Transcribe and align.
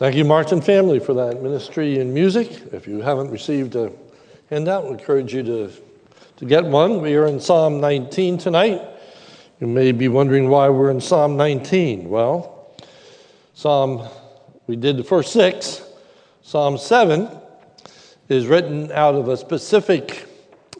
Thank 0.00 0.14
you, 0.14 0.24
Martin 0.24 0.62
family, 0.62 0.98
for 0.98 1.12
that 1.12 1.42
ministry 1.42 1.98
in 1.98 2.14
music. 2.14 2.72
If 2.72 2.88
you 2.88 3.02
haven't 3.02 3.30
received 3.30 3.76
a 3.76 3.92
handout, 4.48 4.84
we 4.84 4.92
encourage 4.92 5.34
you 5.34 5.42
to, 5.42 5.70
to 6.38 6.44
get 6.46 6.64
one. 6.64 7.02
We 7.02 7.16
are 7.16 7.26
in 7.26 7.38
Psalm 7.38 7.82
19 7.82 8.38
tonight. 8.38 8.80
You 9.60 9.66
may 9.66 9.92
be 9.92 10.08
wondering 10.08 10.48
why 10.48 10.70
we're 10.70 10.90
in 10.90 11.02
Psalm 11.02 11.36
19. 11.36 12.08
Well, 12.08 12.72
Psalm, 13.52 14.08
we 14.66 14.74
did 14.74 14.96
the 14.96 15.04
first 15.04 15.34
six. 15.34 15.82
Psalm 16.40 16.78
7 16.78 17.28
is 18.30 18.46
written 18.46 18.90
out 18.92 19.14
of 19.14 19.28
a 19.28 19.36
specific 19.36 20.26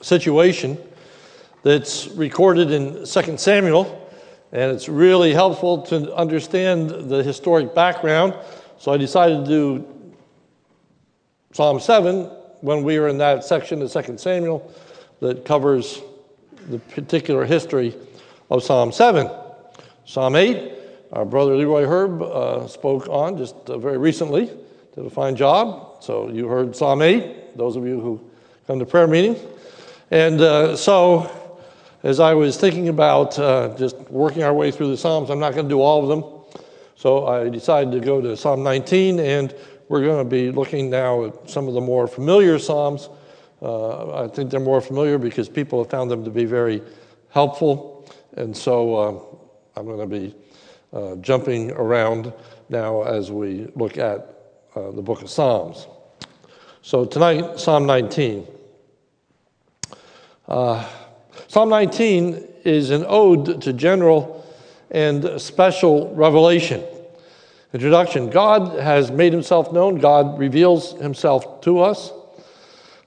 situation 0.00 0.78
that's 1.62 2.08
recorded 2.08 2.70
in 2.70 3.04
2 3.04 3.36
Samuel, 3.36 4.10
and 4.52 4.72
it's 4.72 4.88
really 4.88 5.34
helpful 5.34 5.82
to 5.82 6.10
understand 6.16 7.10
the 7.10 7.22
historic 7.22 7.74
background 7.74 8.34
so 8.80 8.94
I 8.94 8.96
decided 8.96 9.44
to 9.44 9.46
do 9.46 10.14
Psalm 11.52 11.80
7 11.80 12.24
when 12.62 12.82
we 12.82 12.98
were 12.98 13.08
in 13.08 13.18
that 13.18 13.44
section 13.44 13.82
of 13.82 13.92
2 13.92 14.16
Samuel 14.16 14.72
that 15.20 15.44
covers 15.44 16.00
the 16.70 16.78
particular 16.78 17.44
history 17.44 17.94
of 18.50 18.62
Psalm 18.62 18.90
7. 18.90 19.30
Psalm 20.06 20.34
8, 20.34 20.72
our 21.12 21.26
brother 21.26 21.56
Leroy 21.56 21.84
Herb 21.84 22.22
uh, 22.22 22.66
spoke 22.68 23.06
on 23.10 23.36
just 23.36 23.54
uh, 23.68 23.76
very 23.76 23.98
recently, 23.98 24.46
did 24.94 25.04
a 25.04 25.10
fine 25.10 25.36
job. 25.36 26.02
So 26.02 26.30
you 26.30 26.48
heard 26.48 26.74
Psalm 26.74 27.02
8, 27.02 27.58
those 27.58 27.76
of 27.76 27.86
you 27.86 28.00
who 28.00 28.18
come 28.66 28.78
to 28.78 28.86
prayer 28.86 29.06
meeting. 29.06 29.36
And 30.10 30.40
uh, 30.40 30.74
so 30.74 31.30
as 32.02 32.18
I 32.18 32.32
was 32.32 32.56
thinking 32.56 32.88
about 32.88 33.38
uh, 33.38 33.76
just 33.76 33.98
working 34.10 34.42
our 34.42 34.54
way 34.54 34.70
through 34.70 34.88
the 34.88 34.96
Psalms, 34.96 35.28
I'm 35.28 35.38
not 35.38 35.52
going 35.52 35.66
to 35.66 35.70
do 35.70 35.82
all 35.82 36.02
of 36.02 36.08
them. 36.08 36.39
So 37.00 37.26
I 37.26 37.48
decided 37.48 37.92
to 37.92 38.00
go 38.00 38.20
to 38.20 38.36
Psalm 38.36 38.62
19, 38.62 39.20
and 39.20 39.54
we're 39.88 40.02
going 40.02 40.22
to 40.22 40.30
be 40.30 40.50
looking 40.50 40.90
now 40.90 41.24
at 41.24 41.48
some 41.48 41.66
of 41.66 41.72
the 41.72 41.80
more 41.80 42.06
familiar 42.06 42.58
Psalms. 42.58 43.08
Uh, 43.62 44.24
I 44.24 44.28
think 44.28 44.50
they're 44.50 44.60
more 44.60 44.82
familiar 44.82 45.16
because 45.16 45.48
people 45.48 45.82
have 45.82 45.90
found 45.90 46.10
them 46.10 46.24
to 46.24 46.30
be 46.30 46.44
very 46.44 46.82
helpful. 47.30 48.06
And 48.36 48.54
so 48.54 48.94
uh, 48.96 49.78
I'm 49.80 49.86
going 49.86 49.98
to 49.98 50.06
be 50.06 50.34
uh, 50.92 51.16
jumping 51.22 51.70
around 51.70 52.34
now 52.68 53.00
as 53.04 53.32
we 53.32 53.68
look 53.74 53.96
at 53.96 54.34
uh, 54.76 54.90
the 54.90 55.00
book 55.00 55.22
of 55.22 55.30
Psalms. 55.30 55.86
So 56.82 57.06
tonight, 57.06 57.58
Psalm 57.58 57.86
19. 57.86 58.46
Uh, 60.46 60.86
Psalm 61.48 61.70
19 61.70 62.46
is 62.64 62.90
an 62.90 63.06
ode 63.08 63.62
to 63.62 63.72
general 63.72 64.39
and 64.90 65.40
special 65.40 66.14
revelation. 66.14 66.82
Introduction 67.72 68.30
God 68.30 68.78
has 68.78 69.10
made 69.10 69.32
himself 69.32 69.72
known, 69.72 69.98
God 69.98 70.38
reveals 70.38 70.92
himself 71.00 71.60
to 71.62 71.80
us. 71.80 72.12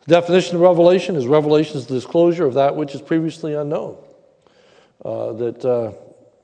The 0.06 0.16
definition 0.22 0.56
of 0.56 0.62
revelation 0.62 1.16
is 1.16 1.28
revelation 1.28 1.78
is 1.78 1.88
the 1.88 1.96
disclosure 1.96 2.46
of 2.46 2.54
that 2.54 2.76
which 2.76 2.96
is 2.96 3.02
previously 3.02 3.54
unknown, 3.54 3.98
uh, 5.04 5.34
that 5.34 5.66
uh, 5.66 5.92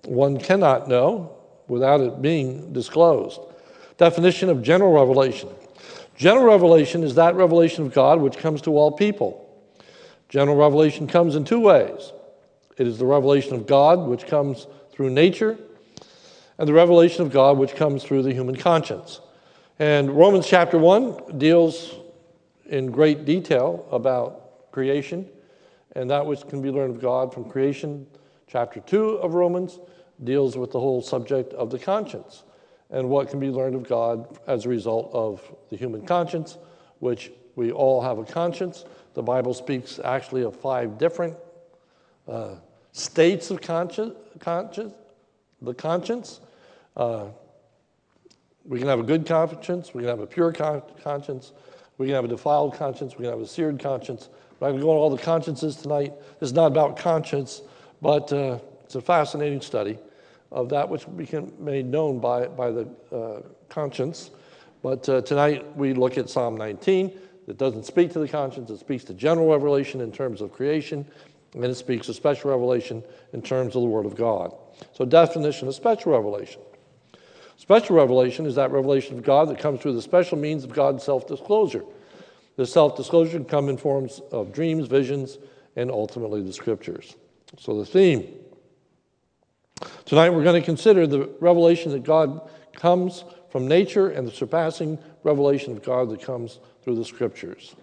one 0.05 0.37
cannot 0.39 0.87
know 0.87 1.35
without 1.67 2.01
it 2.01 2.21
being 2.21 2.73
disclosed. 2.73 3.39
Definition 3.97 4.49
of 4.49 4.61
general 4.61 4.91
revelation 4.91 5.49
general 6.15 6.45
revelation 6.45 7.03
is 7.03 7.15
that 7.15 7.35
revelation 7.35 7.85
of 7.85 7.93
God 7.93 8.19
which 8.19 8.37
comes 8.37 8.61
to 8.63 8.71
all 8.71 8.91
people. 8.91 9.45
General 10.27 10.57
revelation 10.57 11.07
comes 11.07 11.35
in 11.35 11.45
two 11.45 11.61
ways 11.61 12.11
it 12.77 12.87
is 12.87 12.97
the 12.97 13.05
revelation 13.05 13.55
of 13.55 13.67
God 13.67 13.99
which 13.99 14.25
comes 14.25 14.67
through 14.99 15.09
nature, 15.09 15.57
and 16.57 16.67
the 16.67 16.73
revelation 16.73 17.21
of 17.21 17.31
God, 17.31 17.57
which 17.57 17.73
comes 17.73 18.03
through 18.03 18.21
the 18.21 18.33
human 18.33 18.57
conscience. 18.57 19.21
And 19.79 20.11
Romans 20.11 20.45
chapter 20.45 20.77
1 20.77 21.37
deals 21.37 21.95
in 22.65 22.91
great 22.91 23.23
detail 23.23 23.87
about 23.93 24.69
creation 24.73 25.25
and 25.95 26.09
that 26.09 26.25
which 26.25 26.45
can 26.49 26.61
be 26.61 26.69
learned 26.69 26.97
of 26.97 27.01
God 27.01 27.33
from 27.33 27.49
creation. 27.49 28.07
Chapter 28.45 28.81
2 28.81 29.19
of 29.19 29.35
Romans 29.35 29.79
deals 30.25 30.57
with 30.57 30.71
the 30.71 30.81
whole 30.81 31.01
subject 31.01 31.53
of 31.53 31.69
the 31.69 31.79
conscience 31.79 32.43
and 32.89 33.07
what 33.07 33.29
can 33.29 33.39
be 33.39 33.47
learned 33.47 33.75
of 33.75 33.87
God 33.87 34.37
as 34.47 34.65
a 34.65 34.67
result 34.67 35.11
of 35.13 35.41
the 35.69 35.77
human 35.77 36.05
conscience, 36.05 36.57
which 36.99 37.31
we 37.55 37.71
all 37.71 38.01
have 38.01 38.17
a 38.17 38.25
conscience. 38.25 38.83
The 39.13 39.23
Bible 39.23 39.53
speaks 39.53 39.97
actually 40.03 40.43
of 40.43 40.57
five 40.57 40.97
different 40.97 41.37
uh, 42.27 42.55
states 42.91 43.49
of 43.49 43.61
conscience, 43.61 44.13
conscience 44.39 44.93
the 45.61 45.73
conscience. 45.73 46.41
Uh, 46.95 47.25
we 48.65 48.79
can 48.79 48.87
have 48.87 48.99
a 48.99 49.03
good 49.03 49.25
conscience, 49.25 49.93
we 49.93 50.01
can 50.01 50.09
have 50.09 50.19
a 50.19 50.27
pure 50.27 50.51
con- 50.51 50.83
conscience, 51.03 51.53
we 51.97 52.07
can 52.07 52.15
have 52.15 52.25
a 52.25 52.29
defiled 52.29 52.75
conscience, 52.75 53.17
we 53.17 53.23
can 53.23 53.31
have 53.31 53.41
a 53.41 53.47
seared 53.47 53.79
conscience. 53.79 54.29
I'm 54.61 54.71
going 54.71 54.75
to 54.75 54.81
go 54.81 54.91
on 54.91 54.97
all 54.97 55.09
the 55.09 55.21
consciences 55.21 55.77
tonight. 55.77 56.13
This 56.39 56.49
is 56.49 56.53
not 56.53 56.67
about 56.67 56.97
conscience, 56.97 57.61
but 58.01 58.31
uh, 58.33 58.59
it's 58.83 58.95
a 58.95 59.01
fascinating 59.01 59.61
study 59.61 59.97
of 60.51 60.69
that 60.69 60.87
which 60.87 61.05
became 61.15 61.53
made 61.59 61.85
known 61.85 62.19
by, 62.19 62.47
by 62.47 62.71
the 62.71 62.87
uh, 63.11 63.41
conscience. 63.69 64.31
But 64.83 65.07
uh, 65.07 65.21
tonight 65.21 65.75
we 65.77 65.93
look 65.93 66.17
at 66.17 66.29
Psalm 66.29 66.57
19. 66.57 67.17
It 67.47 67.57
doesn't 67.57 67.85
speak 67.85 68.11
to 68.13 68.19
the 68.19 68.27
conscience, 68.27 68.69
it 68.69 68.79
speaks 68.79 69.03
to 69.05 69.13
general 69.13 69.49
revelation 69.49 70.01
in 70.01 70.11
terms 70.11 70.41
of 70.41 70.51
creation 70.51 71.05
and 71.53 71.65
it 71.65 71.75
speaks 71.75 72.09
of 72.09 72.15
special 72.15 72.51
revelation 72.51 73.03
in 73.33 73.41
terms 73.41 73.75
of 73.75 73.81
the 73.81 73.87
Word 73.87 74.05
of 74.05 74.15
God. 74.15 74.53
So, 74.93 75.05
definition 75.05 75.67
of 75.67 75.75
special 75.75 76.11
revelation. 76.11 76.61
Special 77.57 77.95
revelation 77.95 78.45
is 78.45 78.55
that 78.55 78.71
revelation 78.71 79.17
of 79.17 79.23
God 79.23 79.49
that 79.49 79.59
comes 79.59 79.81
through 79.81 79.93
the 79.93 80.01
special 80.01 80.37
means 80.37 80.63
of 80.63 80.73
God's 80.73 81.03
self 81.03 81.27
disclosure. 81.27 81.83
This 82.55 82.71
self 82.71 82.95
disclosure 82.97 83.37
can 83.37 83.45
come 83.45 83.69
in 83.69 83.77
forms 83.77 84.21
of 84.31 84.53
dreams, 84.53 84.87
visions, 84.87 85.37
and 85.75 85.91
ultimately 85.91 86.41
the 86.41 86.53
scriptures. 86.53 87.15
So, 87.57 87.77
the 87.77 87.85
theme. 87.85 88.33
Tonight 90.05 90.31
we're 90.31 90.43
going 90.43 90.61
to 90.61 90.65
consider 90.65 91.07
the 91.07 91.29
revelation 91.39 91.91
that 91.91 92.03
God 92.03 92.49
comes 92.73 93.23
from 93.49 93.67
nature 93.67 94.09
and 94.09 94.27
the 94.27 94.31
surpassing 94.31 94.99
revelation 95.23 95.71
of 95.71 95.83
God 95.83 96.09
that 96.09 96.21
comes 96.21 96.59
through 96.83 96.95
the 96.95 97.05
scriptures. 97.05 97.75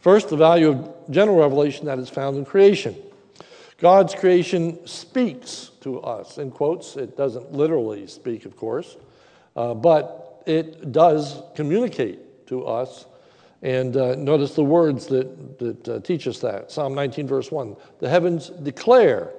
First, 0.00 0.28
the 0.28 0.36
value 0.36 0.70
of 0.70 1.10
general 1.10 1.38
revelation 1.38 1.86
that 1.86 1.98
is 1.98 2.08
found 2.08 2.36
in 2.36 2.44
creation. 2.44 2.96
God's 3.78 4.14
creation 4.14 4.86
speaks 4.86 5.71
to 5.82 6.00
us, 6.00 6.38
in 6.38 6.50
quotes. 6.50 6.96
It 6.96 7.16
doesn't 7.16 7.52
literally 7.52 8.06
speak, 8.06 8.44
of 8.46 8.56
course, 8.56 8.96
uh, 9.56 9.74
but 9.74 10.42
it 10.46 10.92
does 10.92 11.42
communicate 11.54 12.46
to 12.48 12.66
us. 12.66 13.06
And 13.62 13.96
uh, 13.96 14.16
notice 14.16 14.54
the 14.54 14.64
words 14.64 15.06
that, 15.06 15.58
that 15.58 15.88
uh, 15.88 16.00
teach 16.00 16.26
us 16.26 16.40
that. 16.40 16.72
Psalm 16.72 16.94
19, 16.94 17.26
verse 17.26 17.52
1 17.52 17.76
The 18.00 18.08
heavens 18.08 18.48
declare 18.48 19.32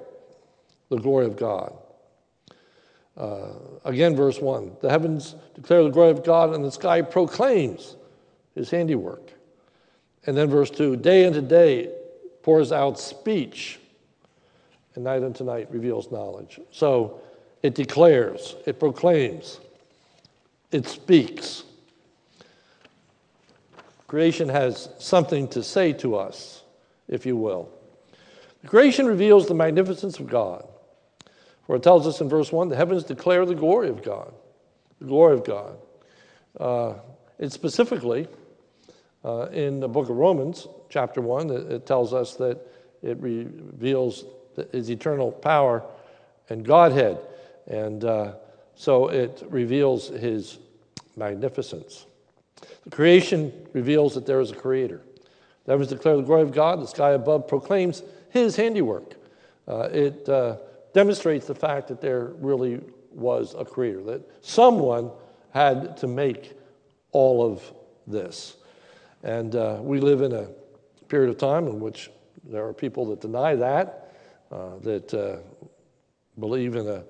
the 0.88 0.96
glory 0.96 1.26
of 1.26 1.36
God. 1.36 1.76
Uh, 3.16 3.52
again, 3.84 4.16
verse 4.16 4.40
1 4.40 4.76
The 4.80 4.90
heavens 4.90 5.36
declare 5.54 5.82
the 5.82 5.90
glory 5.90 6.10
of 6.10 6.24
God, 6.24 6.54
and 6.54 6.64
the 6.64 6.72
sky 6.72 7.02
proclaims 7.02 7.96
his 8.54 8.70
handiwork. 8.70 9.32
And 10.26 10.36
then 10.36 10.48
verse 10.48 10.70
2 10.70 10.96
day 10.96 11.26
unto 11.26 11.40
day 11.40 11.90
pours 12.42 12.72
out 12.72 12.98
speech, 12.98 13.78
and 14.94 15.04
night 15.04 15.22
unto 15.22 15.44
night 15.44 15.70
reveals 15.70 16.10
knowledge. 16.10 16.60
So 16.70 17.20
it 17.62 17.74
declares, 17.74 18.56
it 18.66 18.78
proclaims, 18.78 19.60
it 20.70 20.86
speaks. 20.86 21.64
Creation 24.06 24.48
has 24.48 24.88
something 24.98 25.48
to 25.48 25.62
say 25.62 25.92
to 25.94 26.16
us, 26.16 26.62
if 27.08 27.26
you 27.26 27.36
will. 27.36 27.68
creation 28.66 29.06
reveals 29.06 29.48
the 29.48 29.54
magnificence 29.54 30.18
of 30.18 30.28
God. 30.28 30.66
For 31.66 31.76
it 31.76 31.82
tells 31.82 32.06
us 32.06 32.20
in 32.20 32.28
verse 32.28 32.52
1 32.52 32.68
the 32.68 32.76
heavens 32.76 33.04
declare 33.04 33.46
the 33.46 33.54
glory 33.54 33.88
of 33.88 34.02
God. 34.02 34.32
The 35.00 35.06
glory 35.06 35.34
of 35.34 35.44
God. 35.44 35.76
Uh, 36.58 36.94
it 37.38 37.52
specifically 37.52 38.28
uh, 39.24 39.48
in 39.52 39.80
the 39.80 39.88
book 39.88 40.08
of 40.10 40.16
Romans, 40.16 40.68
chapter 40.90 41.20
1, 41.20 41.50
it, 41.50 41.72
it 41.72 41.86
tells 41.86 42.12
us 42.12 42.34
that 42.34 42.60
it 43.02 43.18
reveals 43.20 44.24
his 44.72 44.90
eternal 44.90 45.32
power 45.32 45.82
and 46.48 46.64
Godhead. 46.64 47.18
And 47.66 48.04
uh, 48.04 48.34
so 48.74 49.08
it 49.08 49.42
reveals 49.48 50.08
his 50.08 50.58
magnificence. 51.16 52.06
The 52.84 52.90
creation 52.90 53.52
reveals 53.72 54.14
that 54.14 54.26
there 54.26 54.40
is 54.40 54.50
a 54.50 54.54
creator. 54.54 55.00
The 55.64 55.72
heavens 55.72 55.88
declare 55.88 56.16
the 56.16 56.22
glory 56.22 56.42
of 56.42 56.52
God, 56.52 56.80
the 56.80 56.86
sky 56.86 57.12
above 57.12 57.48
proclaims 57.48 58.02
his 58.30 58.56
handiwork. 58.56 59.14
Uh, 59.66 59.88
it 59.92 60.28
uh, 60.28 60.56
demonstrates 60.92 61.46
the 61.46 61.54
fact 61.54 61.88
that 61.88 62.00
there 62.00 62.32
really 62.38 62.80
was 63.12 63.54
a 63.58 63.64
creator, 63.64 64.02
that 64.02 64.20
someone 64.44 65.10
had 65.52 65.96
to 65.98 66.06
make 66.06 66.52
all 67.12 67.44
of 67.44 67.72
this. 68.06 68.56
And 69.22 69.54
uh, 69.56 69.78
we 69.80 70.00
live 70.00 70.20
in 70.20 70.32
a 70.32 70.48
period 71.08 71.30
of 71.30 71.38
time 71.38 71.66
in 71.66 71.80
which 71.80 72.10
there 72.44 72.66
are 72.66 72.74
people 72.74 73.06
that 73.06 73.20
deny 73.20 73.54
that, 73.54 74.03
uh, 74.50 74.78
that 74.82 75.12
uh, 75.14 75.36
believe 76.38 76.76
in 76.76 76.86
a 76.86 77.02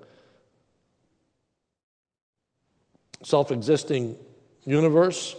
self 3.23 3.51
existing 3.51 4.17
universe 4.65 5.37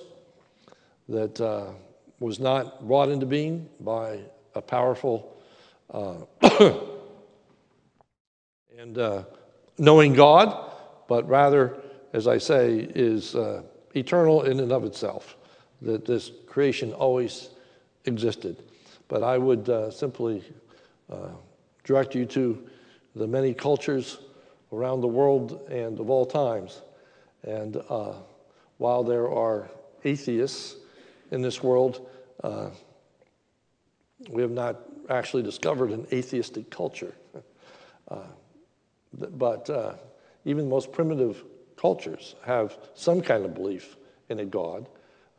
that 1.08 1.40
uh, 1.40 1.68
was 2.20 2.40
not 2.40 2.86
brought 2.88 3.10
into 3.10 3.26
being 3.26 3.70
by 3.80 4.20
a 4.56 4.62
powerful 4.62 5.38
uh, 5.92 6.16
and 8.78 8.98
uh, 8.98 9.24
knowing 9.78 10.14
God, 10.14 10.72
but 11.08 11.28
rather, 11.28 11.78
as 12.14 12.28
I 12.28 12.38
say, 12.38 12.90
is 12.96 13.36
eternal 13.94 14.44
in 14.44 14.60
and 14.60 14.72
of 14.72 14.84
itself, 14.84 15.38
that 15.82 16.06
this 16.06 16.32
creation 16.48 16.94
always 16.94 17.50
existed. 18.06 18.64
But 19.08 19.24
I 19.24 19.38
would 19.38 19.94
simply 19.94 20.44
uh, 21.12 21.30
direct 21.86 22.16
you 22.16 22.26
to 22.26 22.68
the 23.16 23.28
many 23.28 23.54
cultures 23.54 24.18
around 24.74 25.02
the 25.02 25.08
world 25.08 25.62
and 25.70 26.00
of 26.00 26.10
all 26.10 26.26
times. 26.26 26.82
And 27.44 27.78
uh, 27.90 28.14
while 28.78 29.04
there 29.04 29.32
are 29.32 29.70
atheists 30.04 30.76
in 31.32 31.42
this 31.42 31.64
world, 31.64 32.08
uh, 32.44 32.70
we 34.30 34.42
have 34.42 34.52
not 34.52 34.82
actually 35.10 35.44
discovered 35.44 35.92
an 35.92 36.08
atheistic 36.12 36.70
culture. 36.70 37.16
Uh, 38.08 38.20
but 39.32 39.68
uh, 39.68 39.94
even 40.46 40.66
the 40.66 40.70
most 40.70 40.92
primitive 40.92 41.44
cultures 41.76 42.36
have 42.46 42.78
some 42.94 43.20
kind 43.20 43.44
of 43.44 43.56
belief 43.56 43.98
in 44.30 44.40
a 44.40 44.46
God. 44.46 44.88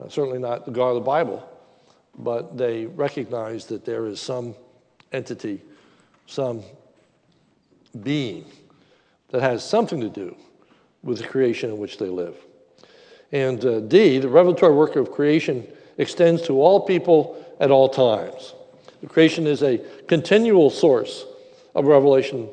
Uh, 0.00 0.08
certainly 0.08 0.40
not 0.40 0.64
the 0.64 0.72
God 0.72 0.88
of 0.88 0.94
the 0.96 1.00
Bible, 1.02 1.48
but 2.18 2.56
they 2.56 2.86
recognize 2.86 3.66
that 3.66 3.84
there 3.84 4.06
is 4.06 4.20
some 4.20 4.56
entity, 5.12 5.62
some 6.26 6.62
being 8.02 8.44
that 9.28 9.42
has 9.42 9.68
something 9.68 10.00
to 10.00 10.08
do 10.08 10.36
with 11.02 11.18
the 11.18 11.26
creation 11.26 11.70
in 11.70 11.78
which 11.78 11.98
they 11.98 12.08
live. 12.08 12.36
And 13.32 13.64
uh, 13.64 13.80
D, 13.80 14.18
the 14.18 14.28
revelatory 14.28 14.74
work 14.74 14.96
of 14.96 15.10
creation 15.12 15.66
extends 15.98 16.42
to 16.42 16.60
all 16.60 16.80
people 16.80 17.44
at 17.60 17.70
all 17.70 17.88
times. 17.88 18.54
The 19.00 19.06
creation 19.06 19.46
is 19.46 19.62
a 19.62 19.80
continual 20.08 20.70
source 20.70 21.24
of 21.74 21.86
revelation 21.86 22.48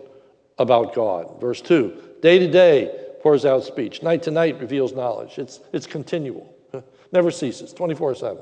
about 0.60 0.94
God. 0.94 1.40
Verse 1.40 1.62
2 1.62 2.02
Day 2.22 2.40
to 2.40 2.50
day 2.50 3.00
pours 3.22 3.46
out 3.46 3.64
speech, 3.64 4.04
night 4.04 4.24
to 4.24 4.31
night 4.31 4.60
reveals 4.60 4.94
knowledge. 4.94 5.38
It's, 5.38 5.60
it's 5.72 5.88
continual, 5.88 6.54
never 7.12 7.31
ceases, 7.31 7.74
24 7.74 8.16
7. 8.16 8.38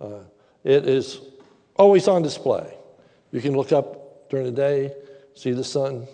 Uh, 0.00 0.06
it 0.64 0.88
is 0.88 1.20
always 1.76 2.08
on 2.08 2.22
display. 2.22 2.74
You 3.32 3.40
can 3.40 3.56
look 3.56 3.72
up 3.72 3.99
during 4.30 4.46
the 4.46 4.52
day, 4.52 4.94
see 5.34 5.52
the 5.52 5.64
sun, 5.64 6.06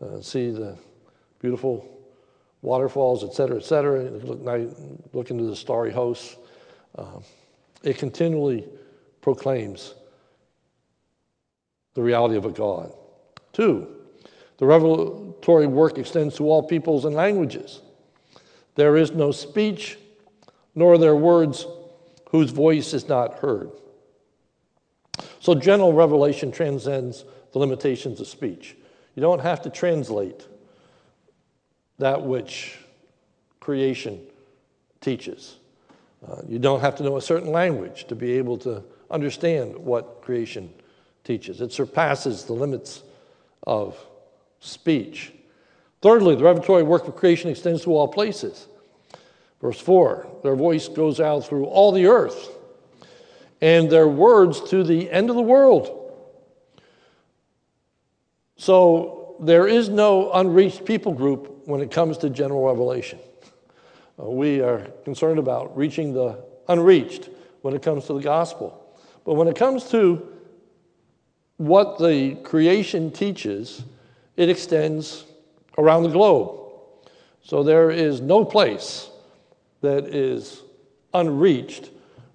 uh, 0.00 0.20
see 0.22 0.50
the 0.50 0.78
beautiful 1.40 1.86
waterfalls, 2.62 3.24
et 3.24 3.34
cetera, 3.34 3.56
et 3.56 3.64
cetera. 3.64 4.04
Look, 4.04 4.40
look 5.12 5.30
into 5.30 5.44
the 5.44 5.56
starry 5.56 5.92
hosts. 5.92 6.36
Uh, 6.96 7.18
it 7.82 7.98
continually 7.98 8.68
proclaims 9.20 9.94
the 11.94 12.02
reality 12.02 12.36
of 12.36 12.46
a 12.46 12.50
God. 12.52 12.92
Two, 13.52 13.88
the 14.58 14.66
revelatory 14.66 15.66
work 15.66 15.98
extends 15.98 16.36
to 16.36 16.44
all 16.44 16.62
peoples 16.62 17.04
and 17.04 17.14
languages. 17.14 17.80
There 18.76 18.96
is 18.96 19.10
no 19.10 19.32
speech, 19.32 19.98
nor 20.74 20.94
are 20.94 20.98
there 20.98 21.16
words 21.16 21.66
whose 22.30 22.50
voice 22.50 22.94
is 22.94 23.08
not 23.08 23.40
heard. 23.40 23.70
So, 25.42 25.56
general 25.56 25.92
revelation 25.92 26.52
transcends 26.52 27.24
the 27.50 27.58
limitations 27.58 28.20
of 28.20 28.28
speech. 28.28 28.76
You 29.16 29.22
don't 29.22 29.40
have 29.40 29.60
to 29.62 29.70
translate 29.70 30.46
that 31.98 32.22
which 32.22 32.78
creation 33.58 34.20
teaches. 35.00 35.56
Uh, 36.24 36.42
you 36.46 36.60
don't 36.60 36.78
have 36.78 36.94
to 36.94 37.02
know 37.02 37.16
a 37.16 37.20
certain 37.20 37.50
language 37.50 38.06
to 38.06 38.14
be 38.14 38.34
able 38.34 38.56
to 38.58 38.84
understand 39.10 39.76
what 39.76 40.22
creation 40.22 40.72
teaches. 41.24 41.60
It 41.60 41.72
surpasses 41.72 42.44
the 42.44 42.52
limits 42.52 43.02
of 43.66 43.98
speech. 44.60 45.32
Thirdly, 46.02 46.36
the 46.36 46.44
revelatory 46.44 46.84
work 46.84 47.08
of 47.08 47.16
creation 47.16 47.50
extends 47.50 47.82
to 47.82 47.90
all 47.90 48.06
places. 48.06 48.68
Verse 49.60 49.80
4 49.80 50.24
their 50.44 50.54
voice 50.54 50.86
goes 50.86 51.18
out 51.18 51.44
through 51.44 51.64
all 51.64 51.90
the 51.90 52.06
earth, 52.06 52.48
and 53.62 53.88
their 53.88 54.08
words 54.08 54.60
to 54.70 54.82
the 54.82 55.08
end 55.10 55.30
of 55.30 55.36
the 55.36 55.42
world. 55.42 56.00
So 58.56 59.36
there 59.40 59.66
is 59.68 59.88
no 59.88 60.32
unreached 60.32 60.84
people 60.84 61.12
group 61.12 61.62
when 61.66 61.80
it 61.80 61.90
comes 61.90 62.18
to 62.18 62.28
general 62.28 62.66
revelation. 62.66 63.20
Uh, 64.20 64.28
we 64.28 64.60
are 64.60 64.80
concerned 65.04 65.38
about 65.38 65.76
reaching 65.76 66.12
the 66.12 66.44
unreached 66.68 67.30
when 67.62 67.72
it 67.74 67.82
comes 67.82 68.06
to 68.06 68.14
the 68.14 68.20
gospel. 68.20 68.96
But 69.24 69.34
when 69.34 69.46
it 69.46 69.56
comes 69.56 69.88
to 69.90 70.28
what 71.56 71.98
the 71.98 72.34
creation 72.42 73.12
teaches, 73.12 73.84
it 74.36 74.48
extends 74.48 75.24
around 75.78 76.02
the 76.02 76.08
globe. 76.08 76.58
So 77.44 77.62
there 77.62 77.92
is 77.92 78.20
no 78.20 78.44
place 78.44 79.08
that 79.82 80.06
is 80.06 80.62
unreached 81.14 81.90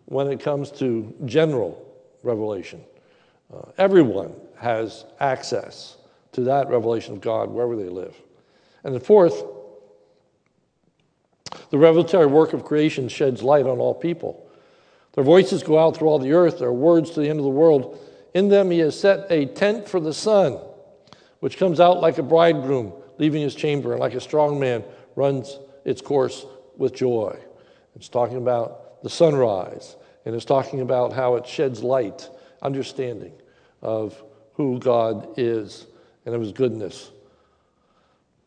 when 0.08 0.28
it 0.28 0.40
comes 0.40 0.72
to 0.72 1.14
general 1.26 1.86
revelation. 2.24 2.82
Uh, 3.54 3.62
everyone 3.78 4.34
has 4.58 5.06
access 5.20 5.98
to 6.32 6.42
that 6.42 6.70
revelation 6.70 7.14
of 7.14 7.22
God 7.22 7.50
wherever 7.50 7.76
they 7.76 7.90
live. 7.90 8.16
And 8.84 8.96
the 8.96 9.00
fourth, 9.00 9.44
the 11.70 11.78
revelatory 11.78 12.26
work 12.26 12.54
of 12.54 12.64
creation 12.64 13.10
sheds 13.10 13.44
light 13.44 13.66
on 13.66 13.80
all 13.80 13.94
people. 13.94 14.50
Their 15.14 15.26
voices 15.26 15.62
go 15.62 15.78
out 15.78 15.98
through 15.98 16.08
all 16.08 16.20
the 16.20 16.34
earth, 16.34 16.60
their 16.60 16.72
words 16.72 17.12
to 17.12 17.20
the 17.20 17.30
end 17.30 17.40
of 17.40 17.44
the 17.44 17.50
world. 17.50 18.00
In 18.34 18.48
them 18.48 18.72
he 18.72 18.80
has 18.80 18.98
set 18.98 19.30
a 19.30 19.46
tent 19.46 19.90
for 19.90 20.00
the 20.00 20.14
sun, 20.14 20.58
which 21.42 21.58
comes 21.58 21.80
out 21.80 22.00
like 22.00 22.18
a 22.18 22.24
bridegroom 22.24 22.94
leaving 23.18 23.42
his 23.42 23.56
chamber, 23.56 23.92
and 23.92 24.00
like 24.00 24.14
a 24.14 24.22
strong 24.22 24.60
man 24.60 24.84
runs 25.16 25.60
its 25.84 26.02
course 26.02 26.46
with 26.78 26.94
joy. 26.94 27.38
It's 27.96 28.10
talking 28.10 28.38
about 28.38 28.87
the 29.04 29.10
sunrise, 29.10 29.96
and 30.26 30.36
it's 30.36 30.46
talking 30.46 30.82
about 30.82 31.14
how 31.14 31.36
it 31.36 31.48
sheds 31.48 31.84
light, 31.84 32.30
understanding 32.62 33.34
of 33.82 34.22
who 34.54 34.80
God 34.80 35.28
is 35.38 35.86
and 36.26 36.34
of 36.34 36.42
his 36.42 36.52
goodness. 36.52 37.12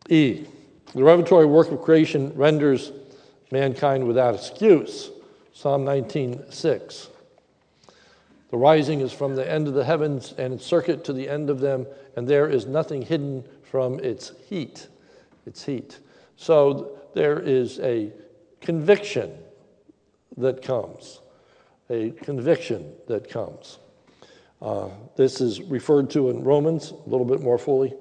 E, 0.09 0.45
the 0.95 1.03
revelatory 1.05 1.47
work 1.47 1.71
of 1.71 1.83
creation 1.83 2.33
renders 2.35 2.93
mankind 3.51 4.07
without 4.07 4.35
excuse. 4.35 5.11
Psalm 5.53 5.85
19:6. 5.85 7.09
The 8.51 8.57
rising 8.57 9.01
is 9.01 9.13
from 9.13 9.37
the 9.37 9.49
end 9.49 9.69
of 9.69 9.75
the 9.75 9.85
heavens 9.85 10.35
and 10.37 10.55
its 10.55 10.67
circuit 10.67 11.05
to 11.05 11.13
the 11.13 11.29
end 11.29 11.51
of 11.51 11.61
them, 11.61 11.87
and 12.17 12.27
there 12.27 12.49
is 12.49 12.67
nothing 12.67 13.03
hidden 13.03 13.45
from 13.63 14.01
its 14.01 14.33
heat. 14.49 14.89
Its 15.47 15.65
heat. 15.65 16.01
So 16.37 16.99
there 17.15 17.39
is 17.39 17.79
a 17.81 18.13
conviction 18.61 19.33
that 20.41 20.63
comes, 20.63 21.21
a 21.89 22.11
conviction 22.11 22.93
that 23.09 23.29
comes. 23.29 23.79
Uh, 24.63 24.89
this 25.17 25.41
is 25.41 25.63
referred 25.63 26.11
to 26.11 26.31
in 26.31 26.45
Romans 26.45 26.91
a 26.91 27.09
little 27.09 27.25
bit 27.25 27.41
more 27.41 27.59
fully. 27.59 27.95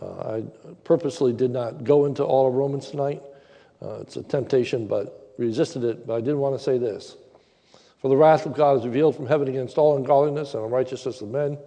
Uh, 0.00 0.36
I 0.36 0.44
purposely 0.84 1.32
did 1.32 1.50
not 1.50 1.84
go 1.84 2.06
into 2.06 2.24
all 2.24 2.48
of 2.48 2.54
Romans 2.54 2.90
tonight. 2.90 3.22
Uh, 3.82 3.98
it's 4.00 4.16
a 4.16 4.22
temptation, 4.22 4.86
but 4.86 5.34
resisted 5.36 5.84
it. 5.84 6.06
But 6.06 6.14
I 6.14 6.20
did 6.20 6.34
want 6.34 6.56
to 6.56 6.62
say 6.62 6.78
this. 6.78 7.16
For 8.00 8.08
the 8.08 8.16
wrath 8.16 8.46
of 8.46 8.54
God 8.54 8.78
is 8.78 8.84
revealed 8.84 9.14
from 9.14 9.26
heaven 9.26 9.48
against 9.48 9.78
all 9.78 9.96
ungodliness 9.96 10.54
and 10.54 10.64
unrighteousness 10.64 11.20
of 11.20 11.28
men 11.28 11.58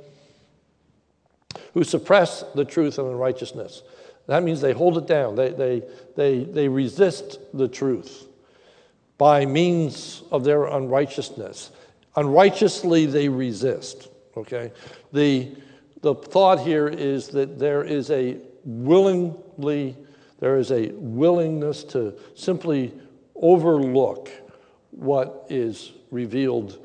who 1.73 1.83
suppress 1.83 2.43
the 2.55 2.65
truth 2.65 2.97
and 2.97 3.07
unrighteousness. 3.07 3.83
That 4.27 4.43
means 4.43 4.59
they 4.59 4.73
hold 4.73 4.97
it 4.97 5.07
down, 5.07 5.35
they, 5.35 5.51
they, 5.51 5.83
they, 6.15 6.43
they 6.43 6.67
resist 6.67 7.39
the 7.53 7.67
truth 7.67 8.27
by 9.17 9.45
means 9.45 10.23
of 10.31 10.43
their 10.43 10.65
unrighteousness. 10.65 11.71
Unrighteously, 12.15 13.05
they 13.05 13.29
resist. 13.29 14.09
Okay? 14.35 14.71
The, 15.13 15.55
the 16.01 16.15
thought 16.15 16.59
here 16.59 16.87
is 16.87 17.29
that 17.29 17.57
there 17.59 17.83
is 17.83 18.11
a 18.11 18.37
willingly, 18.63 19.95
there 20.39 20.57
is 20.57 20.71
a 20.71 20.91
willingness 20.93 21.83
to 21.85 22.13
simply 22.35 22.93
overlook 23.35 24.29
what 24.91 25.45
is 25.49 25.91
revealed 26.11 26.79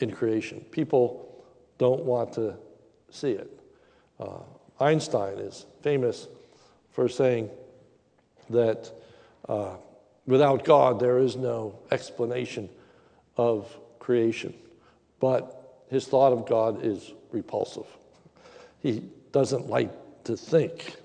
in 0.00 0.10
creation. 0.10 0.60
People 0.70 1.44
don't 1.78 2.04
want 2.04 2.32
to 2.34 2.54
see 3.10 3.32
it. 3.32 3.60
Uh, 4.20 4.40
Einstein 4.80 5.38
is 5.38 5.66
famous 5.82 6.28
for 6.92 7.08
saying 7.08 7.50
that 8.50 8.90
uh, 9.48 9.76
without 10.28 10.64
God, 10.64 11.00
there 11.00 11.18
is 11.18 11.36
no 11.36 11.78
explanation 11.90 12.68
of 13.38 13.74
creation. 13.98 14.54
But 15.20 15.84
his 15.90 16.06
thought 16.06 16.32
of 16.32 16.46
God 16.46 16.84
is 16.84 17.12
repulsive. 17.32 17.86
He 18.80 19.02
doesn't 19.32 19.68
like 19.68 19.90
to 20.24 20.36
think 20.36 20.96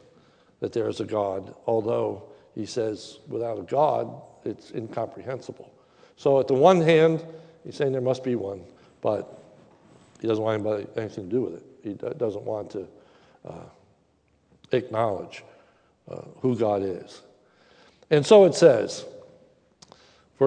that 0.59 0.73
there 0.73 0.89
is 0.89 0.99
a 0.99 1.05
God, 1.05 1.55
although 1.65 2.23
he 2.53 2.65
says, 2.65 3.19
without 3.27 3.57
a 3.57 3.63
God, 3.63 4.21
it's 4.43 4.71
incomprehensible. 4.71 5.71
So, 6.17 6.39
at 6.39 6.47
the 6.47 6.53
one 6.53 6.81
hand, 6.81 7.25
he's 7.63 7.75
saying 7.75 7.93
there 7.93 8.01
must 8.01 8.23
be 8.23 8.35
one, 8.35 8.61
but 9.01 9.41
he 10.21 10.27
doesn't 10.27 10.43
want 10.43 10.55
anybody 10.55 10.85
anything 10.95 11.29
to 11.29 11.29
do 11.29 11.41
with 11.41 11.53
it. 11.55 11.63
He 11.81 11.93
doesn't 11.93 12.43
want 12.43 12.69
to 12.71 12.87
uh, 13.47 13.65
acknowledge 14.71 15.43
uh, 16.09 16.21
who 16.41 16.55
God 16.55 16.83
is. 16.83 17.21
And 18.09 18.25
so 18.25 18.45
it 18.45 18.53
says, 18.53 19.05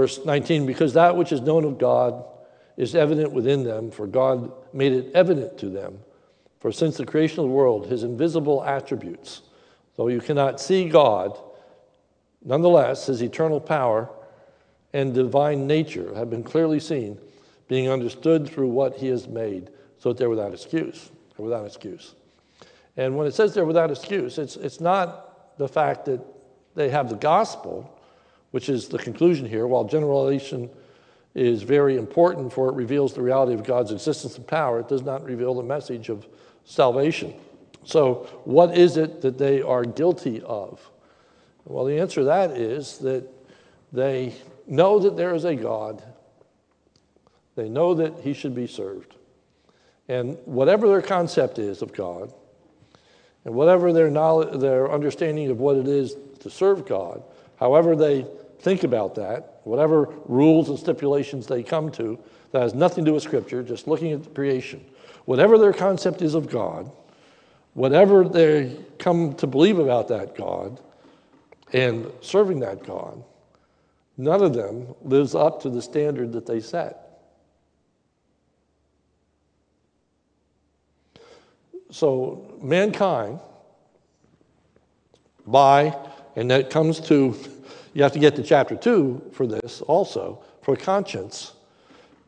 verse 0.00 0.24
19, 0.24 0.66
because 0.66 0.92
that 0.92 1.16
which 1.16 1.32
is 1.32 1.40
known 1.40 1.64
of 1.64 1.78
God 1.78 2.24
is 2.76 2.94
evident 2.94 3.32
within 3.32 3.64
them, 3.64 3.90
for 3.90 4.06
God 4.06 4.52
made 4.74 4.92
it 4.92 5.10
evident 5.14 5.56
to 5.58 5.70
them. 5.70 5.98
For 6.60 6.70
since 6.70 6.96
the 6.96 7.06
creation 7.06 7.40
of 7.40 7.46
the 7.46 7.54
world, 7.54 7.86
his 7.86 8.02
invisible 8.02 8.62
attributes, 8.64 9.42
though 9.96 10.08
you 10.08 10.20
cannot 10.20 10.60
see 10.60 10.88
God, 10.88 11.38
nonetheless, 12.44 13.06
his 13.06 13.22
eternal 13.22 13.60
power 13.60 14.10
and 14.92 15.14
divine 15.14 15.66
nature 15.66 16.14
have 16.14 16.28
been 16.28 16.42
clearly 16.42 16.80
seen, 16.80 17.18
being 17.68 17.88
understood 17.88 18.48
through 18.48 18.68
what 18.68 18.96
he 18.96 19.08
has 19.08 19.26
made, 19.26 19.70
so 19.98 20.10
that 20.10 20.18
they're 20.18 20.30
without 20.30 20.52
excuse. 20.52 21.10
Without 21.38 21.66
excuse. 21.66 22.14
And 22.96 23.16
when 23.16 23.26
it 23.26 23.34
says 23.34 23.54
they're 23.54 23.64
without 23.64 23.90
excuse, 23.90 24.38
it's, 24.38 24.56
it's 24.56 24.80
not 24.80 25.58
the 25.58 25.68
fact 25.68 26.04
that 26.06 26.20
they 26.74 26.90
have 26.90 27.08
the 27.08 27.16
gospel, 27.16 27.95
which 28.56 28.70
is 28.70 28.88
the 28.88 28.96
conclusion 28.96 29.44
here, 29.44 29.66
while 29.66 29.84
general 29.84 30.24
revelation 30.24 30.70
is 31.34 31.62
very 31.62 31.98
important 31.98 32.50
for 32.50 32.70
it 32.70 32.74
reveals 32.74 33.12
the 33.12 33.20
reality 33.20 33.52
of 33.52 33.62
God's 33.62 33.92
existence 33.92 34.38
and 34.38 34.46
power, 34.46 34.80
it 34.80 34.88
does 34.88 35.02
not 35.02 35.22
reveal 35.22 35.52
the 35.52 35.62
message 35.62 36.08
of 36.08 36.26
salvation. 36.64 37.34
So, 37.84 38.26
what 38.44 38.74
is 38.74 38.96
it 38.96 39.20
that 39.20 39.36
they 39.36 39.60
are 39.60 39.84
guilty 39.84 40.40
of? 40.40 40.80
Well, 41.66 41.84
the 41.84 42.00
answer 42.00 42.22
to 42.22 42.24
that 42.24 42.52
is 42.52 42.96
that 43.00 43.28
they 43.92 44.34
know 44.66 45.00
that 45.00 45.18
there 45.18 45.34
is 45.34 45.44
a 45.44 45.54
God, 45.54 46.02
they 47.56 47.68
know 47.68 47.92
that 47.92 48.20
He 48.20 48.32
should 48.32 48.54
be 48.54 48.66
served. 48.66 49.16
And 50.08 50.38
whatever 50.46 50.88
their 50.88 51.02
concept 51.02 51.58
is 51.58 51.82
of 51.82 51.92
God, 51.92 52.32
and 53.44 53.54
whatever 53.54 53.92
their 53.92 54.08
knowledge, 54.08 54.58
their 54.60 54.90
understanding 54.90 55.50
of 55.50 55.60
what 55.60 55.76
it 55.76 55.88
is 55.88 56.16
to 56.40 56.48
serve 56.48 56.86
God, 56.88 57.22
however 57.58 57.96
they 57.96 58.24
think 58.58 58.84
about 58.84 59.14
that, 59.16 59.60
whatever 59.64 60.12
rules 60.26 60.68
and 60.68 60.78
stipulations 60.78 61.46
they 61.46 61.62
come 61.62 61.90
to, 61.92 62.18
that 62.52 62.62
has 62.62 62.74
nothing 62.74 63.04
to 63.04 63.10
do 63.10 63.14
with 63.14 63.22
Scripture, 63.22 63.62
just 63.62 63.86
looking 63.86 64.12
at 64.12 64.24
the 64.24 64.30
creation, 64.30 64.84
whatever 65.24 65.58
their 65.58 65.72
concept 65.72 66.22
is 66.22 66.34
of 66.34 66.48
God, 66.48 66.90
whatever 67.74 68.28
they 68.28 68.76
come 68.98 69.34
to 69.34 69.46
believe 69.46 69.78
about 69.78 70.08
that 70.08 70.34
God 70.36 70.80
and 71.72 72.10
serving 72.20 72.60
that 72.60 72.84
God, 72.84 73.22
none 74.16 74.42
of 74.42 74.54
them 74.54 74.94
lives 75.02 75.34
up 75.34 75.60
to 75.62 75.70
the 75.70 75.82
standard 75.82 76.32
that 76.32 76.46
they 76.46 76.60
set. 76.60 77.02
So, 81.90 82.58
mankind, 82.60 83.40
by, 85.46 85.96
and 86.34 86.50
that 86.50 86.70
comes 86.70 87.00
to, 87.08 87.36
you 87.96 88.02
have 88.02 88.12
to 88.12 88.18
get 88.18 88.36
to 88.36 88.42
chapter 88.42 88.76
2 88.76 89.30
for 89.32 89.46
this 89.46 89.80
also, 89.80 90.44
for 90.60 90.76
conscience. 90.76 91.54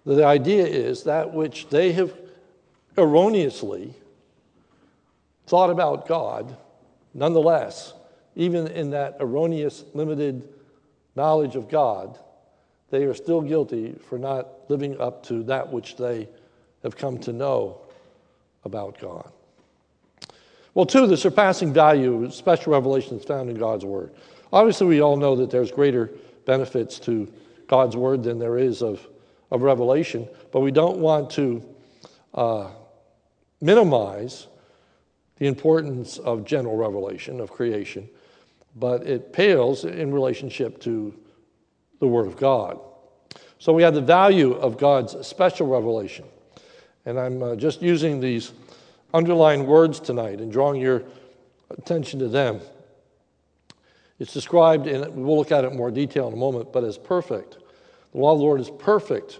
The 0.06 0.24
idea 0.24 0.64
is 0.64 1.02
that 1.02 1.34
which 1.34 1.68
they 1.68 1.92
have 1.92 2.14
erroneously 2.96 3.92
thought 5.46 5.68
about 5.68 6.08
God, 6.08 6.56
nonetheless, 7.12 7.92
even 8.34 8.68
in 8.68 8.88
that 8.92 9.18
erroneous, 9.20 9.84
limited 9.92 10.48
knowledge 11.14 11.54
of 11.54 11.68
God, 11.68 12.18
they 12.88 13.04
are 13.04 13.12
still 13.12 13.42
guilty 13.42 13.94
for 14.08 14.18
not 14.18 14.48
living 14.70 14.98
up 14.98 15.22
to 15.24 15.42
that 15.42 15.70
which 15.70 15.96
they 15.96 16.30
have 16.82 16.96
come 16.96 17.18
to 17.18 17.32
know 17.34 17.82
about 18.64 18.98
God. 18.98 19.30
Well, 20.72 20.86
two, 20.86 21.06
the 21.06 21.18
surpassing 21.18 21.74
value 21.74 22.30
special 22.30 22.72
revelations 22.72 23.22
found 23.22 23.50
in 23.50 23.58
God's 23.58 23.84
Word. 23.84 24.14
Obviously, 24.52 24.86
we 24.86 25.00
all 25.00 25.16
know 25.16 25.36
that 25.36 25.50
there's 25.50 25.70
greater 25.70 26.10
benefits 26.46 26.98
to 27.00 27.30
God's 27.66 27.96
Word 27.96 28.22
than 28.22 28.38
there 28.38 28.58
is 28.58 28.82
of, 28.82 29.06
of 29.50 29.62
revelation, 29.62 30.28
but 30.52 30.60
we 30.60 30.70
don't 30.70 30.98
want 30.98 31.30
to 31.30 31.64
uh, 32.34 32.68
minimize 33.60 34.46
the 35.36 35.46
importance 35.46 36.18
of 36.18 36.44
general 36.44 36.76
revelation, 36.76 37.40
of 37.40 37.50
creation, 37.50 38.08
but 38.76 39.06
it 39.06 39.32
pales 39.32 39.84
in 39.84 40.12
relationship 40.12 40.80
to 40.80 41.14
the 42.00 42.06
Word 42.06 42.26
of 42.26 42.36
God. 42.36 42.78
So 43.58 43.72
we 43.72 43.82
have 43.82 43.94
the 43.94 44.00
value 44.00 44.54
of 44.54 44.78
God's 44.78 45.26
special 45.26 45.66
revelation. 45.66 46.24
And 47.04 47.18
I'm 47.18 47.42
uh, 47.42 47.56
just 47.56 47.82
using 47.82 48.20
these 48.20 48.52
underlined 49.12 49.66
words 49.66 50.00
tonight 50.00 50.40
and 50.40 50.52
drawing 50.52 50.80
your 50.80 51.02
attention 51.70 52.18
to 52.20 52.28
them. 52.28 52.60
It's 54.18 54.32
described, 54.32 54.86
and 54.86 55.14
we'll 55.14 55.36
look 55.36 55.52
at 55.52 55.64
it 55.64 55.70
in 55.70 55.76
more 55.76 55.90
detail 55.90 56.26
in 56.26 56.32
a 56.32 56.36
moment, 56.36 56.72
but 56.72 56.82
as 56.84 56.98
perfect. 56.98 57.58
The 58.12 58.18
law 58.18 58.32
of 58.32 58.38
the 58.38 58.44
Lord 58.44 58.60
is 58.60 58.70
perfect, 58.70 59.38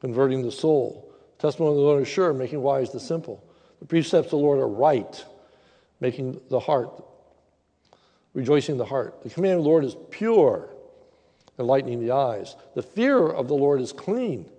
converting 0.00 0.42
the 0.42 0.50
soul. 0.50 1.12
The 1.36 1.48
testimony 1.48 1.72
of 1.72 1.76
the 1.76 1.82
Lord 1.82 2.02
is 2.02 2.08
sure, 2.08 2.32
making 2.32 2.60
wise 2.60 2.90
the 2.90 3.00
simple. 3.00 3.44
The 3.80 3.86
precepts 3.86 4.26
of 4.26 4.30
the 4.30 4.36
Lord 4.38 4.58
are 4.58 4.68
right, 4.68 5.24
making 6.00 6.40
the 6.48 6.58
heart, 6.58 7.04
rejoicing 8.34 8.78
the 8.78 8.84
heart. 8.84 9.22
The 9.22 9.30
command 9.30 9.58
of 9.58 9.64
the 9.64 9.68
Lord 9.68 9.84
is 9.84 9.96
pure, 10.10 10.70
enlightening 11.58 12.00
the 12.00 12.12
eyes. 12.12 12.56
The 12.74 12.82
fear 12.82 13.28
of 13.28 13.48
the 13.48 13.54
Lord 13.54 13.80
is 13.80 13.92
clean, 13.92 14.50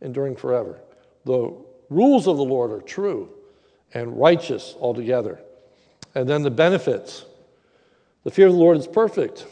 enduring 0.00 0.36
forever. 0.36 0.80
The 1.24 1.56
rules 1.88 2.26
of 2.26 2.36
the 2.36 2.44
Lord 2.44 2.70
are 2.70 2.82
true, 2.82 3.30
and 3.94 4.18
righteous 4.18 4.74
altogether. 4.78 5.40
And 6.14 6.28
then 6.28 6.42
the 6.42 6.50
benefits. 6.50 7.24
The 8.26 8.32
fear 8.32 8.48
of 8.48 8.54
the 8.54 8.58
Lord 8.58 8.76
is 8.76 8.88
perfect, 8.88 9.46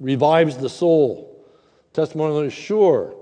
revives 0.00 0.56
the 0.56 0.68
soul. 0.68 1.46
Testimony 1.92 2.48
is 2.48 2.52
sure. 2.52 3.14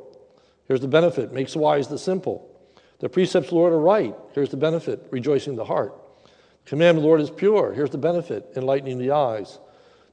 Here's 0.67 0.81
the 0.81 0.89
benefit 0.89 1.31
makes 1.31 1.55
wise 1.55 1.89
the 1.89 1.99
simple. 1.99 2.59
The 3.01 3.11
precepts 3.11 3.49
of 3.49 3.51
the 3.51 3.57
Lord 3.57 3.75
are 3.75 3.79
right. 3.79 4.15
Here's 4.33 4.49
the 4.49 4.57
benefit 4.57 5.09
rejoicing 5.11 5.57
the 5.57 5.65
heart. 5.67 5.93
The 6.65 6.71
command 6.71 6.97
of 6.97 7.03
the 7.03 7.07
Lord 7.07 7.21
is 7.21 7.29
pure. 7.29 7.75
Here's 7.75 7.91
the 7.91 7.99
benefit 7.99 8.47
enlightening 8.57 8.97
the 8.97 9.11
eyes. 9.11 9.59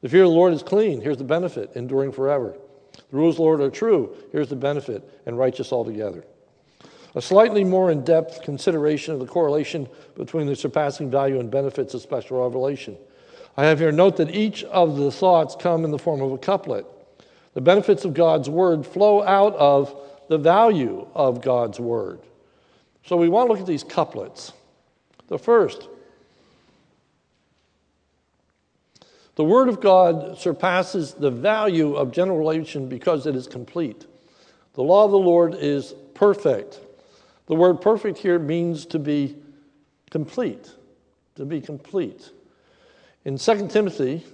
The 0.01 0.09
fear 0.09 0.23
of 0.23 0.31
the 0.31 0.35
Lord 0.35 0.51
is 0.51 0.61
clean. 0.61 0.99
Here's 0.99 1.15
the 1.15 1.23
benefit 1.23 1.71
enduring 1.75 2.11
forever. 2.11 2.57
The 2.91 3.17
rules 3.17 3.35
of 3.35 3.37
the 3.37 3.43
Lord 3.43 3.61
are 3.61 3.69
true. 3.69 4.13
Here's 4.33 4.49
the 4.49 4.57
benefit 4.57 5.21
and 5.25 5.37
righteous 5.37 5.71
altogether. 5.71 6.25
A 7.15 7.21
slightly 7.21 7.63
more 7.63 7.91
in 7.91 8.03
depth 8.03 8.41
consideration 8.41 9.13
of 9.13 9.21
the 9.21 9.25
correlation 9.25 9.87
between 10.15 10.47
the 10.47 10.55
surpassing 10.57 11.09
value 11.09 11.39
and 11.39 11.49
benefits 11.49 11.93
of 11.93 12.01
special 12.01 12.43
revelation. 12.43 12.97
I 13.59 13.65
have 13.65 13.79
here 13.79 13.91
note 13.91 14.15
that 14.15 14.33
each 14.33 14.63
of 14.63 14.95
the 14.95 15.11
thoughts 15.11 15.53
come 15.59 15.83
in 15.83 15.91
the 15.91 15.99
form 15.99 16.21
of 16.21 16.31
a 16.31 16.37
couplet. 16.37 16.85
The 17.55 17.59
benefits 17.59 18.05
of 18.05 18.13
God's 18.13 18.49
word 18.49 18.85
flow 18.87 19.21
out 19.21 19.53
of 19.57 19.93
the 20.29 20.37
value 20.37 21.05
of 21.13 21.41
God's 21.41 21.77
word. 21.77 22.21
So 23.05 23.17
we 23.17 23.27
want 23.27 23.47
to 23.47 23.51
look 23.51 23.59
at 23.59 23.67
these 23.67 23.83
couplets. 23.83 24.53
The 25.27 25.37
first, 25.37 25.89
the 29.35 29.43
word 29.43 29.67
of 29.67 29.81
God 29.81 30.37
surpasses 30.37 31.15
the 31.15 31.29
value 31.29 31.97
of 31.97 32.13
general 32.13 32.37
revelation 32.37 32.87
because 32.87 33.27
it 33.27 33.35
is 33.35 33.45
complete. 33.45 34.05
The 34.75 34.83
law 34.83 35.03
of 35.03 35.11
the 35.11 35.17
Lord 35.17 35.53
is 35.53 35.93
perfect. 36.13 36.79
The 37.47 37.55
word 37.55 37.81
perfect 37.81 38.19
here 38.19 38.39
means 38.39 38.85
to 38.85 38.99
be 38.99 39.35
complete, 40.11 40.71
to 41.35 41.43
be 41.43 41.59
complete. 41.59 42.31
In 43.29 43.37
2 43.37 43.67
Timothy 43.67 44.25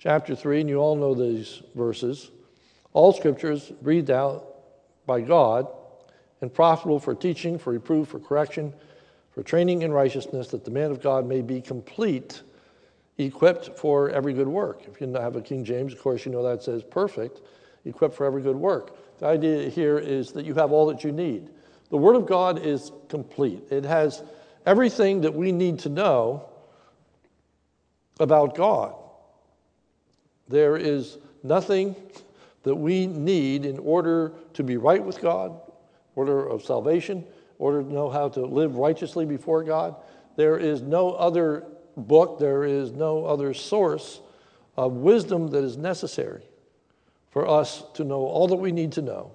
chapter 0.00 0.34
3, 0.34 0.62
and 0.62 0.68
you 0.68 0.78
all 0.78 0.96
know 0.96 1.14
these 1.14 1.62
verses, 1.76 2.32
all 2.92 3.12
scriptures 3.12 3.70
breathed 3.82 4.10
out 4.10 4.44
by 5.06 5.20
God 5.20 5.68
and 6.40 6.52
profitable 6.52 6.98
for 6.98 7.14
teaching, 7.14 7.56
for 7.56 7.72
reproof, 7.72 8.08
for 8.08 8.18
correction, 8.18 8.74
for 9.30 9.44
training 9.44 9.82
in 9.82 9.92
righteousness, 9.92 10.48
that 10.48 10.64
the 10.64 10.72
man 10.72 10.90
of 10.90 11.00
God 11.00 11.24
may 11.24 11.40
be 11.40 11.60
complete, 11.60 12.42
equipped 13.16 13.78
for 13.78 14.10
every 14.10 14.32
good 14.32 14.48
work. 14.48 14.82
If 14.88 15.00
you 15.00 15.06
have 15.12 15.36
a 15.36 15.40
King 15.40 15.64
James, 15.64 15.92
of 15.92 16.00
course, 16.00 16.26
you 16.26 16.32
know 16.32 16.42
that 16.42 16.64
says 16.64 16.82
perfect, 16.82 17.42
equipped 17.84 18.16
for 18.16 18.26
every 18.26 18.42
good 18.42 18.56
work. 18.56 19.18
The 19.20 19.26
idea 19.26 19.68
here 19.68 20.00
is 20.00 20.32
that 20.32 20.44
you 20.44 20.54
have 20.54 20.72
all 20.72 20.86
that 20.86 21.04
you 21.04 21.12
need. 21.12 21.50
The 21.90 21.96
Word 21.96 22.16
of 22.16 22.26
God 22.26 22.58
is 22.58 22.90
complete, 23.08 23.62
it 23.70 23.84
has 23.84 24.24
everything 24.66 25.20
that 25.20 25.32
we 25.32 25.52
need 25.52 25.78
to 25.78 25.88
know 25.88 26.48
about 28.18 28.54
God. 28.54 28.94
There 30.48 30.76
is 30.76 31.18
nothing 31.42 31.96
that 32.62 32.74
we 32.74 33.06
need 33.06 33.64
in 33.64 33.78
order 33.78 34.32
to 34.54 34.62
be 34.62 34.76
right 34.76 35.02
with 35.02 35.20
God, 35.20 35.60
order 36.14 36.46
of 36.46 36.64
salvation, 36.64 37.24
order 37.58 37.82
to 37.82 37.92
know 37.92 38.08
how 38.10 38.28
to 38.30 38.44
live 38.44 38.76
righteously 38.76 39.24
before 39.24 39.62
God. 39.62 39.96
There 40.36 40.58
is 40.58 40.82
no 40.82 41.12
other 41.12 41.66
book, 41.96 42.38
there 42.38 42.64
is 42.64 42.92
no 42.92 43.24
other 43.24 43.54
source 43.54 44.20
of 44.76 44.92
wisdom 44.92 45.48
that 45.48 45.64
is 45.64 45.76
necessary 45.76 46.42
for 47.30 47.48
us 47.48 47.84
to 47.94 48.04
know 48.04 48.20
all 48.20 48.48
that 48.48 48.56
we 48.56 48.72
need 48.72 48.92
to 48.92 49.02
know 49.02 49.32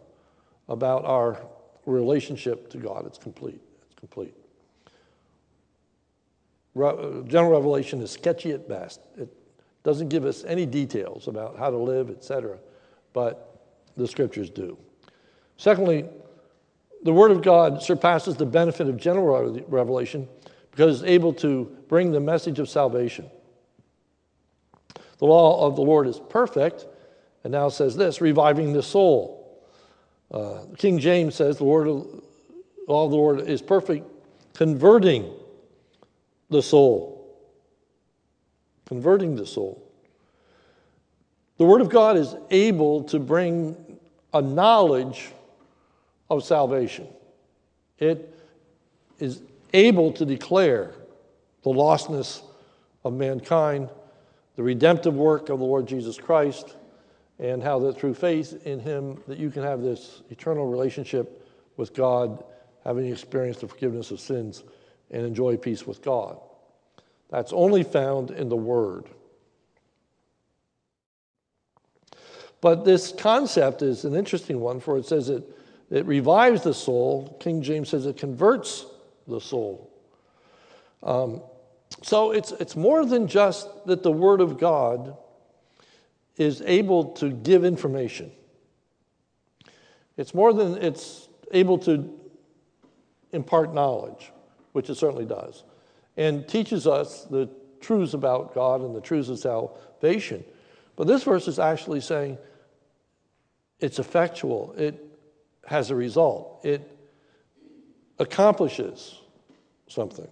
about 0.69 1.05
our 1.05 1.41
relationship 1.85 2.69
to 2.69 2.77
God. 2.77 3.05
It's 3.05 3.17
complete. 3.17 3.59
It's 3.85 3.99
complete. 3.99 4.35
General 6.75 7.51
revelation 7.51 8.01
is 8.01 8.11
sketchy 8.11 8.51
at 8.51 8.67
best. 8.67 9.01
It 9.17 9.29
doesn't 9.83 10.09
give 10.09 10.25
us 10.25 10.43
any 10.45 10.65
details 10.65 11.27
about 11.27 11.57
how 11.57 11.69
to 11.69 11.77
live, 11.77 12.09
etc., 12.09 12.57
but 13.13 13.65
the 13.97 14.07
scriptures 14.07 14.49
do. 14.49 14.77
Secondly, 15.57 16.05
the 17.03 17.11
Word 17.11 17.31
of 17.31 17.41
God 17.41 17.81
surpasses 17.81 18.35
the 18.35 18.45
benefit 18.45 18.87
of 18.87 18.97
general 18.97 19.59
revelation 19.67 20.27
because 20.71 21.01
it's 21.01 21.09
able 21.09 21.33
to 21.33 21.65
bring 21.89 22.11
the 22.11 22.19
message 22.19 22.59
of 22.59 22.69
salvation. 22.69 23.29
The 25.17 25.25
law 25.25 25.67
of 25.67 25.75
the 25.75 25.81
Lord 25.81 26.07
is 26.07 26.19
perfect, 26.29 26.87
and 27.43 27.51
now 27.51 27.69
says 27.69 27.95
this 27.95 28.21
reviving 28.21 28.73
the 28.73 28.83
soul. 28.83 29.61
Uh, 30.31 30.61
King 30.77 30.97
James 30.99 31.35
says 31.35 31.57
the 31.57 31.65
word 31.65 31.87
of, 31.87 32.07
law 32.87 33.05
of 33.05 33.11
the 33.11 33.17
Lord 33.17 33.41
is 33.41 33.61
perfect, 33.61 34.07
converting 34.53 35.31
the 36.51 36.61
soul. 36.61 37.17
Converting 38.85 39.35
the 39.35 39.47
soul. 39.47 39.81
The 41.57 41.65
Word 41.65 41.81
of 41.81 41.89
God 41.89 42.17
is 42.17 42.35
able 42.51 43.03
to 43.05 43.19
bring 43.19 43.97
a 44.33 44.41
knowledge 44.41 45.29
of 46.29 46.43
salvation. 46.43 47.07
It 47.99 48.37
is 49.19 49.41
able 49.73 50.11
to 50.13 50.25
declare 50.25 50.93
the 51.63 51.69
lostness 51.69 52.41
of 53.05 53.13
mankind, 53.13 53.89
the 54.55 54.63
redemptive 54.63 55.15
work 55.15 55.49
of 55.49 55.59
the 55.59 55.65
Lord 55.65 55.87
Jesus 55.87 56.17
Christ, 56.17 56.75
and 57.39 57.63
how 57.63 57.79
that 57.79 57.97
through 57.97 58.13
faith 58.13 58.65
in 58.65 58.79
him 58.79 59.21
that 59.27 59.37
you 59.37 59.49
can 59.49 59.63
have 59.63 59.81
this 59.81 60.21
eternal 60.29 60.67
relationship 60.67 61.47
with 61.77 61.93
God, 61.93 62.43
having 62.83 63.05
experienced 63.07 63.61
the 63.61 63.67
forgiveness 63.67 64.11
of 64.11 64.19
sins 64.19 64.63
and 65.11 65.25
enjoy 65.25 65.57
peace 65.57 65.85
with 65.85 66.01
God. 66.01 66.39
That's 67.29 67.53
only 67.53 67.83
found 67.83 68.31
in 68.31 68.49
the 68.49 68.55
Word. 68.57 69.05
But 72.61 72.85
this 72.85 73.11
concept 73.11 73.81
is 73.81 74.05
an 74.05 74.15
interesting 74.15 74.59
one, 74.59 74.79
for 74.79 74.97
it 74.97 75.05
says 75.05 75.29
it, 75.29 75.43
it 75.89 76.05
revives 76.05 76.63
the 76.63 76.73
soul. 76.73 77.37
King 77.39 77.61
James 77.61 77.89
says 77.89 78.05
it 78.05 78.17
converts 78.17 78.85
the 79.27 79.41
soul. 79.41 79.91
Um, 81.03 81.41
so 82.03 82.31
it's, 82.31 82.51
it's 82.53 82.75
more 82.75 83.05
than 83.05 83.27
just 83.27 83.67
that 83.85 84.03
the 84.03 84.11
Word 84.11 84.41
of 84.41 84.57
God 84.57 85.17
is 86.37 86.61
able 86.65 87.05
to 87.13 87.31
give 87.31 87.65
information. 87.65 88.31
It's 90.17 90.33
more 90.33 90.53
than 90.53 90.77
it's 90.77 91.27
able 91.51 91.77
to 91.79 92.19
impart 93.31 93.73
knowledge, 93.73 94.31
which 94.71 94.89
it 94.89 94.95
certainly 94.95 95.25
does, 95.25 95.63
and 96.17 96.47
teaches 96.47 96.87
us 96.87 97.25
the 97.25 97.49
truths 97.79 98.13
about 98.13 98.53
God 98.53 98.81
and 98.81 98.95
the 98.95 99.01
truths 99.01 99.29
of 99.29 99.39
salvation. 99.39 100.43
But 100.95 101.07
this 101.07 101.23
verse 101.23 101.47
is 101.47 101.59
actually 101.59 102.01
saying 102.01 102.37
it's 103.79 103.99
effectual, 103.99 104.73
it 104.77 105.03
has 105.65 105.89
a 105.89 105.95
result, 105.95 106.61
it 106.63 106.97
accomplishes 108.19 109.19
something. 109.87 110.27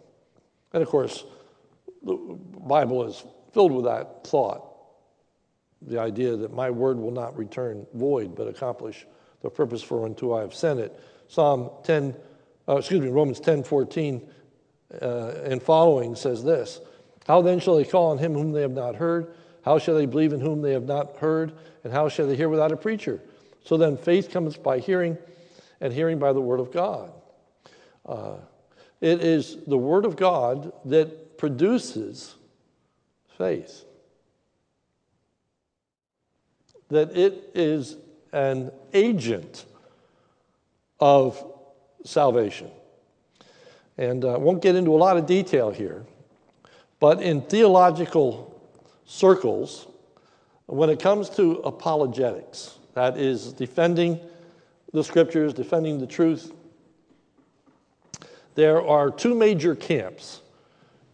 And 0.73 0.83
of 0.83 0.89
course, 0.89 1.23
the 2.03 2.15
Bible 2.15 3.05
is 3.05 3.23
filled 3.53 3.71
with 3.71 3.85
that 3.85 4.25
thought 4.25 4.69
the 5.81 5.99
idea 5.99 6.35
that 6.35 6.53
my 6.53 6.69
word 6.69 6.97
will 6.97 7.11
not 7.11 7.37
return 7.37 7.85
void, 7.93 8.35
but 8.35 8.47
accomplish 8.47 9.05
the 9.41 9.49
purpose 9.49 9.81
for 9.81 10.05
unto 10.05 10.33
I 10.33 10.41
have 10.41 10.53
sent 10.53 10.79
it. 10.79 10.99
Psalm 11.27 11.69
10, 11.83 12.15
uh, 12.69 12.75
excuse 12.77 13.01
me, 13.01 13.09
Romans 13.09 13.39
10 13.39 13.63
14 13.63 14.21
uh, 15.01 15.33
and 15.43 15.61
following 15.61 16.15
says 16.15 16.43
this 16.43 16.81
How 17.27 17.41
then 17.41 17.59
shall 17.59 17.75
they 17.75 17.85
call 17.85 18.11
on 18.11 18.17
him 18.17 18.33
whom 18.33 18.51
they 18.51 18.61
have 18.61 18.71
not 18.71 18.95
heard? 18.95 19.33
How 19.63 19.79
shall 19.79 19.95
they 19.95 20.05
believe 20.05 20.33
in 20.33 20.39
whom 20.39 20.61
they 20.61 20.73
have 20.73 20.85
not 20.85 21.17
heard? 21.17 21.53
And 21.83 21.91
how 21.91 22.09
shall 22.09 22.27
they 22.27 22.35
hear 22.35 22.49
without 22.49 22.71
a 22.71 22.77
preacher? 22.77 23.21
So 23.63 23.77
then 23.77 23.97
faith 23.97 24.31
comes 24.31 24.55
by 24.57 24.79
hearing, 24.79 25.17
and 25.81 25.93
hearing 25.93 26.19
by 26.19 26.33
the 26.33 26.41
word 26.41 26.59
of 26.59 26.71
God. 26.71 27.11
Uh, 28.05 28.37
it 29.01 29.21
is 29.21 29.57
the 29.67 29.77
word 29.77 30.05
of 30.05 30.15
God 30.15 30.71
that 30.85 31.37
produces 31.37 32.35
faith. 33.37 33.85
That 36.89 37.15
it 37.15 37.51
is 37.53 37.97
an 38.33 38.71
agent 38.93 39.65
of 40.99 41.58
salvation. 42.03 42.69
And 43.97 44.23
I 44.23 44.35
uh, 44.35 44.39
won't 44.39 44.61
get 44.61 44.75
into 44.75 44.91
a 44.91 44.97
lot 44.97 45.17
of 45.17 45.25
detail 45.25 45.71
here, 45.71 46.05
but 46.99 47.21
in 47.21 47.41
theological 47.41 48.61
circles, 49.05 49.87
when 50.67 50.89
it 50.89 51.01
comes 51.01 51.29
to 51.31 51.55
apologetics, 51.65 52.77
that 52.93 53.17
is 53.17 53.53
defending 53.53 54.19
the 54.93 55.03
scriptures, 55.03 55.53
defending 55.53 55.99
the 55.99 56.07
truth, 56.07 56.51
there 58.55 58.85
are 58.85 59.11
two 59.11 59.35
major 59.35 59.75
camps 59.75 60.41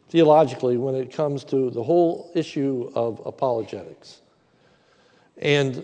theologically 0.09 0.77
when 0.77 0.95
it 0.95 1.11
comes 1.11 1.43
to 1.43 1.69
the 1.69 1.83
whole 1.83 2.31
issue 2.35 2.91
of 2.95 3.21
apologetics. 3.25 4.21
And 5.37 5.83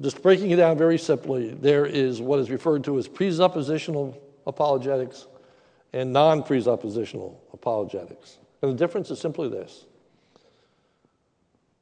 just 0.00 0.22
breaking 0.22 0.50
it 0.50 0.56
down 0.56 0.78
very 0.78 0.98
simply, 0.98 1.50
there 1.50 1.84
is 1.84 2.20
what 2.20 2.38
is 2.38 2.50
referred 2.50 2.84
to 2.84 2.98
as 2.98 3.06
presuppositional 3.06 4.16
apologetics 4.46 5.26
and 5.92 6.12
non 6.12 6.42
presuppositional 6.42 7.36
apologetics. 7.52 8.38
And 8.62 8.72
the 8.72 8.76
difference 8.76 9.10
is 9.10 9.20
simply 9.20 9.48
this 9.48 9.84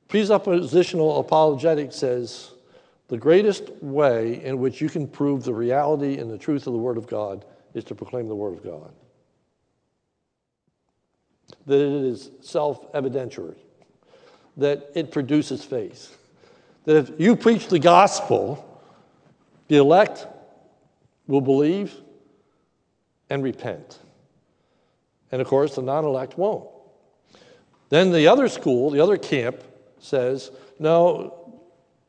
presuppositional 0.09 1.21
apologetics 1.21 1.97
says 1.97 2.53
the 3.09 3.19
greatest 3.19 3.71
way 3.83 4.43
in 4.43 4.59
which 4.59 4.81
you 4.81 4.89
can 4.89 5.07
prove 5.07 5.45
the 5.45 5.55
reality 5.55 6.19
and 6.19 6.31
the 6.31 6.39
truth 6.39 6.67
of 6.67 6.73
the 6.73 6.79
Word 6.79 6.97
of 6.97 7.07
God 7.07 7.45
is 7.75 7.85
to 7.85 7.95
proclaim 7.95 8.27
the 8.27 8.35
Word 8.35 8.55
of 8.55 8.65
God. 8.65 8.93
That 11.67 11.81
it 11.81 12.05
is 12.05 12.31
self 12.41 12.91
evidentiary, 12.93 13.57
that 14.57 14.91
it 14.95 15.13
produces 15.13 15.65
faith 15.65 16.17
that 16.89 16.97
if 16.97 17.21
you 17.21 17.37
preach 17.37 17.69
the 17.69 17.79
gospel, 17.79 18.65
the 19.69 19.77
elect 19.77 20.27
will 21.27 21.43
believe 21.43 21.95
and 23.29 23.45
repent. 23.45 23.99
And 25.31 25.43
of 25.43 25.47
course, 25.49 25.75
the 25.75 25.83
non 25.83 26.07
elect 26.07 26.39
won't. 26.39 26.67
Then 27.91 28.11
the 28.11 28.29
other 28.29 28.49
school, 28.49 28.89
the 28.89 29.01
other 29.01 29.19
camp, 29.19 29.63
says 29.99 30.51
no, 30.79 31.61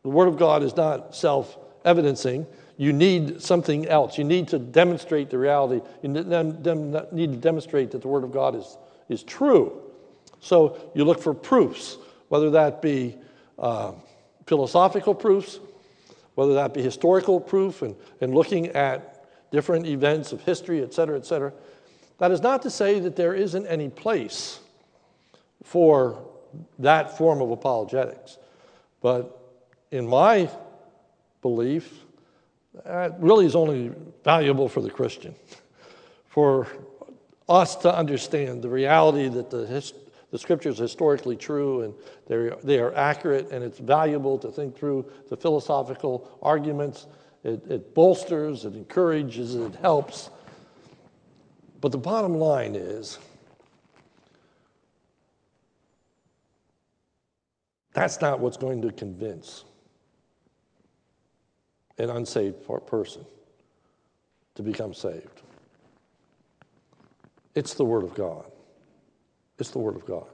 the 0.03 0.07
Word 0.07 0.29
of 0.29 0.37
God 0.37 0.63
is 0.63 0.73
not 0.77 1.13
self 1.13 1.57
evidencing. 1.83 2.47
You 2.77 2.93
need 2.93 3.41
something 3.41 3.85
else. 3.85 4.17
You 4.17 4.23
need 4.23 4.47
to 4.47 4.59
demonstrate 4.59 5.29
the 5.29 5.39
reality. 5.39 5.85
You 6.01 6.07
need 6.07 6.29
to 6.31 7.37
demonstrate 7.41 7.91
that 7.91 8.01
the 8.01 8.07
Word 8.07 8.23
of 8.23 8.31
God 8.31 8.55
is, 8.55 8.77
is 9.09 9.23
true. 9.23 9.81
So 10.39 10.89
you 10.95 11.03
look 11.03 11.21
for 11.21 11.33
proofs, 11.33 11.97
whether 12.29 12.49
that 12.51 12.81
be 12.81 13.17
uh, 13.57 13.91
philosophical 14.49 15.13
proofs, 15.13 15.59
whether 16.33 16.55
that 16.55 16.73
be 16.73 16.81
historical 16.81 17.39
proof 17.39 17.83
and, 17.83 17.95
and 18.19 18.33
looking 18.33 18.65
at 18.69 19.23
different 19.51 19.85
events 19.85 20.31
of 20.33 20.41
history, 20.41 20.81
et 20.81 20.91
cetera, 20.91 21.15
et 21.15 21.25
cetera. 21.25 21.53
That 22.17 22.31
is 22.31 22.41
not 22.41 22.63
to 22.63 22.71
say 22.71 22.99
that 22.99 23.15
there 23.15 23.35
isn't 23.35 23.67
any 23.67 23.89
place 23.89 24.59
for 25.63 26.25
that 26.79 27.15
form 27.15 27.41
of 27.41 27.51
apologetics. 27.51 28.39
But 29.01 29.39
in 29.91 30.07
my 30.07 30.49
belief, 31.43 31.93
that 32.85 33.19
really 33.19 33.45
is 33.45 33.55
only 33.55 33.91
valuable 34.23 34.67
for 34.67 34.81
the 34.81 34.89
Christian, 34.89 35.35
for 36.27 36.67
us 37.47 37.75
to 37.77 37.95
understand 37.95 38.63
the 38.63 38.69
reality 38.69 39.27
that 39.27 39.51
the, 39.51 39.65
the 40.31 40.37
scripture 40.37 40.69
is 40.69 40.77
historically 40.77 41.35
true 41.35 41.81
and 41.81 41.93
they're, 42.27 42.55
they 42.63 42.79
are 42.79 42.93
accurate, 42.95 43.49
and 43.51 43.63
it's 43.63 43.79
valuable 43.79 44.37
to 44.37 44.51
think 44.51 44.77
through 44.77 45.09
the 45.29 45.37
philosophical 45.37 46.37
arguments. 46.41 47.07
It, 47.43 47.65
it 47.69 47.95
bolsters, 47.95 48.65
it 48.65 48.75
encourages, 48.75 49.55
it 49.55 49.75
helps. 49.75 50.29
But 51.81 51.91
the 51.91 51.97
bottom 51.97 52.35
line 52.35 52.75
is 52.75 53.17
that's 57.93 58.21
not 58.21 58.39
what's 58.39 58.57
going 58.57 58.81
to 58.81 58.91
convince 58.91 59.63
an 61.97 62.09
unsaved 62.09 62.65
person 62.85 63.25
to 64.55 64.61
become 64.61 64.93
saved. 64.93 65.41
It's 67.55 67.73
the 67.73 67.85
Word 67.85 68.03
of 68.03 68.13
God. 68.13 68.45
It's 69.59 69.71
the 69.71 69.79
Word 69.79 69.95
of 69.95 70.05
God. 70.05 70.25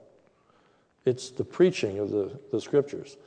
it's 1.06 1.30
the 1.30 1.44
preaching 1.44 2.00
of 2.00 2.10
the, 2.10 2.40
the 2.52 2.60
scriptures. 2.60 3.18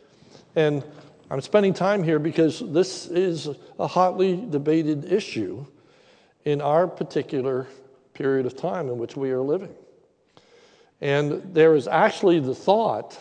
And 0.56 0.84
I'm 1.30 1.40
spending 1.40 1.74
time 1.74 2.02
here 2.02 2.18
because 2.18 2.61
this 2.61 3.06
is 3.06 3.48
a 3.78 3.87
hotly 3.87 4.37
debated 4.48 5.12
issue 5.12 5.64
in 6.44 6.61
our 6.61 6.88
particular 6.88 7.66
period 8.14 8.46
of 8.46 8.56
time 8.56 8.88
in 8.88 8.98
which 8.98 9.16
we 9.16 9.30
are 9.30 9.42
living. 9.42 9.74
And 11.00 11.54
there 11.54 11.76
is 11.76 11.87
actually 11.87 12.40
the 12.40 12.54
thought 12.54 13.16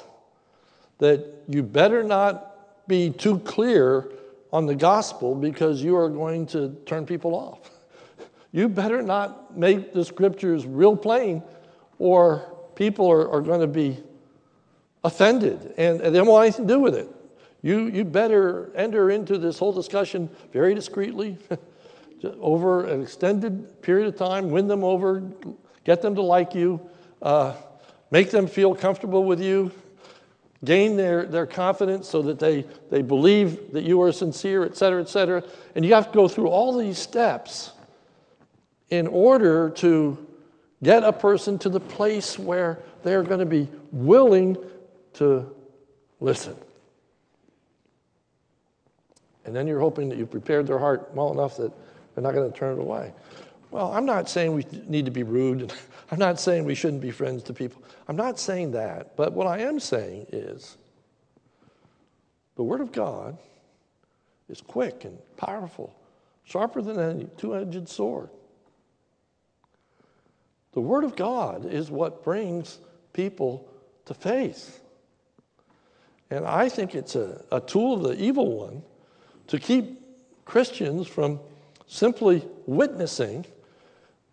that 0.97 1.25
you 1.47 1.61
better 1.61 2.03
not 2.03 2.87
be 2.87 3.11
too 3.11 3.39
clear 3.39 4.09
on 4.51 4.65
the 4.65 4.75
gospel 4.75 5.35
because 5.35 5.83
you 5.83 5.95
are 5.95 6.09
going 6.09 6.47
to 6.47 6.75
turn 6.85 7.05
people 7.05 7.35
off. 7.35 7.71
You 8.53 8.69
better 8.69 9.03
not 9.03 9.55
make 9.57 9.93
the 9.93 10.05
scriptures 10.05 10.65
real 10.65 10.95
plain 10.95 11.43
or 11.99 12.56
people 12.77 13.11
are, 13.11 13.27
are 13.29 13.41
going 13.41 13.59
to 13.59 13.67
be 13.67 13.97
offended 15.03 15.73
and, 15.77 15.99
and 15.99 16.13
they 16.13 16.19
don't 16.19 16.27
want 16.27 16.45
anything 16.45 16.67
to 16.67 16.73
do 16.75 16.79
with 16.79 16.93
it. 16.93 17.09
You, 17.63 17.87
you 17.87 18.05
better 18.05 18.71
enter 18.75 19.09
into 19.09 19.39
this 19.39 19.57
whole 19.57 19.73
discussion 19.73 20.29
very 20.53 20.75
discreetly 20.75 21.37
over 22.39 22.85
an 22.85 23.01
extended 23.01 23.81
period 23.81 24.07
of 24.07 24.15
time, 24.15 24.51
win 24.51 24.67
them 24.67 24.83
over, 24.83 25.23
get 25.85 26.03
them 26.03 26.13
to 26.15 26.21
like 26.21 26.53
you, 26.53 26.79
uh, 27.23 27.55
make 28.11 28.29
them 28.29 28.45
feel 28.45 28.75
comfortable 28.75 29.23
with 29.23 29.41
you, 29.41 29.71
gain 30.63 30.95
their, 30.95 31.25
their 31.25 31.47
confidence 31.47 32.07
so 32.07 32.21
that 32.21 32.37
they, 32.37 32.63
they 32.91 33.01
believe 33.01 33.71
that 33.73 33.85
you 33.85 33.99
are 34.03 34.11
sincere, 34.11 34.63
et 34.65 34.77
cetera, 34.77 35.01
et 35.01 35.09
cetera. 35.09 35.43
And 35.73 35.83
you 35.83 35.95
have 35.95 36.11
to 36.11 36.13
go 36.13 36.27
through 36.27 36.49
all 36.49 36.77
these 36.77 36.99
steps 36.99 37.71
in 38.91 39.07
order 39.07 39.71
to 39.71 40.26
get 40.83 41.03
a 41.03 41.13
person 41.13 41.57
to 41.59 41.69
the 41.69 41.79
place 41.79 42.37
where 42.37 42.79
they're 43.03 43.23
going 43.23 43.39
to 43.39 43.45
be 43.45 43.67
willing 43.91 44.57
to 45.13 45.49
listen. 46.19 46.55
And 49.45 49.55
then 49.55 49.65
you're 49.65 49.79
hoping 49.79 50.09
that 50.09 50.17
you've 50.17 50.31
prepared 50.31 50.67
their 50.67 50.77
heart 50.77 51.09
well 51.13 51.31
enough 51.31 51.57
that 51.57 51.71
they're 52.13 52.23
not 52.23 52.33
going 52.33 52.51
to 52.51 52.57
turn 52.57 52.77
it 52.77 52.81
away. 52.81 53.13
Well, 53.71 53.91
I'm 53.91 54.05
not 54.05 54.29
saying 54.29 54.53
we 54.53 54.65
need 54.87 55.05
to 55.05 55.11
be 55.11 55.23
rude. 55.23 55.73
I'm 56.11 56.19
not 56.19 56.39
saying 56.39 56.65
we 56.65 56.75
shouldn't 56.75 57.01
be 57.01 57.11
friends 57.11 57.43
to 57.43 57.53
people. 57.53 57.81
I'm 58.07 58.15
not 58.15 58.39
saying 58.39 58.71
that. 58.71 59.15
But 59.15 59.33
what 59.33 59.47
I 59.47 59.59
am 59.59 59.79
saying 59.79 60.27
is 60.31 60.77
the 62.55 62.63
Word 62.63 62.81
of 62.81 62.91
God 62.91 63.37
is 64.49 64.61
quick 64.61 65.05
and 65.05 65.17
powerful, 65.35 65.95
sharper 66.43 66.81
than 66.81 66.99
any 66.99 67.27
two 67.37 67.55
edged 67.55 67.89
sword. 67.89 68.29
The 70.77 70.81
Word 70.81 71.05
of 71.05 71.15
God 71.15 71.65
is 71.65 71.89
what 71.89 72.23
brings 72.23 72.77
people 73.11 73.67
to 74.05 74.13
faith. 74.13 74.79
And 76.29 76.45
I 76.45 76.69
think 76.69 76.93
it's 76.93 77.15
a, 77.15 77.43
a 77.51 77.59
tool 77.59 77.95
of 77.95 78.03
the 78.03 78.23
evil 78.23 78.55
one 78.55 78.83
to 79.47 79.57
keep 79.57 79.99
Christians 80.45 81.07
from 81.07 81.39
simply 81.87 82.47
witnessing 82.67 83.47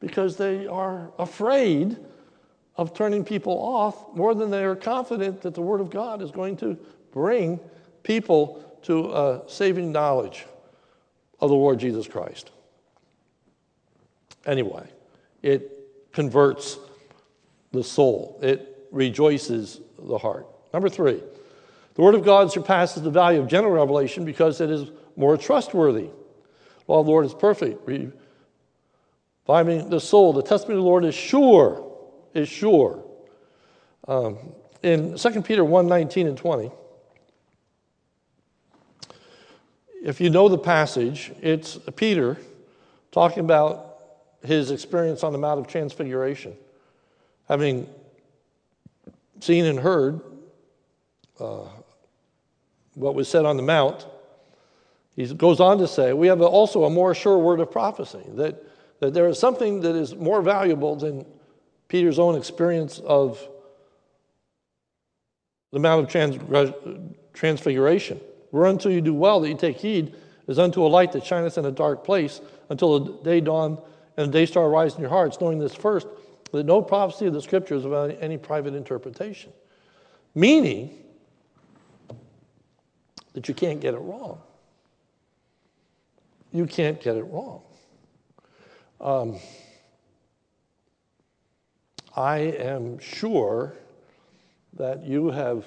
because 0.01 0.37
they 0.37 0.67
are 0.67 1.11
afraid 1.19 1.97
of 2.77 2.93
turning 2.93 3.25
people 3.25 3.55
off 3.55 4.15
more 4.15 4.35
than 4.35 4.51
they 4.51 4.65
are 4.65 4.77
confident 4.77 5.41
that 5.41 5.55
the 5.55 5.63
Word 5.63 5.81
of 5.81 5.89
God 5.89 6.21
is 6.21 6.31
going 6.31 6.59
to 6.59 6.79
bring 7.11 7.59
people 8.03 8.63
to 8.83 9.11
a 9.13 9.43
saving 9.47 9.93
knowledge 9.93 10.45
of 11.41 11.49
the 11.49 11.57
Lord 11.57 11.79
Jesus 11.79 12.07
Christ. 12.07 12.51
Anyway, 14.45 14.87
it 15.43 15.74
converts 16.15 16.79
the 17.73 17.85
soul, 17.85 18.39
it 18.41 18.87
rejoices 18.91 19.81
the 19.99 20.17
heart. 20.17 20.47
Number 20.73 20.89
three, 20.89 21.21
the 21.95 22.03
Word 22.03 22.15
of 22.15 22.25
God 22.25 22.51
surpasses 22.51 23.03
the 23.03 23.11
value 23.11 23.41
of 23.41 23.49
general 23.49 23.73
revelation 23.73 24.25
because 24.25 24.61
it 24.61 24.71
is 24.71 24.91
more 25.17 25.37
trustworthy. 25.37 26.07
The 26.07 26.93
Law 26.93 27.01
of 27.01 27.07
the 27.07 27.13
Lord 27.13 27.27
is 27.27 27.35
perfect, 27.35 27.87
reviving 27.87 29.91
the 29.91 30.01
soul. 30.01 30.33
The 30.33 30.43
testimony 30.43 30.79
of 30.79 30.85
the 30.85 30.89
Lord 30.89 31.05
is 31.05 31.15
sure, 31.15 31.93
is 32.33 32.49
sure. 32.49 33.05
Um, 34.07 34.39
in 34.83 35.17
2 35.17 35.43
Peter 35.43 35.65
1 35.65 35.87
19 35.87 36.29
and 36.29 36.37
20, 36.37 36.71
if 40.05 40.21
you 40.21 40.31
know 40.31 40.49
the 40.49 40.59
passage, 40.59 41.33
it's 41.41 41.79
Peter 41.97 42.39
talking 43.11 43.41
about 43.41 43.94
his 44.45 44.71
experience 44.71 45.23
on 45.23 45.33
the 45.33 45.39
Mount 45.39 45.61
of 45.61 45.67
Transfiguration, 45.67 46.55
having 47.49 47.89
seen 49.41 49.65
and 49.65 49.79
heard 49.79 50.21
uh, 51.41 51.67
what 52.95 53.15
was 53.15 53.29
said 53.29 53.45
on 53.45 53.57
the 53.57 53.63
Mount. 53.63 54.07
He 55.17 55.27
goes 55.35 55.61
on 55.61 55.79
to 55.79 55.89
say, 55.89 56.13
We 56.13 56.27
have 56.29 56.41
also 56.41 56.85
a 56.85 56.91
more 56.91 57.15
sure 57.15 57.39
word 57.39 57.61
of 57.61 57.71
prophecy, 57.71 58.23
that, 58.35 58.63
that 59.01 59.15
there 59.15 59.29
is 59.29 59.39
something 59.39 59.81
that 59.81 59.95
is 59.95 60.15
more 60.15 60.43
valuable 60.43 60.97
than 60.97 61.25
Peter's 61.89 62.19
own 62.19 62.37
experience 62.37 62.99
of 63.01 63.47
the 65.73 65.79
Mount 65.79 66.05
of 66.05 66.11
Trans- 66.11 66.73
Transfiguration. 67.33 68.21
Whereunto 68.53 68.89
you 68.89 69.01
do 69.01 69.15
well 69.15 69.41
that 69.41 69.49
you 69.49 69.57
take 69.57 69.79
heed, 69.79 70.15
is 70.47 70.59
unto 70.59 70.85
a 70.85 70.89
light 70.89 71.13
that 71.13 71.25
shineth 71.25 71.59
in 71.59 71.65
a 71.65 71.73
dark 71.73 72.05
place 72.05 72.41
until 72.69 73.01
the 73.01 73.13
day 73.23 73.41
dawn 73.41 73.79
and 74.17 74.29
the 74.29 74.33
day 74.33 74.47
star 74.47 74.69
rise 74.69 74.95
in 74.95 75.01
your 75.01 75.11
hearts, 75.11 75.41
knowing 75.41 75.59
this 75.59 75.75
first, 75.75 76.07
that 76.53 76.65
no 76.65 76.81
prophecy 76.81 77.27
of 77.27 77.35
the 77.35 77.43
scripture 77.43 77.75
is 77.75 77.85
about 77.85 78.17
any 78.21 78.39
private 78.39 78.75
interpretation. 78.75 79.53
Meaning 80.35 80.97
that 83.33 83.49
you 83.49 83.55
can't 83.55 83.81
get 83.81 83.95
it 83.95 83.99
wrong 83.99 84.41
you 86.55 86.67
can't 86.67 87.01
get 87.01 87.17
it 87.17 87.25
wrong. 87.25 87.63
Um, 89.01 89.37
I 92.17 92.39
am 92.39 92.99
sure 93.01 93.75
that 94.75 95.05
you 95.05 95.31
have 95.31 95.65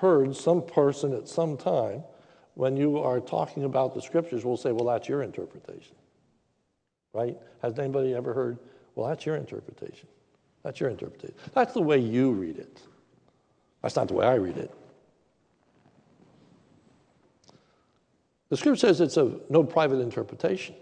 heard 0.00 0.36
some 0.36 0.62
person 0.62 1.14
at 1.14 1.26
some 1.26 1.56
time 1.56 2.04
when 2.54 2.76
you 2.76 2.98
are 2.98 3.20
talking 3.20 3.64
about 3.64 3.94
the 3.94 4.02
scriptures 4.02 4.44
will 4.44 4.58
say, 4.58 4.70
well, 4.70 4.84
that's 4.84 5.08
your 5.08 5.22
interpretation. 5.22 5.96
Right? 7.16 7.38
Has 7.62 7.78
anybody 7.78 8.14
ever 8.14 8.34
heard, 8.34 8.58
well, 8.94 9.08
that's 9.08 9.24
your 9.24 9.36
interpretation? 9.36 10.06
That's 10.62 10.78
your 10.80 10.90
interpretation. 10.90 11.34
That's 11.54 11.72
the 11.72 11.80
way 11.80 11.96
you 11.96 12.32
read 12.32 12.58
it. 12.58 12.82
That's 13.80 13.96
not 13.96 14.08
the 14.08 14.14
way 14.14 14.26
I 14.26 14.34
read 14.34 14.58
it. 14.58 14.70
The 18.50 18.58
scripture 18.58 18.88
says 18.88 19.00
it's 19.00 19.16
of 19.16 19.40
no 19.48 19.64
private 19.64 20.00
interpretation. 20.00 20.74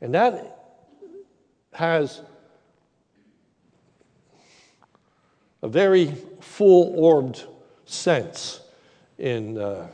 And 0.00 0.12
that 0.12 0.80
has 1.72 2.20
a 5.62 5.68
very 5.68 6.12
full 6.40 6.98
orbed 6.98 7.44
sense 7.84 8.60
in 9.18 9.56
uh, 9.56 9.86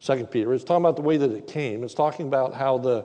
2 0.00 0.26
Peter. 0.26 0.54
It's 0.54 0.62
talking 0.62 0.84
about 0.84 0.94
the 0.94 1.02
way 1.02 1.16
that 1.16 1.32
it 1.32 1.48
came, 1.48 1.82
it's 1.82 1.94
talking 1.94 2.28
about 2.28 2.54
how 2.54 2.78
the, 2.78 3.04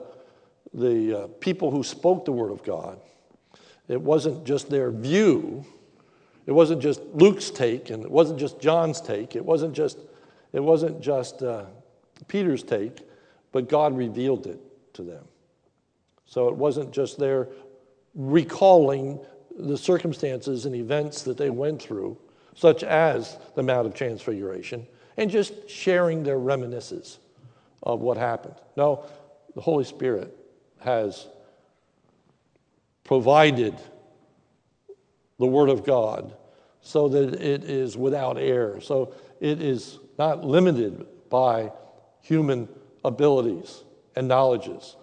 the 0.74 1.22
uh, 1.24 1.26
people 1.40 1.70
who 1.70 1.82
spoke 1.82 2.24
the 2.24 2.32
Word 2.32 2.50
of 2.50 2.62
God, 2.62 3.00
it 3.88 4.00
wasn't 4.00 4.44
just 4.44 4.70
their 4.70 4.90
view, 4.90 5.64
it 6.46 6.52
wasn't 6.52 6.80
just 6.80 7.02
Luke's 7.14 7.50
take, 7.50 7.90
and 7.90 8.04
it 8.04 8.10
wasn't 8.10 8.38
just 8.38 8.60
John's 8.60 9.00
take, 9.00 9.36
it 9.36 9.44
wasn't 9.44 9.74
just, 9.74 9.98
it 10.52 10.60
wasn't 10.60 11.00
just 11.00 11.42
uh, 11.42 11.64
Peter's 12.26 12.62
take, 12.62 13.00
but 13.52 13.68
God 13.68 13.96
revealed 13.96 14.46
it 14.46 14.60
to 14.94 15.02
them. 15.02 15.24
So 16.26 16.48
it 16.48 16.54
wasn't 16.54 16.92
just 16.92 17.18
their 17.18 17.48
recalling 18.14 19.20
the 19.58 19.76
circumstances 19.76 20.66
and 20.66 20.74
events 20.74 21.22
that 21.22 21.36
they 21.36 21.50
went 21.50 21.82
through, 21.82 22.16
such 22.54 22.82
as 22.82 23.38
the 23.54 23.62
Mount 23.62 23.86
of 23.86 23.94
Transfiguration, 23.94 24.86
and 25.16 25.30
just 25.30 25.68
sharing 25.68 26.22
their 26.22 26.38
reminiscences 26.38 27.18
of 27.82 28.00
what 28.00 28.16
happened. 28.16 28.54
No, 28.76 29.04
the 29.54 29.60
Holy 29.60 29.84
Spirit 29.84 30.37
has 30.80 31.26
provided 33.04 33.74
the 35.38 35.46
Word 35.46 35.68
of 35.68 35.84
God 35.84 36.34
so 36.80 37.08
that 37.08 37.34
it 37.34 37.64
is 37.64 37.96
without 37.96 38.38
error. 38.38 38.80
So 38.80 39.14
it 39.40 39.62
is 39.62 39.98
not 40.18 40.44
limited 40.44 41.06
by 41.30 41.72
human 42.20 42.68
abilities 43.04 43.82
and 44.16 44.28
knowledges. 44.28 44.96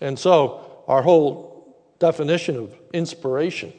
And 0.00 0.18
so, 0.18 0.64
our 0.86 1.02
whole 1.02 1.76
definition 1.98 2.56
of 2.56 2.74
inspiration 2.92 3.72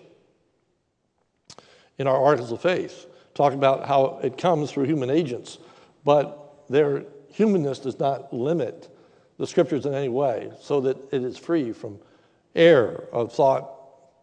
in 1.97 2.07
our 2.07 2.23
articles 2.23 2.51
of 2.51 2.61
faith 2.61 3.07
talk 3.33 3.53
about 3.53 3.87
how 3.87 4.19
it 4.21 4.37
comes 4.37 4.71
through 4.71 4.83
human 4.83 5.09
agents, 5.09 5.57
but 6.03 6.65
their 6.69 7.05
humanness 7.31 7.79
does 7.79 7.99
not 7.99 8.33
limit 8.33 8.89
the 9.39 9.47
scriptures 9.47 9.85
in 9.85 9.93
any 9.95 10.09
way, 10.09 10.51
so 10.61 10.81
that 10.81 10.97
it 11.13 11.23
is 11.23 11.37
free 11.37 11.71
from 11.71 11.97
error 12.55 13.07
of 13.11 13.33
thought, 13.33 13.71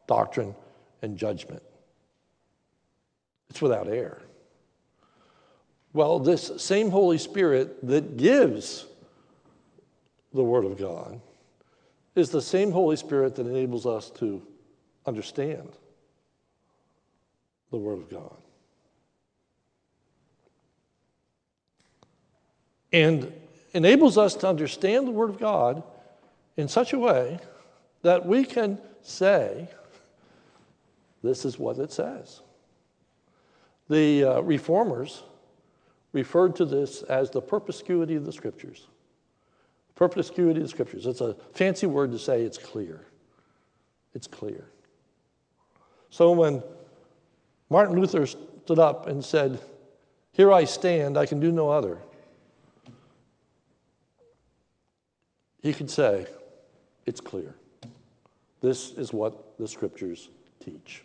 doctrine, 0.07 0.55
and 1.01 1.17
judgment. 1.17 1.63
It's 3.49 3.63
without 3.63 3.89
error. 3.89 4.23
Well, 5.95 6.19
this 6.19 6.53
same 6.59 6.91
Holy 6.91 7.17
Spirit 7.17 7.85
that 7.87 8.19
gives 8.19 8.85
the 10.35 10.45
Word 10.45 10.67
of 10.67 10.77
God 10.77 11.19
is 12.15 12.29
the 12.29 12.43
same 12.43 12.71
Holy 12.71 12.97
Spirit 12.97 13.35
that 13.37 13.47
enables 13.47 13.87
us 13.87 14.11
to 14.11 14.43
understand 15.07 15.73
the 17.71 17.79
Word 17.79 17.99
of 18.01 18.11
God. 18.11 18.37
And 22.93 23.33
enables 23.77 24.17
us 24.17 24.35
to 24.37 24.49
understand 24.49 25.07
the 25.07 25.11
Word 25.11 25.29
of 25.29 25.39
God 25.39 25.83
in 26.57 26.67
such 26.67 26.95
a 26.95 26.99
way 26.99 27.39
that 28.01 28.25
we 28.25 28.43
can 28.43 28.79
say, 29.03 29.69
this 31.23 31.45
is 31.45 31.59
what 31.59 31.79
it 31.79 31.93
says. 31.93 32.41
The 33.91 34.25
uh, 34.25 34.41
reformers 34.41 35.23
referred 36.13 36.57
to 36.57 36.65
this 36.65 37.03
as 37.03 37.31
the 37.31 37.43
perspicuity 37.43 38.15
of 38.15 38.25
the 38.25 38.33
scriptures. 38.33 38.87
Perspicuity 39.95 40.61
of 40.61 40.67
the 40.67 40.71
scriptures. 40.71 41.07
It's 41.07 41.21
a 41.21 41.37
fancy 41.53 41.87
word 41.87 42.13
to 42.13 42.19
say 42.19 42.43
it's 42.43 42.59
clear. 42.59 43.05
It's 44.15 44.27
clear. 44.27 44.65
So 46.09 46.33
when 46.33 46.63
Martin 47.69 48.01
Luther 48.01 48.25
stood 48.25 48.79
up 48.79 49.07
and 49.07 49.23
said, 49.23 49.61
Here 50.33 50.51
I 50.51 50.65
stand, 50.65 51.19
I 51.19 51.27
can 51.27 51.41
do 51.41 51.53
no 51.53 51.69
other, 51.69 51.99
he 55.67 55.75
could 55.75 55.91
say, 55.91 56.27
It's 57.05 57.21
clear. 57.21 57.55
This 58.61 58.93
is 58.93 59.13
what 59.13 59.59
the 59.59 59.69
scriptures 59.69 60.31
teach. 60.65 61.03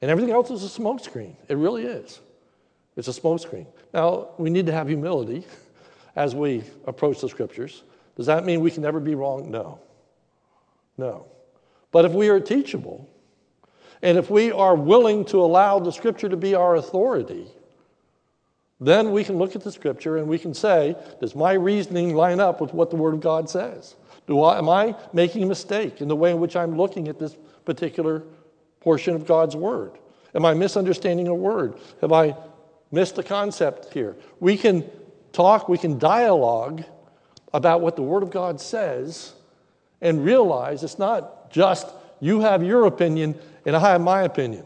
And 0.00 0.10
everything 0.10 0.32
else 0.32 0.50
is 0.50 0.64
a 0.64 0.80
smokescreen. 0.80 1.36
It 1.48 1.56
really 1.56 1.84
is. 1.84 2.20
It's 2.96 3.08
a 3.08 3.12
smokescreen. 3.12 3.66
Now, 3.94 4.30
we 4.36 4.50
need 4.50 4.66
to 4.66 4.72
have 4.72 4.88
humility 4.88 5.46
as 6.16 6.34
we 6.34 6.64
approach 6.86 7.20
the 7.20 7.28
scriptures. 7.28 7.84
Does 8.16 8.26
that 8.26 8.44
mean 8.44 8.60
we 8.60 8.70
can 8.70 8.82
never 8.82 9.00
be 9.00 9.14
wrong? 9.14 9.50
No. 9.50 9.78
No. 10.98 11.26
But 11.92 12.04
if 12.04 12.12
we 12.12 12.28
are 12.28 12.40
teachable, 12.40 13.08
and 14.02 14.18
if 14.18 14.28
we 14.28 14.50
are 14.50 14.74
willing 14.74 15.24
to 15.26 15.38
allow 15.38 15.78
the 15.78 15.92
scripture 15.92 16.28
to 16.28 16.36
be 16.36 16.54
our 16.54 16.74
authority, 16.74 17.46
then 18.86 19.12
we 19.12 19.24
can 19.24 19.38
look 19.38 19.54
at 19.54 19.62
the 19.62 19.72
scripture 19.72 20.16
and 20.16 20.26
we 20.26 20.38
can 20.38 20.54
say, 20.54 20.96
does 21.20 21.34
my 21.34 21.52
reasoning 21.52 22.14
line 22.14 22.40
up 22.40 22.60
with 22.60 22.74
what 22.74 22.90
the 22.90 22.96
Word 22.96 23.14
of 23.14 23.20
God 23.20 23.48
says? 23.48 23.94
Do 24.26 24.42
I, 24.42 24.58
am 24.58 24.68
I 24.68 24.96
making 25.12 25.42
a 25.42 25.46
mistake 25.46 26.00
in 26.00 26.08
the 26.08 26.16
way 26.16 26.30
in 26.30 26.40
which 26.40 26.56
I'm 26.56 26.76
looking 26.76 27.08
at 27.08 27.18
this 27.18 27.36
particular 27.64 28.22
portion 28.80 29.14
of 29.14 29.26
God's 29.26 29.56
Word? 29.56 29.92
Am 30.34 30.44
I 30.44 30.54
misunderstanding 30.54 31.28
a 31.28 31.34
word? 31.34 31.78
Have 32.00 32.12
I 32.12 32.34
missed 32.90 33.16
the 33.16 33.22
concept 33.22 33.92
here? 33.92 34.16
We 34.40 34.56
can 34.56 34.88
talk, 35.32 35.68
we 35.68 35.78
can 35.78 35.98
dialogue 35.98 36.84
about 37.52 37.80
what 37.80 37.96
the 37.96 38.02
Word 38.02 38.22
of 38.22 38.30
God 38.30 38.60
says 38.60 39.34
and 40.00 40.24
realize 40.24 40.82
it's 40.82 40.98
not 40.98 41.50
just 41.50 41.86
you 42.20 42.40
have 42.40 42.62
your 42.62 42.86
opinion 42.86 43.38
and 43.66 43.76
I 43.76 43.80
have 43.80 44.00
my 44.00 44.22
opinion. 44.22 44.64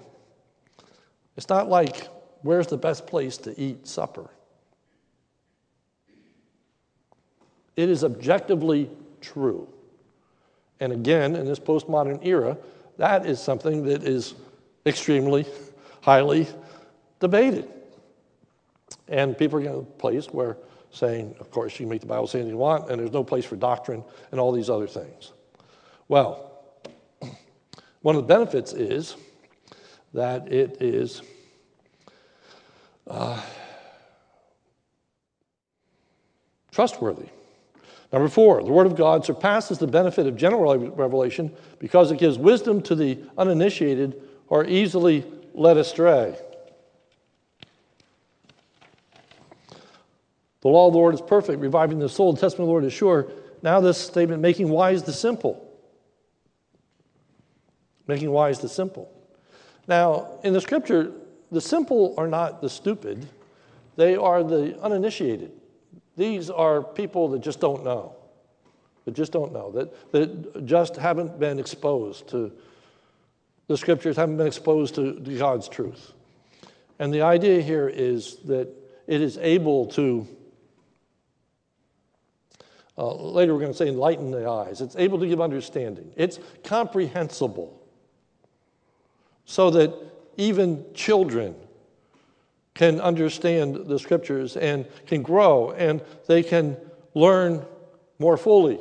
It's 1.37 1.49
not 1.49 1.69
like 1.69 2.09
where's 2.47 2.69
the 2.69 2.77
best 2.77 3.07
place 3.07 3.37
to 3.39 3.61
eat 3.61 3.87
supper. 3.87 4.31
It 7.77 7.91
is 7.91 8.05
objectively 8.05 8.91
true. 9.21 9.69
And 10.81 10.93
again, 10.93 11.37
in 11.37 11.45
this 11.45 11.59
postmodern 11.59 12.25
era, 12.25 12.57
that 12.97 13.27
is 13.27 13.41
something 13.41 13.85
that 13.85 14.03
is 14.03 14.35
extremely 14.87 15.45
highly 16.01 16.47
debated. 17.21 17.69
And 19.09 19.37
people 19.37 19.59
are 19.59 19.63
in 19.63 19.69
a 19.69 19.83
place 19.83 20.27
where 20.27 20.57
saying, 20.91 21.35
of 21.41 21.51
course, 21.51 21.75
you 21.75 21.85
can 21.85 21.91
make 21.91 22.01
the 22.01 22.07
Bible 22.07 22.27
say 22.27 22.39
anything 22.39 22.55
you 22.55 22.59
want, 22.59 22.91
and 22.91 23.01
there's 23.01 23.13
no 23.13 23.25
place 23.25 23.45
for 23.45 23.57
doctrine 23.57 24.03
and 24.31 24.41
all 24.41 24.53
these 24.53 24.71
other 24.71 24.87
things. 24.87 25.33
Well, 26.09 26.63
one 28.03 28.17
of 28.17 28.23
the 28.23 28.35
benefits 28.35 28.73
is 28.73 29.17
that 30.15 30.51
it 30.51 30.81
is 30.81 31.21
uh, 33.09 33.41
trustworthy. 36.71 37.29
Number 38.13 38.29
four, 38.29 38.63
the 38.63 38.71
Word 38.71 38.87
of 38.87 38.97
God 38.97 39.25
surpasses 39.25 39.79
the 39.79 39.87
benefit 39.87 40.27
of 40.27 40.37
general 40.37 40.77
revelation 40.77 41.53
because 41.79 42.11
it 42.11 42.19
gives 42.19 42.39
wisdom 42.39 42.81
to 42.83 42.95
the 42.95 43.19
uninitiated 43.37 44.23
or 44.49 44.65
easily 44.65 45.25
led 45.55 45.77
astray. 45.77 46.37
The 50.61 50.69
law 50.69 50.89
of 50.89 50.93
the 50.93 50.99
Lord 50.99 51.15
is 51.15 51.21
perfect, 51.21 51.61
reviving 51.61 51.99
the 51.99 52.09
soul. 52.09 52.33
The 52.33 52.41
testimony 52.41 52.65
of 52.65 52.69
the 52.69 52.73
Lord 52.73 52.85
is 52.85 52.93
sure. 52.93 53.31
Now, 53.63 53.81
this 53.81 53.99
statement, 53.99 54.43
making 54.43 54.69
wise 54.69 55.03
the 55.03 55.13
simple. 55.13 55.63
Making 58.07 58.31
wise 58.31 58.61
the 58.61 58.69
simple. 58.69 59.13
Now, 59.89 60.39
in 60.43 60.53
the 60.53 60.61
scripture, 60.61 61.13
the 61.51 61.61
simple 61.61 62.15
are 62.19 62.27
not 62.29 62.61
the 62.61 62.69
stupid, 62.69 63.27
they 63.97 64.17
are 64.17 64.43
the 64.43 64.81
uninitiated. 64.81 65.53
These 66.17 66.51
are 66.51 66.83
people 66.83 67.29
that 67.29 67.41
just 67.41 67.61
don't 67.61 67.85
know, 67.85 68.15
that 69.05 69.15
just 69.15 69.33
don't 69.33 69.53
know, 69.53 69.71
that, 69.73 70.13
that 70.13 70.67
just 70.67 70.97
haven't 70.97 71.39
been 71.39 71.59
exposed 71.59 72.29
to 72.29 72.53
the 73.69 73.77
scriptures, 73.77 74.17
haven't 74.17 74.37
been 74.37 74.47
exposed 74.47 74.95
to 74.95 75.13
God's 75.15 75.69
truth. 75.69 76.13
And 76.99 77.13
the 77.13 77.23
idea 77.23 77.61
here 77.61 77.89
is 77.89 78.37
that 78.45 78.69
it 79.07 79.21
is 79.21 79.39
able 79.39 79.87
to, 79.87 80.27
uh, 82.97 83.15
later 83.15 83.55
we're 83.55 83.61
going 83.61 83.73
to 83.73 83.77
say, 83.77 83.89
enlighten 83.89 84.31
the 84.31 84.49
eyes. 84.49 84.81
It's 84.81 84.97
able 84.97 85.19
to 85.19 85.27
give 85.27 85.41
understanding. 85.41 86.13
It's 86.17 86.39
comprehensible 86.65 87.83
so 89.45 89.71
that 89.71 89.93
even 90.37 90.85
children 90.95 91.55
can 92.75 93.01
understand 93.01 93.87
the 93.87 93.99
scriptures 93.99 94.57
and 94.57 94.87
can 95.07 95.23
grow 95.23 95.71
and 95.71 96.03
they 96.27 96.43
can 96.43 96.77
learn 97.15 97.65
more 98.19 98.37
fully 98.37 98.79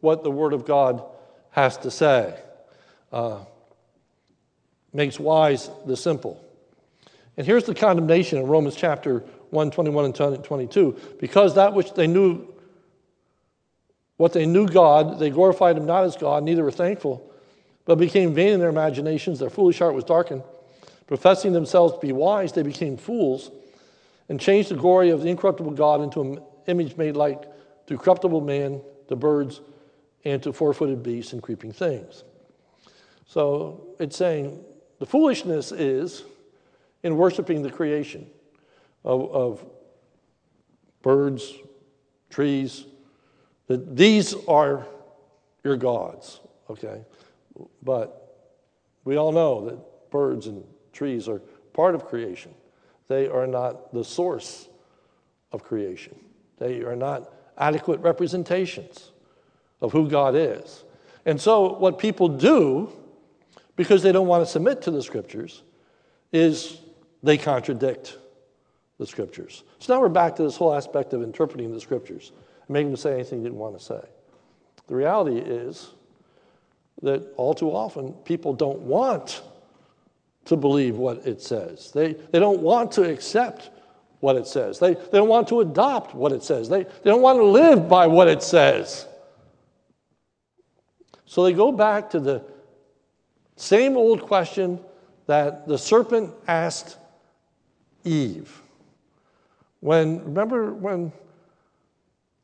what 0.00 0.22
the 0.22 0.30
Word 0.30 0.52
of 0.52 0.64
God 0.64 1.02
has 1.50 1.76
to 1.78 1.90
say. 1.90 2.38
Uh, 3.12 3.40
makes 4.92 5.18
wise 5.18 5.70
the 5.86 5.96
simple. 5.96 6.42
And 7.36 7.46
here's 7.46 7.64
the 7.64 7.74
condemnation 7.74 8.38
in 8.38 8.46
Romans 8.46 8.76
chapter 8.76 9.20
1, 9.50 9.70
21 9.70 10.04
and 10.04 10.44
22. 10.44 10.98
Because 11.18 11.54
that 11.54 11.74
which 11.74 11.94
they 11.94 12.06
knew, 12.06 12.46
what 14.16 14.32
they 14.32 14.46
knew 14.46 14.66
God, 14.66 15.18
they 15.18 15.30
glorified 15.30 15.76
him 15.76 15.86
not 15.86 16.04
as 16.04 16.16
God, 16.16 16.42
neither 16.42 16.62
were 16.62 16.70
thankful, 16.70 17.30
but 17.84 17.96
became 17.96 18.34
vain 18.34 18.54
in 18.54 18.60
their 18.60 18.68
imaginations. 18.68 19.38
Their 19.38 19.50
foolish 19.50 19.78
heart 19.78 19.94
was 19.94 20.04
darkened. 20.04 20.42
Professing 21.06 21.52
themselves 21.52 21.94
to 21.94 22.00
be 22.00 22.12
wise, 22.12 22.52
they 22.52 22.62
became 22.62 22.96
fools 22.96 23.50
and 24.28 24.40
changed 24.40 24.70
the 24.70 24.76
glory 24.76 25.10
of 25.10 25.22
the 25.22 25.28
incorruptible 25.28 25.72
God 25.72 26.00
into 26.00 26.20
an 26.20 26.38
image 26.66 26.96
made 26.96 27.16
like 27.16 27.44
to 27.86 27.98
corruptible 27.98 28.40
man, 28.40 28.80
to 29.08 29.16
birds, 29.16 29.60
and 30.24 30.42
to 30.42 30.52
four 30.52 30.72
footed 30.72 31.02
beasts 31.02 31.32
and 31.32 31.42
creeping 31.42 31.72
things. 31.72 32.24
So 33.26 33.88
it's 33.98 34.16
saying 34.16 34.64
the 34.98 35.06
foolishness 35.06 35.72
is 35.72 36.22
in 37.02 37.16
worshiping 37.16 37.62
the 37.62 37.70
creation 37.70 38.28
of, 39.04 39.32
of 39.32 39.66
birds, 41.02 41.52
trees, 42.30 42.86
that 43.66 43.96
these 43.96 44.34
are 44.46 44.86
your 45.64 45.76
gods, 45.76 46.40
okay? 46.70 47.02
But 47.82 48.48
we 49.04 49.16
all 49.16 49.32
know 49.32 49.66
that 49.66 50.10
birds 50.10 50.46
and 50.46 50.64
trees 50.92 51.28
are 51.28 51.40
part 51.72 51.94
of 51.94 52.06
creation. 52.06 52.52
They 53.08 53.28
are 53.28 53.46
not 53.46 53.92
the 53.92 54.04
source 54.04 54.68
of 55.50 55.62
creation. 55.62 56.14
They 56.58 56.82
are 56.82 56.96
not 56.96 57.32
adequate 57.58 58.00
representations 58.00 59.12
of 59.80 59.92
who 59.92 60.08
God 60.08 60.34
is. 60.34 60.84
And 61.26 61.40
so, 61.40 61.74
what 61.74 61.98
people 61.98 62.28
do, 62.28 62.92
because 63.76 64.02
they 64.02 64.12
don't 64.12 64.26
want 64.26 64.44
to 64.44 64.50
submit 64.50 64.82
to 64.82 64.90
the 64.90 65.02
scriptures, 65.02 65.62
is 66.32 66.78
they 67.22 67.38
contradict 67.38 68.18
the 68.98 69.06
scriptures. 69.06 69.64
So 69.78 69.94
now 69.94 70.00
we're 70.00 70.08
back 70.08 70.36
to 70.36 70.42
this 70.42 70.56
whole 70.56 70.74
aspect 70.74 71.12
of 71.12 71.22
interpreting 71.22 71.72
the 71.72 71.80
scriptures 71.80 72.32
and 72.66 72.70
making 72.70 72.88
them 72.88 72.96
say 72.96 73.14
anything 73.14 73.42
they 73.42 73.48
didn't 73.48 73.58
want 73.58 73.78
to 73.78 73.84
say. 73.84 74.00
The 74.86 74.94
reality 74.94 75.38
is 75.38 75.90
that 77.02 77.32
all 77.36 77.54
too 77.54 77.70
often 77.70 78.12
people 78.24 78.52
don't 78.52 78.80
want 78.80 79.42
to 80.44 80.56
believe 80.56 80.96
what 80.96 81.26
it 81.26 81.40
says. 81.40 81.90
They, 81.92 82.14
they 82.14 82.38
don't 82.38 82.60
want 82.60 82.92
to 82.92 83.08
accept 83.08 83.70
what 84.20 84.36
it 84.36 84.46
says. 84.46 84.78
They, 84.78 84.94
they 84.94 85.18
don't 85.18 85.28
want 85.28 85.48
to 85.48 85.60
adopt 85.60 86.14
what 86.14 86.32
it 86.32 86.42
says. 86.42 86.68
They, 86.68 86.84
they 86.84 87.10
don't 87.10 87.22
want 87.22 87.38
to 87.38 87.44
live 87.44 87.88
by 87.88 88.06
what 88.06 88.28
it 88.28 88.42
says. 88.42 89.06
So 91.26 91.44
they 91.44 91.52
go 91.52 91.72
back 91.72 92.10
to 92.10 92.20
the 92.20 92.44
same 93.56 93.96
old 93.96 94.22
question 94.22 94.80
that 95.26 95.66
the 95.66 95.78
serpent 95.78 96.32
asked 96.46 96.98
Eve, 98.04 98.60
when, 99.80 100.24
remember 100.24 100.72
when 100.72 101.12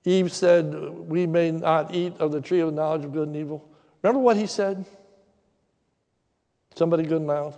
Eve 0.04 0.32
said, 0.32 0.72
We 0.74 1.26
may 1.26 1.50
not 1.50 1.94
eat 1.94 2.14
of 2.18 2.32
the 2.32 2.40
tree 2.40 2.60
of 2.60 2.72
knowledge 2.72 3.04
of 3.04 3.12
good 3.12 3.28
and 3.28 3.36
evil? 3.36 3.68
Remember 4.02 4.20
what 4.20 4.36
he 4.36 4.46
said? 4.46 4.84
Somebody 6.74 7.02
good 7.02 7.18
and 7.18 7.26
loud. 7.26 7.54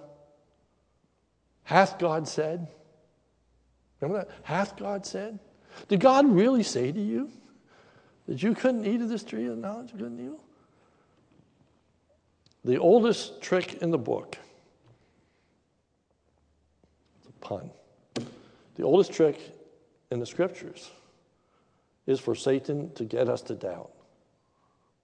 Hath 1.70 2.00
God 2.00 2.26
said? 2.26 2.66
Remember 4.00 4.24
that? 4.24 4.34
Hath 4.42 4.76
God 4.76 5.06
said? 5.06 5.38
Did 5.86 6.00
God 6.00 6.28
really 6.28 6.64
say 6.64 6.90
to 6.90 7.00
you 7.00 7.30
that 8.26 8.42
you 8.42 8.56
couldn't 8.56 8.84
eat 8.84 9.00
of 9.00 9.08
this 9.08 9.22
tree 9.22 9.46
of 9.46 9.56
knowledge 9.56 9.92
of 9.92 9.98
good 9.98 10.10
and 10.10 10.20
evil? 10.20 10.42
The 12.64 12.76
oldest 12.76 13.40
trick 13.40 13.74
in 13.74 13.92
the 13.92 13.98
book, 13.98 14.36
it's 17.20 17.28
a 17.28 17.32
pun. 17.34 17.70
The 18.74 18.82
oldest 18.82 19.12
trick 19.12 19.38
in 20.10 20.18
the 20.18 20.26
scriptures 20.26 20.90
is 22.08 22.18
for 22.18 22.34
Satan 22.34 22.92
to 22.94 23.04
get 23.04 23.28
us 23.28 23.42
to 23.42 23.54
doubt 23.54 23.92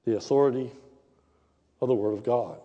the 0.05 0.17
authority 0.17 0.73
of 1.81 1.87
the 1.87 1.95
Word 1.95 2.15
of 2.15 2.25
God 2.25 2.59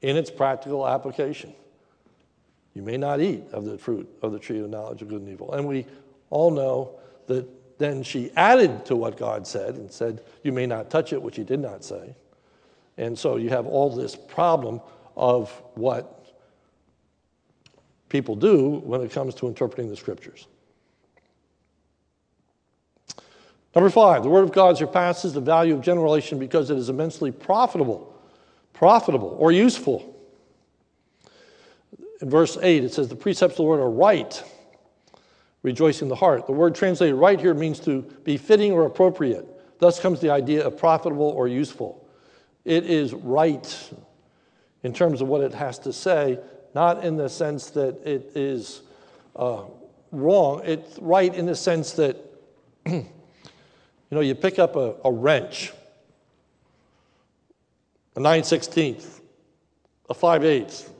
in 0.00 0.16
its 0.16 0.30
practical 0.30 0.88
application. 0.88 1.52
You 2.76 2.82
may 2.82 2.98
not 2.98 3.22
eat 3.22 3.42
of 3.52 3.64
the 3.64 3.78
fruit 3.78 4.06
of 4.20 4.32
the 4.32 4.38
tree 4.38 4.60
of 4.60 4.68
knowledge 4.68 5.00
of 5.00 5.08
good 5.08 5.22
and 5.22 5.30
evil. 5.30 5.54
And 5.54 5.66
we 5.66 5.86
all 6.28 6.50
know 6.50 7.00
that 7.26 7.48
then 7.78 8.02
she 8.02 8.30
added 8.36 8.84
to 8.84 8.96
what 8.96 9.16
God 9.16 9.46
said 9.46 9.76
and 9.76 9.90
said, 9.90 10.20
You 10.42 10.52
may 10.52 10.66
not 10.66 10.90
touch 10.90 11.14
it, 11.14 11.22
which 11.22 11.36
he 11.36 11.42
did 11.42 11.58
not 11.58 11.82
say. 11.82 12.14
And 12.98 13.18
so 13.18 13.36
you 13.36 13.48
have 13.48 13.64
all 13.64 13.88
this 13.88 14.14
problem 14.14 14.82
of 15.16 15.50
what 15.74 16.34
people 18.10 18.36
do 18.36 18.82
when 18.84 19.00
it 19.00 19.10
comes 19.10 19.34
to 19.36 19.48
interpreting 19.48 19.88
the 19.88 19.96
scriptures. 19.96 20.46
Number 23.74 23.88
five, 23.88 24.22
the 24.22 24.28
Word 24.28 24.44
of 24.44 24.52
God 24.52 24.76
surpasses 24.76 25.32
the 25.32 25.40
value 25.40 25.74
of 25.74 25.80
general 25.80 26.20
because 26.38 26.68
it 26.68 26.76
is 26.76 26.90
immensely 26.90 27.32
profitable, 27.32 28.14
profitable 28.74 29.34
or 29.40 29.50
useful. 29.50 30.12
In 32.20 32.30
verse 32.30 32.56
8, 32.60 32.84
it 32.84 32.94
says, 32.94 33.08
The 33.08 33.16
precepts 33.16 33.54
of 33.54 33.56
the 33.58 33.62
Lord 33.62 33.80
are 33.80 33.90
right, 33.90 34.42
rejoicing 35.62 36.08
the 36.08 36.14
heart. 36.14 36.46
The 36.46 36.52
word 36.52 36.74
translated 36.74 37.16
right 37.16 37.38
here 37.38 37.54
means 37.54 37.80
to 37.80 38.02
be 38.24 38.36
fitting 38.36 38.72
or 38.72 38.86
appropriate. 38.86 39.46
Thus 39.78 40.00
comes 40.00 40.20
the 40.20 40.30
idea 40.30 40.66
of 40.66 40.78
profitable 40.78 41.28
or 41.28 41.48
useful. 41.48 42.08
It 42.64 42.84
is 42.84 43.12
right 43.12 43.90
in 44.82 44.92
terms 44.92 45.20
of 45.20 45.28
what 45.28 45.42
it 45.42 45.52
has 45.52 45.78
to 45.80 45.92
say, 45.92 46.38
not 46.74 47.04
in 47.04 47.16
the 47.16 47.28
sense 47.28 47.70
that 47.70 48.00
it 48.06 48.32
is 48.34 48.82
uh, 49.34 49.64
wrong. 50.10 50.62
It's 50.64 50.98
right 50.98 51.34
in 51.34 51.46
the 51.46 51.54
sense 51.54 51.92
that, 51.92 52.16
you 52.86 53.04
know, 54.10 54.20
you 54.20 54.34
pick 54.34 54.58
up 54.58 54.76
a, 54.76 54.94
a 55.04 55.12
wrench, 55.12 55.72
a 58.14 58.20
9 58.20 58.42
16th, 58.42 59.20
a 60.08 60.14
5 60.14 60.44
8 60.44 60.90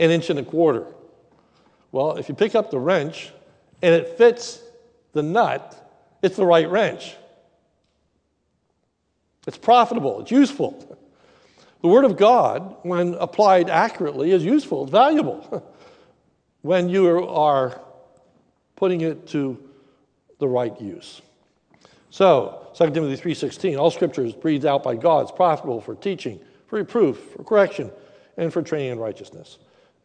an 0.00 0.10
inch 0.10 0.30
and 0.30 0.38
a 0.38 0.42
quarter. 0.42 0.86
Well, 1.92 2.16
if 2.16 2.28
you 2.28 2.34
pick 2.34 2.54
up 2.54 2.70
the 2.70 2.78
wrench 2.78 3.30
and 3.82 3.94
it 3.94 4.16
fits 4.16 4.60
the 5.12 5.22
nut, 5.22 5.76
it's 6.22 6.36
the 6.36 6.46
right 6.46 6.68
wrench. 6.68 7.14
It's 9.46 9.58
profitable, 9.58 10.20
it's 10.20 10.30
useful. 10.30 10.98
The 11.82 11.88
Word 11.88 12.04
of 12.04 12.16
God, 12.16 12.76
when 12.82 13.14
applied 13.14 13.70
accurately, 13.70 14.32
is 14.32 14.44
useful, 14.44 14.82
it's 14.82 14.92
valuable 14.92 15.66
when 16.62 16.88
you 16.88 17.28
are 17.28 17.80
putting 18.76 19.02
it 19.02 19.26
to 19.28 19.58
the 20.38 20.48
right 20.48 20.78
use. 20.80 21.20
So, 22.10 22.68
2 22.74 22.90
Timothy 22.90 23.22
3.16, 23.22 23.78
all 23.78 23.90
scripture 23.90 24.24
is 24.24 24.32
breathed 24.32 24.66
out 24.66 24.82
by 24.82 24.96
God. 24.96 25.22
It's 25.22 25.32
profitable 25.32 25.80
for 25.80 25.94
teaching, 25.94 26.40
for 26.66 26.76
reproof, 26.76 27.18
for 27.36 27.44
correction, 27.44 27.90
and 28.36 28.52
for 28.52 28.62
training 28.62 28.92
in 28.92 28.98
righteousness. 28.98 29.58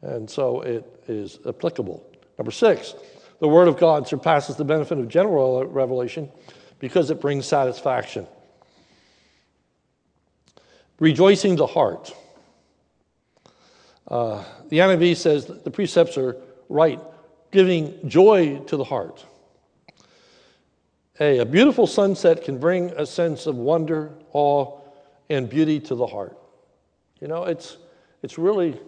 And 0.06 0.30
so 0.30 0.62
it 0.62 0.86
is 1.08 1.40
applicable. 1.48 2.06
Number 2.38 2.52
six, 2.52 2.94
the 3.40 3.48
Word 3.48 3.68
of 3.68 3.78
God 3.78 4.08
surpasses 4.08 4.56
the 4.56 4.64
benefit 4.64 5.00
of 5.00 5.08
general 5.08 5.66
revelation 5.66 6.32
because 6.80 7.10
it 7.10 7.20
brings 7.20 7.48
satisfaction. 7.48 8.28
Rejoicing 11.00 11.56
the 11.56 11.66
heart. 11.66 12.16
Uh, 14.08 14.44
the 14.70 14.78
NIV 14.78 15.18
says 15.18 15.48
the 15.48 15.72
precepts 15.72 16.18
are 16.20 16.38
right, 16.70 17.00
giving 17.52 18.08
joy 18.08 18.60
to 18.68 18.78
the 18.78 18.84
heart. 18.84 19.26
A, 21.20 21.40
a 21.40 21.46
beautiful 21.46 21.88
sunset 21.88 22.44
can 22.44 22.60
bring 22.60 22.92
a 22.92 23.08
sense 23.08 23.48
of 23.48 23.56
wonder, 23.56 24.12
awe, 24.34 24.80
and 25.32 25.50
beauty 25.50 25.80
to 25.80 25.96
the 25.96 26.06
heart. 26.06 26.38
You 27.20 27.28
know, 27.28 27.46
it's, 27.46 27.78
it's 28.22 28.38
really 28.38 28.80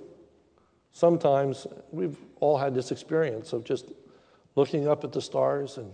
sometimes 0.97 1.67
we've 1.91 2.17
all 2.39 2.57
had 2.57 2.73
this 2.73 2.91
experience 2.91 3.53
of 3.53 3.63
just 3.63 3.91
looking 4.55 4.87
up 4.87 5.03
at 5.03 5.11
the 5.11 5.21
stars 5.21 5.77
and 5.77 5.93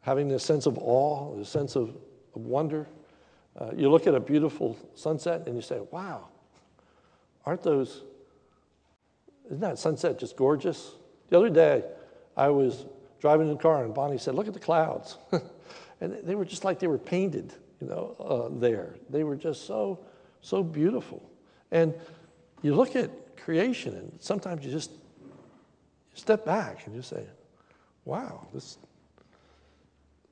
having 0.00 0.28
this 0.28 0.42
sense 0.42 0.64
of 0.64 0.78
awe, 0.78 1.36
this 1.36 1.50
sense 1.50 1.76
of, 1.76 1.90
of 2.34 2.46
wonder. 2.46 2.86
Uh, 3.54 3.70
you 3.76 3.90
look 3.90 4.06
at 4.06 4.14
a 4.14 4.20
beautiful 4.20 4.78
sunset 4.94 5.46
and 5.46 5.54
you 5.54 5.60
say, 5.60 5.78
wow, 5.90 6.26
aren't 7.44 7.62
those, 7.62 8.04
isn't 9.48 9.60
that 9.60 9.78
sunset 9.78 10.18
just 10.18 10.38
gorgeous? 10.38 10.92
The 11.28 11.36
other 11.36 11.50
day, 11.50 11.84
I 12.34 12.48
was 12.48 12.86
driving 13.20 13.48
in 13.48 13.52
the 13.52 13.62
car 13.62 13.84
and 13.84 13.92
Bonnie 13.92 14.16
said, 14.16 14.34
look 14.34 14.48
at 14.48 14.54
the 14.54 14.60
clouds. 14.60 15.18
and 16.00 16.16
they 16.24 16.34
were 16.34 16.46
just 16.46 16.64
like 16.64 16.78
they 16.78 16.86
were 16.86 16.96
painted, 16.96 17.52
you 17.78 17.88
know, 17.88 18.16
uh, 18.18 18.58
there. 18.58 18.94
They 19.10 19.22
were 19.22 19.36
just 19.36 19.66
so, 19.66 19.98
so 20.40 20.62
beautiful. 20.62 21.22
And 21.70 21.92
you 22.62 22.74
look 22.74 22.96
at 22.96 23.10
creation. 23.44 23.94
And 23.94 24.12
sometimes 24.20 24.64
you 24.64 24.70
just 24.70 24.90
step 26.14 26.44
back 26.44 26.86
and 26.86 26.94
you 26.94 27.02
say, 27.02 27.24
wow, 28.04 28.46
this 28.52 28.78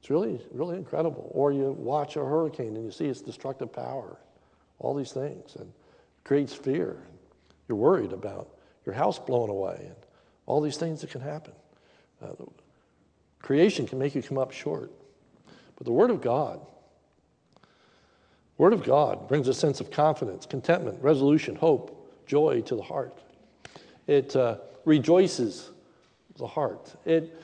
it's 0.00 0.08
really, 0.08 0.40
really 0.50 0.76
incredible. 0.76 1.30
Or 1.32 1.52
you 1.52 1.72
watch 1.72 2.16
a 2.16 2.20
hurricane 2.20 2.74
and 2.74 2.84
you 2.84 2.90
see 2.90 3.04
its 3.06 3.20
destructive 3.20 3.70
power, 3.70 4.18
all 4.78 4.94
these 4.94 5.12
things, 5.12 5.56
and 5.56 5.70
creates 6.24 6.54
fear. 6.54 6.96
You're 7.68 7.76
worried 7.76 8.12
about 8.12 8.48
your 8.86 8.94
house 8.94 9.18
blowing 9.18 9.50
away 9.50 9.78
and 9.84 9.96
all 10.46 10.62
these 10.62 10.78
things 10.78 11.02
that 11.02 11.10
can 11.10 11.20
happen. 11.20 11.52
Uh, 12.22 12.32
creation 13.40 13.86
can 13.86 13.98
make 13.98 14.14
you 14.14 14.22
come 14.22 14.38
up 14.38 14.52
short. 14.52 14.90
But 15.76 15.84
the 15.84 15.92
Word 15.92 16.10
of 16.10 16.22
God, 16.22 16.60
Word 18.56 18.72
of 18.72 18.82
God 18.82 19.28
brings 19.28 19.48
a 19.48 19.54
sense 19.54 19.80
of 19.80 19.90
confidence, 19.90 20.46
contentment, 20.46 21.02
resolution, 21.02 21.56
hope, 21.56 21.99
joy 22.30 22.60
to 22.60 22.76
the 22.76 22.82
heart. 22.82 23.18
It 24.06 24.36
uh, 24.36 24.58
rejoices 24.84 25.68
the 26.38 26.46
heart. 26.46 26.94
It 27.04 27.42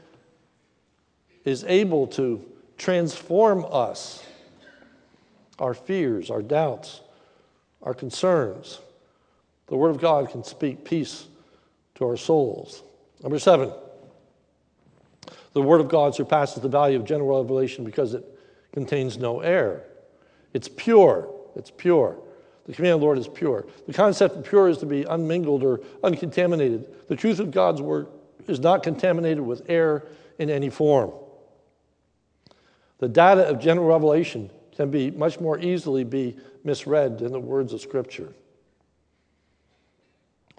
is 1.44 1.64
able 1.64 2.06
to 2.06 2.40
transform 2.78 3.66
us, 3.68 4.24
our 5.58 5.74
fears, 5.74 6.30
our 6.30 6.40
doubts, 6.40 7.00
our 7.82 7.94
concerns. 7.94 8.78
The 9.66 9.76
Word 9.76 9.90
of 9.90 10.00
God 10.00 10.30
can 10.30 10.44
speak 10.44 10.84
peace 10.84 11.26
to 11.96 12.04
our 12.04 12.16
souls. 12.16 12.84
Number 13.24 13.40
seven, 13.40 13.72
the 15.52 15.62
Word 15.62 15.80
of 15.80 15.88
God 15.88 16.14
surpasses 16.14 16.62
the 16.62 16.68
value 16.68 16.96
of 16.96 17.04
general 17.04 17.42
revelation 17.42 17.84
because 17.84 18.14
it 18.14 18.24
contains 18.72 19.18
no 19.18 19.40
error. 19.40 19.82
It's 20.52 20.68
pure. 20.68 21.28
It's 21.56 21.72
pure. 21.72 22.16
The 22.66 22.72
command 22.72 22.94
of 22.94 23.00
the 23.00 23.06
Lord 23.06 23.18
is 23.18 23.28
pure. 23.28 23.64
The 23.86 23.92
concept 23.92 24.36
of 24.36 24.44
pure 24.44 24.68
is 24.68 24.78
to 24.78 24.86
be 24.86 25.04
unmingled 25.04 25.62
or 25.62 25.80
uncontaminated. 26.02 27.08
The 27.08 27.14
truth 27.14 27.38
of 27.38 27.52
God's 27.52 27.80
word 27.80 28.08
is 28.48 28.58
not 28.58 28.82
contaminated 28.82 29.40
with 29.40 29.62
error 29.68 30.06
in 30.38 30.50
any 30.50 30.68
form. 30.68 31.12
The 32.98 33.08
data 33.08 33.48
of 33.48 33.60
general 33.60 33.86
revelation 33.86 34.50
can 34.74 34.90
be 34.90 35.10
much 35.12 35.38
more 35.38 35.58
easily 35.58 36.02
be 36.02 36.36
misread 36.64 37.18
than 37.18 37.32
the 37.32 37.40
words 37.40 37.72
of 37.72 37.80
Scripture. 37.80 38.32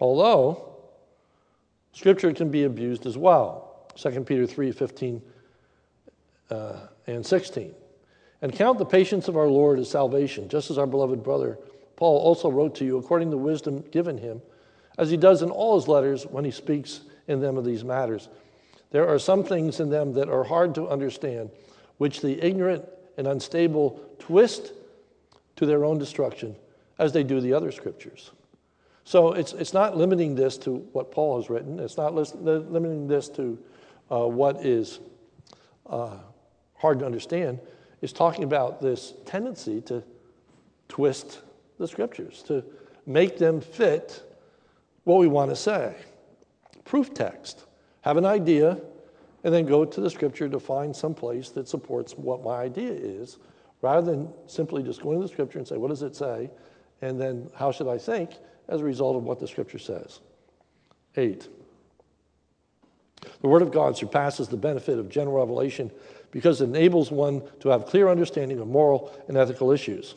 Although 0.00 0.76
Scripture 1.92 2.32
can 2.32 2.50
be 2.50 2.64
abused 2.64 3.06
as 3.06 3.18
well. 3.18 3.86
2 3.96 4.24
Peter 4.24 4.46
3 4.46 4.72
15 4.72 5.20
uh, 6.50 6.72
and 7.06 7.26
16. 7.26 7.74
And 8.40 8.52
count 8.52 8.78
the 8.78 8.86
patience 8.86 9.28
of 9.28 9.36
our 9.36 9.48
Lord 9.48 9.78
as 9.78 9.90
salvation, 9.90 10.48
just 10.48 10.70
as 10.70 10.78
our 10.78 10.86
beloved 10.86 11.22
brother 11.22 11.58
Paul 11.98 12.18
also 12.20 12.48
wrote 12.48 12.76
to 12.76 12.84
you 12.84 12.96
according 12.96 13.26
to 13.26 13.32
the 13.32 13.42
wisdom 13.42 13.84
given 13.90 14.16
him, 14.16 14.40
as 14.98 15.10
he 15.10 15.16
does 15.16 15.42
in 15.42 15.50
all 15.50 15.74
his 15.74 15.88
letters 15.88 16.24
when 16.26 16.44
he 16.44 16.52
speaks 16.52 17.00
in 17.26 17.40
them 17.40 17.56
of 17.56 17.64
these 17.64 17.82
matters. 17.82 18.28
There 18.92 19.08
are 19.08 19.18
some 19.18 19.42
things 19.42 19.80
in 19.80 19.90
them 19.90 20.12
that 20.12 20.28
are 20.28 20.44
hard 20.44 20.76
to 20.76 20.88
understand, 20.88 21.50
which 21.96 22.20
the 22.20 22.40
ignorant 22.40 22.84
and 23.16 23.26
unstable 23.26 24.00
twist 24.20 24.74
to 25.56 25.66
their 25.66 25.84
own 25.84 25.98
destruction, 25.98 26.54
as 27.00 27.12
they 27.12 27.24
do 27.24 27.40
the 27.40 27.52
other 27.52 27.72
scriptures. 27.72 28.30
So 29.02 29.32
it's, 29.32 29.52
it's 29.52 29.74
not 29.74 29.96
limiting 29.96 30.36
this 30.36 30.56
to 30.58 30.76
what 30.92 31.10
Paul 31.10 31.40
has 31.40 31.50
written. 31.50 31.80
It's 31.80 31.96
not 31.96 32.14
limiting 32.14 33.08
this 33.08 33.28
to 33.30 33.58
uh, 34.08 34.28
what 34.28 34.64
is 34.64 35.00
uh, 35.90 36.18
hard 36.76 37.00
to 37.00 37.06
understand. 37.06 37.58
It's 38.02 38.12
talking 38.12 38.44
about 38.44 38.80
this 38.80 39.14
tendency 39.26 39.80
to 39.80 40.04
twist 40.88 41.40
the 41.78 41.88
scriptures, 41.88 42.42
to 42.44 42.64
make 43.06 43.38
them 43.38 43.60
fit 43.60 44.22
what 45.04 45.18
we 45.18 45.26
want 45.26 45.50
to 45.50 45.56
say. 45.56 45.94
Proof 46.84 47.14
text. 47.14 47.64
Have 48.02 48.16
an 48.16 48.24
idea, 48.24 48.80
and 49.44 49.54
then 49.54 49.66
go 49.66 49.84
to 49.84 50.00
the 50.00 50.10
scripture 50.10 50.48
to 50.48 50.60
find 50.60 50.94
some 50.94 51.14
place 51.14 51.50
that 51.50 51.68
supports 51.68 52.12
what 52.16 52.42
my 52.42 52.56
idea 52.56 52.92
is, 52.92 53.38
rather 53.82 54.10
than 54.10 54.32
simply 54.46 54.82
just 54.82 55.02
going 55.02 55.18
to 55.18 55.22
the 55.22 55.32
scripture 55.32 55.58
and 55.58 55.66
say, 55.66 55.76
What 55.76 55.88
does 55.88 56.02
it 56.02 56.16
say? 56.16 56.50
And 57.00 57.20
then, 57.20 57.48
how 57.54 57.70
should 57.70 57.88
I 57.88 57.98
think? 57.98 58.32
as 58.68 58.80
a 58.80 58.84
result 58.84 59.16
of 59.16 59.24
what 59.24 59.40
the 59.40 59.48
scripture 59.48 59.78
says. 59.78 60.20
Eight, 61.16 61.48
the 63.40 63.48
Word 63.48 63.62
of 63.62 63.72
God 63.72 63.96
surpasses 63.96 64.48
the 64.48 64.56
benefit 64.56 64.98
of 64.98 65.08
general 65.08 65.38
revelation 65.38 65.90
because 66.30 66.60
it 66.60 66.64
enables 66.64 67.10
one 67.10 67.42
to 67.60 67.70
have 67.70 67.86
clear 67.86 68.08
understanding 68.08 68.60
of 68.60 68.68
moral 68.68 69.12
and 69.28 69.36
ethical 69.36 69.72
issues. 69.72 70.14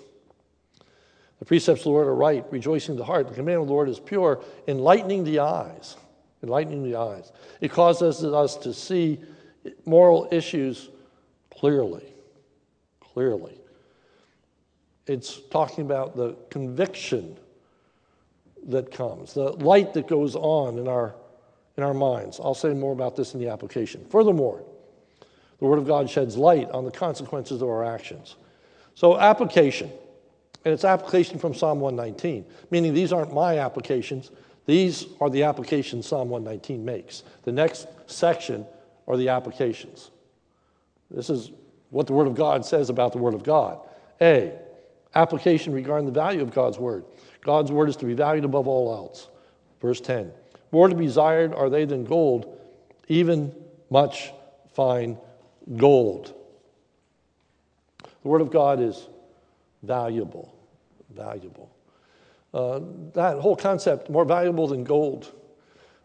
The 1.42 1.46
precepts 1.46 1.82
of 1.82 1.86
the 1.86 1.90
Lord 1.90 2.06
are 2.06 2.14
right, 2.14 2.46
rejoicing 2.52 2.96
the 2.96 3.04
heart. 3.04 3.28
The 3.28 3.34
command 3.34 3.62
of 3.62 3.68
the 3.68 3.74
Lord 3.74 3.90
is 3.90 4.00
pure, 4.00 4.44
enlightening 4.68 5.24
the 5.24 5.40
eyes. 5.40 5.98
Enlightening 6.44 6.84
the 6.84 6.96
eyes. 6.96 7.32
It 7.62 7.72
causes 7.72 8.24
us 8.24 8.56
to 8.58 8.72
see 8.72 9.20
moral 9.84 10.28
issues 10.32 10.90
clearly. 11.50 12.14
Clearly. 13.00 13.58
It's 15.08 15.42
talking 15.50 15.84
about 15.84 16.16
the 16.16 16.36
conviction 16.52 17.36
that 18.68 18.92
comes, 18.92 19.34
the 19.34 19.54
light 19.54 19.96
that 19.96 20.08
goes 20.08 20.36
on 20.36 20.78
in 20.78 20.88
our, 20.88 21.16
in 21.76 21.82
our 21.82 21.96
minds. 21.96 22.40
I'll 22.40 22.54
say 22.54 22.76
more 22.76 22.94
about 22.94 23.16
this 23.16 23.34
in 23.34 23.40
the 23.40 23.50
application. 23.50 24.06
Furthermore, 24.12 24.64
the 25.58 25.66
Word 25.66 25.80
of 25.80 25.88
God 25.88 26.08
sheds 26.08 26.38
light 26.38 26.70
on 26.70 26.86
the 26.86 26.92
consequences 26.92 27.64
of 27.64 27.68
our 27.68 27.84
actions. 27.84 28.36
So, 28.94 29.18
application, 29.18 29.90
and 30.64 30.74
it's 30.74 30.86
application 30.86 31.40
from 31.40 31.54
Psalm 31.54 31.80
119, 31.80 32.46
meaning 32.70 32.94
these 32.94 33.12
aren't 33.12 33.34
my 33.34 33.60
applications, 33.60 34.32
these 34.66 35.08
are 35.20 35.30
the 35.30 35.44
applications 35.44 36.08
Psalm 36.08 36.30
119 36.30 36.86
makes. 36.86 37.24
The 37.44 37.52
next 37.52 37.88
section 38.08 38.66
are 39.08 39.18
the 39.18 39.30
applications. 39.30 40.12
This 41.10 41.30
is 41.30 41.52
what 41.90 42.08
the 42.08 42.14
Word 42.14 42.28
of 42.28 42.36
God 42.36 42.66
says 42.66 42.90
about 42.90 43.12
the 43.12 43.18
Word 43.18 43.34
of 43.34 43.44
God. 43.44 43.80
A, 44.22 44.54
application 45.16 45.74
regarding 45.74 46.06
the 46.06 46.12
value 46.12 46.42
of 46.42 46.54
God's 46.54 46.78
Word. 46.78 47.04
God's 47.42 47.72
word 47.72 47.90
is 47.90 47.96
to 47.98 48.06
be 48.06 48.14
valued 48.14 48.46
above 48.46 48.68
all 48.68 48.94
else. 48.94 49.28
Verse 49.82 50.00
10 50.00 50.32
More 50.72 50.88
to 50.88 50.96
be 50.96 51.06
desired 51.06 51.54
are 51.54 51.70
they 51.70 51.86
than 51.86 52.06
gold, 52.06 52.58
even 53.08 53.54
much 53.90 54.32
fine 54.74 55.18
gold. 55.76 56.34
The 58.04 58.28
word 58.28 58.42
of 58.42 58.52
God 58.52 58.80
is 58.80 59.08
valuable. 59.84 60.54
Valuable. 61.10 61.70
Uh, 62.54 62.82
that 63.14 63.38
whole 63.40 63.56
concept, 63.56 64.10
more 64.10 64.26
valuable 64.26 64.68
than 64.68 64.84
gold. 64.84 65.32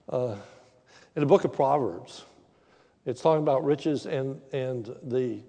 Uh, 0.09 0.37
in 1.15 1.21
the 1.21 1.27
book 1.27 1.45
of 1.45 1.53
Proverbs, 1.53 2.25
it's 3.05 3.21
talking 3.21 3.43
about 3.43 3.65
riches 3.65 4.07
and, 4.07 4.41
and 4.53 4.95
the 5.03 5.41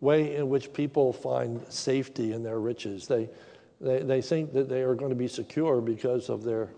way 0.00 0.36
in 0.36 0.48
which 0.48 0.72
people 0.72 1.12
find 1.12 1.60
safety 1.68 2.32
in 2.32 2.42
their 2.42 2.60
riches. 2.60 3.06
They, 3.06 3.28
they, 3.80 4.00
they 4.00 4.22
think 4.22 4.52
that 4.52 4.68
they 4.68 4.82
are 4.82 4.94
going 4.94 5.10
to 5.10 5.16
be 5.16 5.28
secure 5.28 5.80
because 5.80 6.28
of 6.28 6.44
their, 6.44 6.70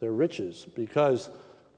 their 0.00 0.12
riches, 0.12 0.66
because 0.74 1.30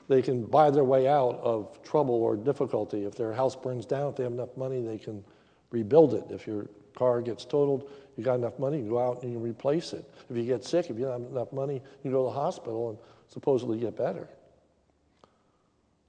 they 0.09 0.23
can 0.23 0.45
buy 0.45 0.71
their 0.71 0.85
way 0.85 1.09
out 1.09 1.41
of 1.43 1.83
trouble 1.83 2.15
or 2.15 2.37
difficulty. 2.37 3.05
If 3.05 3.15
their 3.15 3.33
house 3.33 3.57
burns 3.57 3.85
down, 3.85 4.11
if 4.11 4.17
they 4.17 4.23
have 4.23 4.33
enough 4.33 4.57
money, 4.57 4.81
they 4.81 4.99
can 4.99 5.25
rebuild 5.71 6.15
it. 6.15 6.25
If 6.31 6.47
your 6.47 6.67
car 6.95 7.21
gets 7.21 7.45
totaled, 7.45 7.91
you 8.19 8.25
got 8.25 8.35
enough 8.35 8.59
money, 8.59 8.79
you 8.79 8.91
go 8.91 8.99
out 8.99 9.23
and 9.23 9.33
you 9.33 9.39
replace 9.39 9.93
it. 9.93 10.05
If 10.29 10.37
you 10.37 10.43
get 10.43 10.65
sick, 10.65 10.91
if 10.91 10.99
you 10.99 11.05
don't 11.05 11.23
have 11.23 11.31
enough 11.31 11.53
money, 11.53 11.81
you 12.03 12.11
go 12.11 12.27
to 12.27 12.35
the 12.35 12.39
hospital 12.39 12.91
and 12.91 12.99
supposedly 13.29 13.79
get 13.79 13.97
better. 13.97 14.29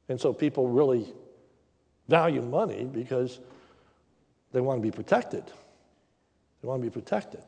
And 0.09 0.19
so 0.19 0.33
people 0.33 0.67
really 0.67 1.13
value 2.07 2.41
money 2.41 2.85
because 2.85 3.39
they 4.51 4.59
want 4.59 4.79
to 4.79 4.81
be 4.81 4.89
protected. 4.89 5.43
They 5.45 6.67
want 6.67 6.81
to 6.81 6.89
be 6.89 6.91
protected. 6.91 7.43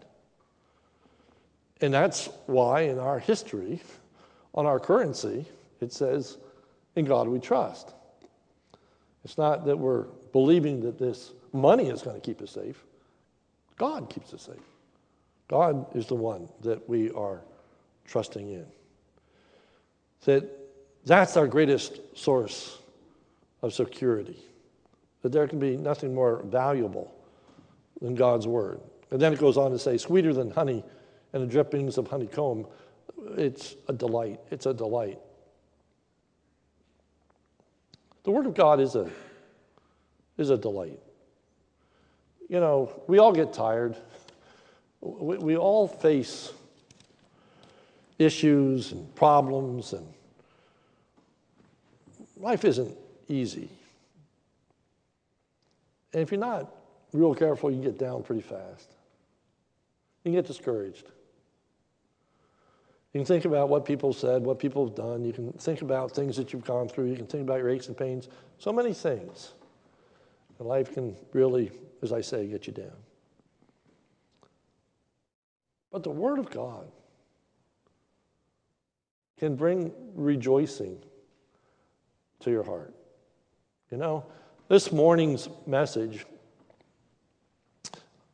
And 1.81 1.91
that's 1.91 2.29
why 2.45 2.81
in 2.81 2.99
our 2.99 3.17
history, 3.17 3.81
on 4.53 4.67
our 4.67 4.79
currency, 4.79 5.45
it 5.79 5.91
says, 5.91 6.37
In 6.95 7.05
God 7.05 7.27
we 7.27 7.39
trust. 7.39 7.95
It's 9.25 9.39
not 9.39 9.65
that 9.65 9.77
we're 9.77 10.03
believing 10.31 10.81
that 10.81 10.99
this 10.99 11.31
money 11.51 11.87
is 11.87 12.03
going 12.03 12.15
to 12.15 12.21
keep 12.21 12.41
us 12.43 12.51
safe. 12.51 12.83
God 13.81 14.11
keeps 14.11 14.31
us 14.31 14.43
safe. 14.43 14.61
God 15.47 15.87
is 15.95 16.05
the 16.05 16.13
one 16.13 16.47
that 16.61 16.87
we 16.87 17.09
are 17.13 17.41
trusting 18.05 18.47
in. 18.47 18.67
That 20.25 20.47
that's 21.03 21.35
our 21.35 21.47
greatest 21.47 21.99
source 22.15 22.77
of 23.63 23.73
security. 23.73 24.37
That 25.23 25.31
there 25.31 25.47
can 25.47 25.57
be 25.57 25.77
nothing 25.77 26.13
more 26.13 26.43
valuable 26.43 27.11
than 28.03 28.13
God's 28.13 28.45
word. 28.45 28.79
And 29.09 29.19
then 29.19 29.33
it 29.33 29.39
goes 29.39 29.57
on 29.57 29.71
to 29.71 29.79
say, 29.79 29.97
sweeter 29.97 30.31
than 30.31 30.51
honey 30.51 30.83
and 31.33 31.41
the 31.41 31.47
drippings 31.47 31.97
of 31.97 32.05
honeycomb. 32.05 32.67
It's 33.35 33.77
a 33.87 33.93
delight. 33.93 34.41
It's 34.51 34.67
a 34.67 34.75
delight. 34.75 35.17
The 38.25 38.29
Word 38.29 38.45
of 38.45 38.53
God 38.53 38.79
is 38.79 38.93
a, 38.93 39.09
is 40.37 40.51
a 40.51 40.57
delight. 40.57 40.99
You 42.51 42.59
know, 42.59 42.91
we 43.07 43.17
all 43.17 43.31
get 43.31 43.53
tired. 43.53 43.95
We, 44.99 45.37
we 45.37 45.55
all 45.55 45.87
face 45.87 46.51
issues 48.19 48.91
and 48.91 49.15
problems, 49.15 49.93
and 49.93 50.05
life 52.35 52.65
isn't 52.65 52.93
easy. 53.29 53.69
And 56.11 56.21
if 56.21 56.29
you're 56.29 56.41
not 56.41 56.75
real 57.13 57.33
careful, 57.33 57.71
you 57.71 57.81
get 57.81 57.97
down 57.97 58.21
pretty 58.21 58.41
fast. 58.41 58.95
You 60.25 60.33
get 60.33 60.45
discouraged. 60.45 61.05
You 63.13 63.19
can 63.21 63.25
think 63.25 63.45
about 63.45 63.69
what 63.69 63.85
people 63.85 64.11
said, 64.11 64.43
what 64.43 64.59
people 64.59 64.85
have 64.85 64.95
done. 64.95 65.23
You 65.23 65.31
can 65.31 65.53
think 65.53 65.81
about 65.83 66.11
things 66.11 66.35
that 66.35 66.51
you've 66.51 66.65
gone 66.65 66.89
through. 66.89 67.05
You 67.05 67.15
can 67.15 67.27
think 67.27 67.43
about 67.43 67.59
your 67.59 67.69
aches 67.69 67.87
and 67.87 67.95
pains. 67.95 68.27
So 68.57 68.73
many 68.73 68.93
things. 68.93 69.53
And 70.59 70.67
life 70.67 70.93
can 70.93 71.15
really, 71.31 71.71
as 72.01 72.11
I 72.11 72.21
say, 72.21 72.47
get 72.47 72.67
you 72.67 72.73
down. 72.73 72.97
But 75.91 76.03
the 76.03 76.09
Word 76.09 76.39
of 76.39 76.49
God 76.49 76.89
can 79.37 79.55
bring 79.55 79.91
rejoicing 80.15 80.97
to 82.39 82.51
your 82.51 82.63
heart. 82.63 82.93
You 83.91 83.97
know, 83.97 84.25
this 84.67 84.91
morning's 84.91 85.49
message, 85.67 86.25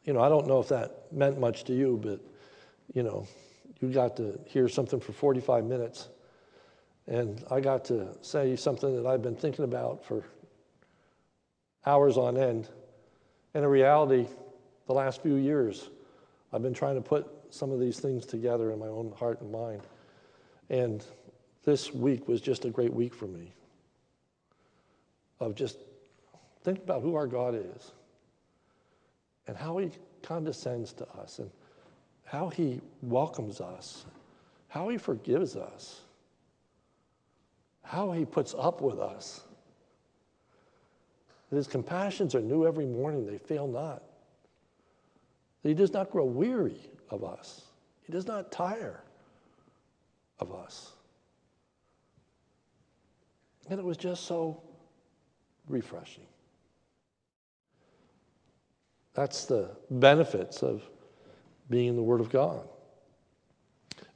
you 0.04 0.14
know, 0.14 0.22
I 0.22 0.30
don't 0.30 0.48
know 0.48 0.60
if 0.60 0.70
that 0.70 1.12
meant 1.12 1.40
much 1.40 1.64
to 1.66 1.74
you, 1.74 2.00
but, 2.02 2.20
you 2.94 3.04
know, 3.04 3.28
you 3.80 3.90
got 3.90 4.16
to 4.18 4.40
hear 4.46 4.70
something 4.70 5.00
for 5.00 5.12
45 5.12 5.66
minutes. 5.66 6.10
And 7.08 7.44
I 7.50 7.60
got 7.60 7.86
to 7.86 8.16
say 8.22 8.56
something 8.56 8.96
that 8.96 9.08
I've 9.08 9.22
been 9.22 9.36
thinking 9.36 9.66
about 9.66 10.06
for 10.06 10.24
hours 11.86 12.18
on 12.18 12.38
end. 12.38 12.70
And 13.58 13.64
in 13.64 13.72
reality, 13.72 14.28
the 14.86 14.94
last 14.94 15.24
few 15.24 15.34
years, 15.34 15.90
I've 16.54 16.62
been 16.62 16.76
trying 16.76 16.94
to 16.94 17.02
put 17.02 17.26
some 17.50 17.72
of 17.72 17.80
these 17.80 18.00
things 18.00 18.24
together 18.24 18.72
in 18.72 18.78
my 18.78 18.86
own 18.86 19.12
heart 19.18 19.42
and 19.42 19.52
mind. 19.52 19.82
And 20.70 21.04
this 21.66 21.92
week 21.92 22.28
was 22.28 22.40
just 22.40 22.66
a 22.66 22.70
great 22.70 22.94
week 22.94 23.16
for 23.16 23.26
me 23.26 23.52
of 25.40 25.56
just 25.56 25.80
think 26.64 26.84
about 26.84 27.02
who 27.02 27.16
our 27.16 27.26
God 27.26 27.56
is 27.56 27.94
and 29.48 29.58
how 29.58 29.80
he 29.80 29.90
condescends 30.22 30.94
to 30.94 31.10
us 31.14 31.40
and 31.40 31.50
how 32.26 32.50
he 32.50 32.80
welcomes 33.02 33.60
us, 33.60 34.06
how 34.68 34.88
he 34.90 35.00
forgives 35.00 35.56
us, 35.56 36.02
how 37.82 38.12
he 38.12 38.24
puts 38.24 38.54
up 38.56 38.82
with 38.82 39.00
us. 39.00 39.47
That 41.50 41.56
his 41.56 41.68
compassions 41.68 42.36
are 42.36 42.42
new 42.42 42.66
every 42.66 42.86
morning, 42.86 43.26
they 43.26 43.38
fail 43.38 43.68
not. 43.68 44.04
That 45.64 45.70
he 45.70 45.76
does 45.76 45.94
not 45.94 46.12
grow 46.12 46.26
weary 46.26 46.90
of 47.10 47.24
us, 47.24 47.64
he 48.04 48.12
does 48.12 48.28
not 48.28 48.52
tire 48.52 49.02
of 50.40 50.54
us. 50.54 50.94
And 53.70 53.80
it 53.80 53.86
was 53.86 53.98
just 53.98 54.26
so 54.26 54.62
refreshing. 55.68 56.24
That's 59.14 59.46
the 59.46 59.72
benefits 59.90 60.64
of 60.64 60.84
being 61.70 61.88
in 61.90 61.96
the 61.96 62.04
Word 62.04 62.22
of 62.22 62.30
God. 62.30 62.68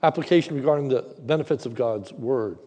Application 0.04 0.56
regarding 0.56 0.88
the 0.90 1.16
benefits 1.22 1.66
of 1.66 1.76
God's 1.76 2.14
word. 2.14 2.60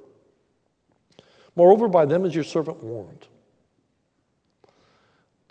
Moreover, 1.56 1.88
by 1.88 2.04
them 2.04 2.24
is 2.24 2.34
your 2.34 2.44
servant 2.44 2.82
warned. 2.82 3.26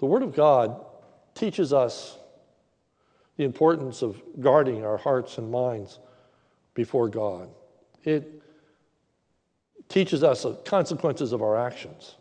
The 0.04 0.08
word 0.08 0.24
of 0.24 0.36
God 0.36 0.84
teaches 1.34 1.72
us 1.72 2.18
the 3.38 3.46
importance 3.46 4.02
of 4.02 4.22
guarding 4.42 4.84
our 4.84 4.98
hearts 4.98 5.38
and 5.38 5.50
minds 5.50 5.98
before 6.74 7.08
God. 7.08 7.48
It 8.04 8.44
teaches 9.88 10.22
us 10.22 10.44
the 10.44 10.56
consequences 10.56 11.32
of 11.32 11.42
our 11.42 11.58
actions. 11.58 12.16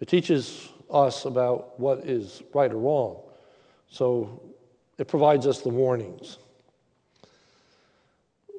It 0.00 0.08
teaches 0.08 0.70
us 0.90 1.26
about 1.26 1.78
what 1.78 2.06
is 2.06 2.42
right 2.54 2.72
or 2.72 2.78
wrong. 2.78 3.20
So 3.90 4.40
it 4.96 5.08
provides 5.08 5.46
us 5.46 5.60
the 5.60 5.68
warnings. 5.68 6.38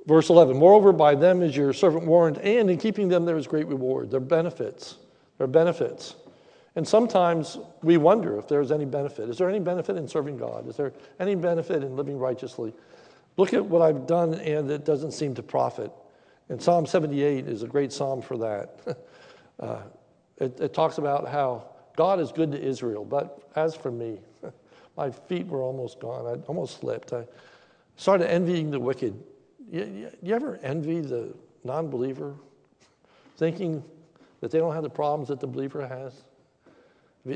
Verse 0.06 0.30
11 0.30 0.56
Moreover, 0.56 0.92
by 0.92 1.16
them 1.16 1.42
is 1.42 1.58
your 1.58 1.74
servant 1.74 2.06
warned, 2.06 2.38
and 2.38 2.70
in 2.70 2.78
keeping 2.78 3.08
them 3.08 3.26
there 3.26 3.38
is 3.38 3.48
great 3.48 3.66
reward. 3.66 4.12
There 4.12 4.20
are 4.20 4.24
benefits. 4.24 4.98
There 5.40 5.46
are 5.46 5.48
benefits. 5.48 6.14
And 6.76 6.88
sometimes 6.88 7.60
we 7.84 7.98
wonder 7.98 8.38
if 8.40 8.48
there's 8.48 8.72
any 8.72 8.86
benefit. 8.86 9.30
Is 9.30 9.38
there 9.38 9.50
any 9.50 9.60
benefit 9.60 9.96
in 9.96 10.08
serving 10.08 10.38
God? 10.38 10.68
Is 10.68 10.76
there 10.76 10.92
any 11.20 11.36
benefit 11.36 11.84
in 11.84 11.96
living 11.96 12.18
righteously? 12.18 12.74
Look 13.38 13.54
at 13.54 13.64
what 13.64 13.82
I've 13.82 14.08
done, 14.08 14.34
and 14.36 14.70
it 14.72 14.84
doesn't 14.86 15.12
seem 15.12 15.36
to 15.36 15.44
profit. 15.44 15.92
And 16.50 16.62
Psalm 16.62 16.86
78 16.86 17.48
is 17.48 17.64
a 17.64 17.68
great 17.68 17.94
psalm 17.94 18.22
for 18.22 18.38
that. 18.38 18.98
uh, 19.60 19.82
it, 20.38 20.60
it 20.60 20.74
talks 20.74 20.98
about 20.98 21.28
how 21.28 21.70
God 21.96 22.20
is 22.20 22.32
good 22.32 22.52
to 22.52 22.62
Israel, 22.62 23.06
but 23.06 23.52
as 23.56 23.76
for 23.76 23.92
me, 23.92 24.20
my 24.98 25.12
feet 25.12 25.48
were 25.48 25.62
almost 25.62 26.00
gone. 26.00 26.26
I 26.26 26.42
almost 26.48 26.80
slipped. 26.80 27.14
I 27.14 27.26
started 27.98 28.32
envying 28.32 28.72
the 28.72 28.80
wicked. 28.80 29.22
You, 29.72 29.84
you, 29.84 30.10
you 30.22 30.36
ever 30.36 30.60
envy 30.64 31.02
the 31.02 31.36
non 31.64 31.90
believer, 31.90 32.36
thinking 33.38 33.84
that 34.42 34.50
they 34.52 34.58
don't 34.58 34.74
have 34.74 34.84
the 34.84 34.90
problems 34.90 35.28
that 35.28 35.40
the 35.40 35.48
believer 35.48 35.88
has? 35.88 36.24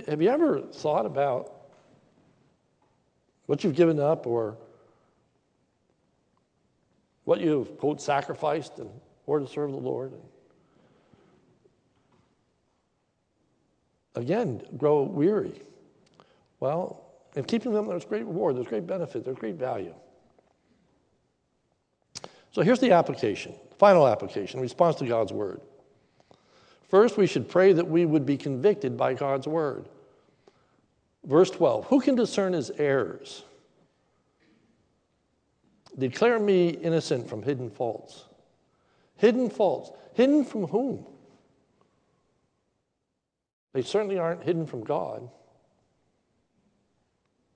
Have 0.07 0.21
you, 0.21 0.29
ever 0.29 0.61
thought 0.61 1.05
about 1.05 1.53
what 3.45 3.63
you've 3.63 3.75
given 3.75 3.99
up 3.99 4.27
or 4.27 4.57
what 7.23 7.39
you've, 7.39 7.77
quote, 7.77 8.01
sacrificed 8.01 8.79
in 8.79 8.89
order 9.25 9.45
to 9.45 9.51
serve 9.51 9.71
the 9.71 9.77
Lord? 9.77 10.13
Again, 14.15 14.61
grow 14.77 15.03
weary. 15.03 15.61
Well, 16.59 17.03
in 17.35 17.45
keeping 17.45 17.71
them, 17.71 17.87
there's 17.87 18.03
great 18.03 18.25
reward, 18.25 18.57
there's 18.57 18.67
great 18.67 18.87
benefit, 18.87 19.23
there's 19.23 19.37
great 19.37 19.55
value. 19.55 19.93
So 22.51 22.61
here's 22.61 22.79
the 22.79 22.91
application, 22.91 23.53
final 23.77 24.07
application, 24.07 24.59
response 24.59 24.95
to 24.97 25.05
God's 25.05 25.31
word. 25.31 25.61
First, 26.87 27.17
we 27.17 27.27
should 27.27 27.49
pray 27.49 27.73
that 27.73 27.87
we 27.87 28.05
would 28.05 28.25
be 28.25 28.37
convicted 28.37 28.95
by 28.95 29.13
God's 29.13 29.47
word. 29.47 29.89
Verse 31.25 31.49
12 31.51 31.85
Who 31.87 31.99
can 31.99 32.15
discern 32.15 32.53
his 32.53 32.69
errors? 32.71 33.43
Declare 35.97 36.39
me 36.39 36.69
innocent 36.69 37.27
from 37.27 37.41
hidden 37.41 37.69
faults. 37.69 38.25
Hidden 39.15 39.49
faults. 39.49 39.91
Hidden 40.13 40.45
from 40.45 40.67
whom? 40.67 41.05
They 43.73 43.81
certainly 43.81 44.17
aren't 44.17 44.43
hidden 44.43 44.65
from 44.65 44.83
God, 44.83 45.29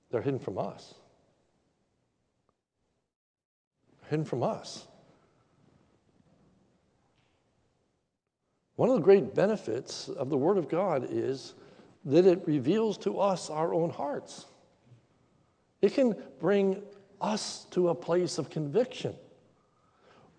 they're 0.09 0.21
hidden 0.21 0.39
from 0.39 0.57
us. 0.57 0.95
hidden 4.11 4.25
from 4.25 4.43
us. 4.43 4.85
One 8.81 8.89
of 8.89 8.95
the 8.95 9.03
great 9.03 9.35
benefits 9.35 10.09
of 10.09 10.31
the 10.31 10.37
Word 10.37 10.57
of 10.57 10.67
God 10.67 11.07
is 11.11 11.53
that 12.03 12.25
it 12.25 12.41
reveals 12.47 12.97
to 12.97 13.19
us 13.19 13.51
our 13.51 13.75
own 13.75 13.91
hearts. 13.91 14.47
It 15.83 15.93
can 15.93 16.15
bring 16.39 16.81
us 17.21 17.67
to 17.69 17.89
a 17.89 17.93
place 17.93 18.39
of 18.39 18.49
conviction. 18.49 19.13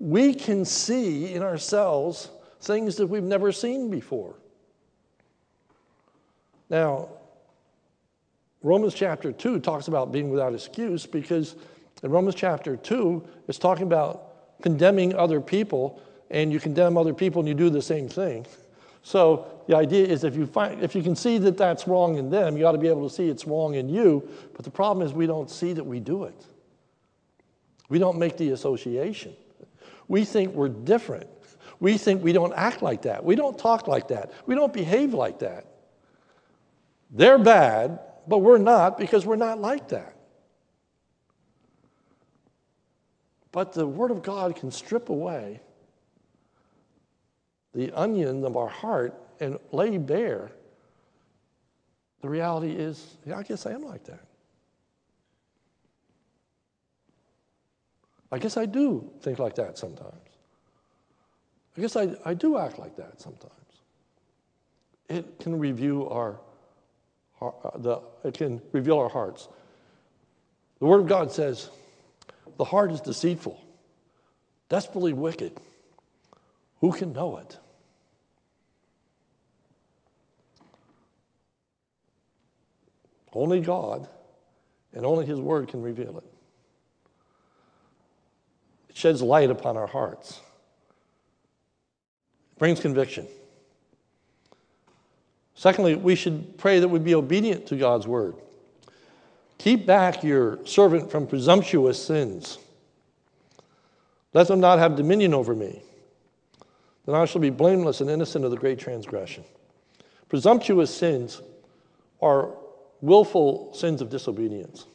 We 0.01 0.35
can 0.35 0.65
see 0.65 1.33
in 1.33 1.45
ourselves 1.45 2.31
things 2.61 2.97
that 2.97 3.07
we've 3.07 3.23
never 3.23 3.53
seen 3.53 3.91
before. 3.91 4.35
Now, 6.69 7.11
Romans 8.61 8.95
chapter 8.95 9.31
2 9.31 9.61
talks 9.61 9.87
about 9.87 10.11
being 10.11 10.31
without 10.31 10.53
excuse 10.53 11.07
because 11.07 11.55
in 12.03 12.11
Romans 12.11 12.35
chapter 12.35 12.77
2, 12.77 13.25
it's 13.47 13.61
talking 13.61 13.87
about 13.87 14.61
condemning 14.63 15.15
other 15.15 15.41
people 15.41 16.03
and 16.33 16.53
you 16.53 16.59
condemn 16.59 16.97
other 16.97 17.15
people 17.15 17.41
and 17.41 17.49
you 17.49 17.55
do 17.55 17.71
the 17.71 17.83
same 17.83 18.09
thing. 18.09 18.47
So 19.05 19.47
the 19.69 19.77
idea 19.77 20.07
is 20.07 20.25
if 20.25 20.35
you 20.35 20.47
find 20.47 20.83
if 20.83 20.95
you 20.95 21.03
can 21.03 21.15
see 21.15 21.39
that 21.39 21.57
that's 21.57 21.87
wrong 21.87 22.17
in 22.17 22.31
them, 22.31 22.57
you 22.57 22.67
ought 22.67 22.73
to 22.73 22.79
be 22.79 22.89
able 22.89 23.09
to 23.09 23.15
see 23.15 23.29
it's 23.29 23.47
wrong 23.47 23.75
in 23.75 23.89
you. 23.89 24.29
But 24.55 24.65
the 24.65 24.71
problem 24.71 25.07
is 25.07 25.13
we 25.13 25.27
don't 25.27 25.51
see 25.51 25.73
that 25.75 25.85
we 25.85 26.01
do 26.01 26.25
it. 26.25 26.47
We 27.89 27.99
don't 27.99 28.19
make 28.19 28.37
the 28.37 28.51
association. 28.51 29.35
We 30.09 30.25
think 30.25 30.55
we're 30.55 30.69
different. 30.69 31.29
We 31.79 31.99
think 31.99 32.23
we 32.23 32.33
don't 32.33 32.55
act 32.55 32.81
like 32.81 33.03
that. 33.03 33.25
We 33.25 33.35
don't 33.35 33.59
talk 33.59 33.87
like 33.87 34.09
that. 34.09 34.33
We 34.47 34.55
don't 34.55 34.73
behave 34.73 35.15
like 35.15 35.41
that. 35.41 35.67
They're 37.11 37.39
bad, 37.39 37.99
but 38.27 38.39
we're 38.39 38.59
not 38.59 38.99
because 38.99 39.27
we're 39.27 39.37
not 39.37 39.61
like 39.61 39.89
that. 39.89 40.17
But 43.51 43.75
the 43.75 43.87
Word 43.87 44.11
of 44.11 44.23
God 44.23 44.57
can 44.57 44.71
strip 44.71 45.11
away 45.11 45.61
the 47.75 47.91
onion 47.93 48.45
of 48.45 48.57
our 48.57 48.69
heart 48.69 49.15
and 49.41 49.59
lay 49.73 49.99
bare, 49.99 50.51
the 52.21 52.29
reality 52.29 52.71
is, 52.71 53.17
yeah, 53.27 53.37
I 53.39 53.43
guess 53.43 53.67
I 53.67 53.73
am 53.73 53.83
like 53.83 54.05
that. 54.05 54.25
I 58.31 58.39
guess 58.39 58.57
I 58.57 58.65
do 58.65 59.11
think 59.21 59.39
like 59.39 59.55
that 59.57 59.77
sometimes. 59.77 60.15
I 61.77 61.81
guess 61.81 61.97
I, 61.97 62.15
I 62.25 62.35
do 62.35 62.59
act 62.59 62.79
like 62.79 62.97
that 62.97 63.21
sometimes. 63.21 63.53
It 65.09 65.39
can 65.41 65.59
review 65.59 66.09
our, 66.09 66.41
our 67.41 67.55
uh, 67.65 67.79
the, 67.79 68.01
it 68.25 68.35
can 68.35 68.63
reveal 68.73 68.99
our 68.99 69.09
hearts. 69.09 69.49
The 70.79 70.87
Word 70.87 71.01
of 71.01 71.07
God 71.09 71.31
says, 71.31 71.71
the 72.57 72.65
heart 72.65 72.93
is 72.93 73.01
deceitful, 73.01 73.61
desperately 74.69 75.13
wicked. 75.13 75.59
Who 76.81 76.93
can 76.93 77.13
know 77.13 77.37
it? 77.39 77.59
Only 83.33 83.61
God 83.61 84.09
and 84.95 85.07
only 85.07 85.27
His 85.27 85.41
Word 85.41 85.69
can 85.69 85.83
reveal 85.83 86.19
it. 86.19 86.25
It 88.91 88.97
sheds 88.97 89.23
light 89.23 89.51
upon 89.51 89.77
our 89.77 89.87
hearts, 89.87 90.41
it 92.53 92.59
brings 92.59 92.81
conviction. 92.81 93.27
Secondly, 95.55 95.95
we 95.95 96.17
should 96.17 96.59
pray 96.59 96.81
that 96.81 96.89
we 96.89 96.99
be 96.99 97.15
obedient 97.15 97.67
to 97.69 97.77
God's 97.77 98.07
Word. 98.07 98.35
Keep 99.59 99.87
back 99.87 100.25
your 100.25 100.59
servant 100.67 101.11
from 101.11 101.27
presumptuous 101.27 102.05
sins. 102.05 102.59
Let 104.35 104.49
them 104.49 104.59
not 104.61 104.81
have 104.81 104.97
dominion 104.97 105.35
over 105.35 105.55
me. 105.55 105.83
Then 107.07 107.15
I 107.15 107.25
shall 107.27 107.41
be 107.41 107.51
blameless 107.51 108.01
and 108.01 108.11
innocent 108.11 108.45
of 108.45 108.51
the 108.51 108.57
great 108.57 108.79
transgression. 108.79 109.45
Presumptuous 110.29 110.93
sins 110.93 111.43
are 112.21 112.51
willful 113.03 113.75
sins 113.75 114.01
of 114.01 114.09
disobedience. 114.09 114.87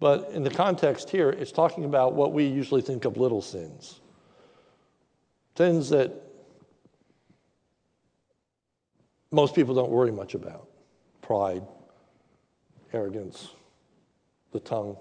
But 0.00 0.30
in 0.30 0.42
the 0.42 0.50
context 0.50 1.10
here, 1.10 1.30
it's 1.30 1.52
talking 1.52 1.84
about 1.84 2.14
what 2.14 2.32
we 2.32 2.46
usually 2.46 2.80
think 2.80 3.04
of 3.04 3.18
little 3.18 3.42
sins. 3.42 4.00
Sins 5.58 5.90
that 5.90 6.12
most 9.30 9.54
people 9.54 9.74
don't 9.74 9.90
worry 9.90 10.12
much 10.12 10.34
about 10.34 10.68
pride, 11.20 11.62
arrogance, 12.92 13.48
the 14.52 14.60
tongue. 14.60 14.96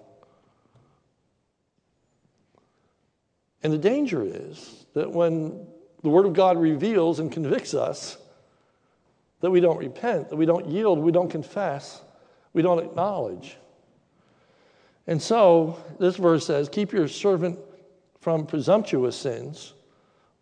And 3.61 3.71
the 3.71 3.77
danger 3.77 4.23
is 4.23 4.85
that 4.93 5.11
when 5.11 5.67
the 6.01 6.09
Word 6.09 6.25
of 6.25 6.33
God 6.33 6.57
reveals 6.57 7.19
and 7.19 7.31
convicts 7.31 7.73
us, 7.73 8.17
that 9.45 9.51
we 9.51 9.59
don't 9.59 9.77
repent, 9.77 10.29
that 10.29 10.35
we 10.35 10.47
don't 10.47 10.65
yield, 10.65 10.97
we 10.97 11.11
don't 11.11 11.29
confess, 11.29 12.01
we 12.53 12.63
don't 12.63 12.79
acknowledge. 12.79 13.57
And 15.05 15.21
so 15.21 15.77
this 15.99 16.15
verse 16.15 16.47
says, 16.47 16.67
Keep 16.67 16.91
your 16.91 17.07
servant 17.07 17.59
from 18.21 18.47
presumptuous 18.47 19.15
sins. 19.15 19.75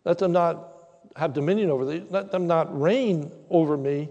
Let 0.06 0.16
them 0.16 0.32
not 0.32 0.70
have 1.16 1.34
dominion 1.34 1.70
over 1.70 1.84
thee, 1.84 2.02
let 2.08 2.32
them 2.32 2.46
not 2.46 2.80
reign 2.80 3.30
over 3.50 3.76
me. 3.76 4.08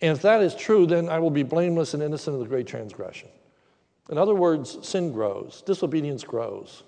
And 0.00 0.16
if 0.16 0.22
that 0.22 0.42
is 0.42 0.56
true, 0.56 0.84
then 0.84 1.08
I 1.08 1.20
will 1.20 1.30
be 1.30 1.44
blameless 1.44 1.94
and 1.94 2.02
innocent 2.02 2.34
of 2.34 2.40
the 2.40 2.48
great 2.48 2.66
transgression. 2.66 3.28
In 4.10 4.18
other 4.18 4.34
words, 4.34 4.84
sin 4.84 5.12
grows, 5.12 5.62
disobedience 5.64 6.24
grows. 6.24 6.82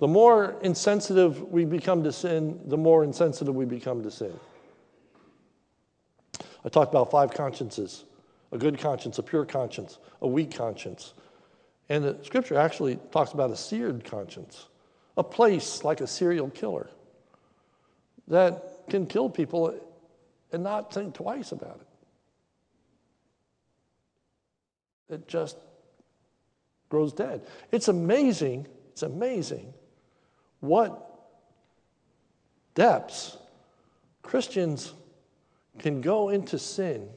The 0.00 0.08
more 0.08 0.56
insensitive 0.62 1.40
we 1.52 1.64
become 1.64 2.02
to 2.02 2.10
sin, 2.10 2.58
the 2.64 2.76
more 2.76 3.04
insensitive 3.04 3.54
we 3.54 3.64
become 3.64 4.02
to 4.02 4.10
sin. 4.10 4.32
I 6.64 6.68
talked 6.68 6.92
about 6.92 7.10
five 7.10 7.32
consciences 7.32 8.04
a 8.52 8.58
good 8.58 8.78
conscience, 8.78 9.18
a 9.18 9.22
pure 9.22 9.44
conscience, 9.44 9.98
a 10.22 10.28
weak 10.28 10.54
conscience. 10.54 11.12
And 11.88 12.04
the 12.04 12.16
scripture 12.22 12.56
actually 12.56 13.00
talks 13.10 13.32
about 13.32 13.50
a 13.50 13.56
seared 13.56 14.04
conscience, 14.04 14.68
a 15.16 15.24
place 15.24 15.82
like 15.82 16.00
a 16.00 16.06
serial 16.06 16.48
killer 16.50 16.88
that 18.28 18.84
can 18.88 19.06
kill 19.06 19.28
people 19.28 19.74
and 20.52 20.62
not 20.62 20.94
think 20.94 21.14
twice 21.14 21.50
about 21.50 21.80
it. 25.08 25.14
It 25.14 25.28
just 25.28 25.56
grows 26.88 27.12
dead. 27.12 27.44
It's 27.72 27.88
amazing, 27.88 28.68
it's 28.92 29.02
amazing 29.02 29.74
what 30.60 31.10
depths 32.76 33.36
Christians 34.22 34.92
can 35.78 36.00
go 36.00 36.28
into 36.28 36.58
sin 36.58 37.08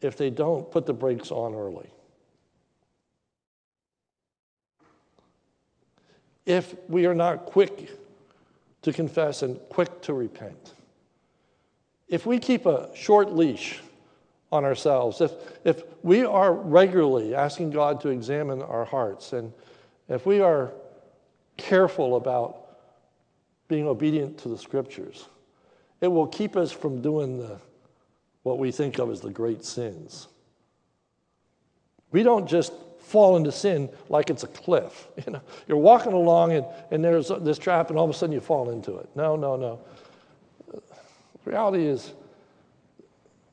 if 0.00 0.16
they 0.16 0.30
don't 0.30 0.70
put 0.70 0.86
the 0.86 0.92
brakes 0.92 1.30
on 1.30 1.54
early. 1.54 1.88
If 6.46 6.74
we 6.88 7.06
are 7.06 7.14
not 7.14 7.46
quick 7.46 7.90
to 8.82 8.92
confess 8.92 9.42
and 9.42 9.58
quick 9.68 10.00
to 10.02 10.14
repent. 10.14 10.74
If 12.08 12.24
we 12.24 12.38
keep 12.38 12.64
a 12.64 12.88
short 12.94 13.32
leash 13.32 13.80
on 14.50 14.64
ourselves, 14.64 15.20
if, 15.20 15.32
if 15.64 15.82
we 16.02 16.24
are 16.24 16.52
regularly 16.52 17.34
asking 17.34 17.70
God 17.70 18.00
to 18.00 18.08
examine 18.08 18.62
our 18.62 18.84
hearts, 18.84 19.32
and 19.34 19.52
if 20.08 20.24
we 20.24 20.40
are 20.40 20.72
careful 21.58 22.16
about 22.16 22.78
being 23.66 23.86
obedient 23.86 24.38
to 24.38 24.48
the 24.48 24.56
scriptures, 24.56 25.26
it 26.00 26.08
will 26.08 26.26
keep 26.26 26.56
us 26.56 26.70
from 26.70 27.02
doing 27.02 27.38
the, 27.38 27.58
what 28.42 28.58
we 28.58 28.70
think 28.70 28.98
of 28.98 29.10
as 29.10 29.20
the 29.20 29.30
great 29.30 29.64
sins. 29.64 30.28
We 32.10 32.22
don't 32.22 32.48
just 32.48 32.72
fall 33.00 33.36
into 33.36 33.50
sin 33.50 33.88
like 34.08 34.30
it's 34.30 34.44
a 34.44 34.48
cliff. 34.48 35.08
You 35.26 35.32
know, 35.32 35.40
you're 35.66 35.78
walking 35.78 36.12
along 36.12 36.52
and, 36.52 36.66
and 36.90 37.04
there's 37.04 37.30
this 37.40 37.58
trap 37.58 37.90
and 37.90 37.98
all 37.98 38.04
of 38.04 38.10
a 38.10 38.14
sudden 38.14 38.32
you 38.32 38.40
fall 38.40 38.70
into 38.70 38.96
it. 38.96 39.08
No, 39.14 39.36
no, 39.36 39.56
no. 39.56 39.80
The 40.70 40.80
reality 41.44 41.84
is 41.84 42.12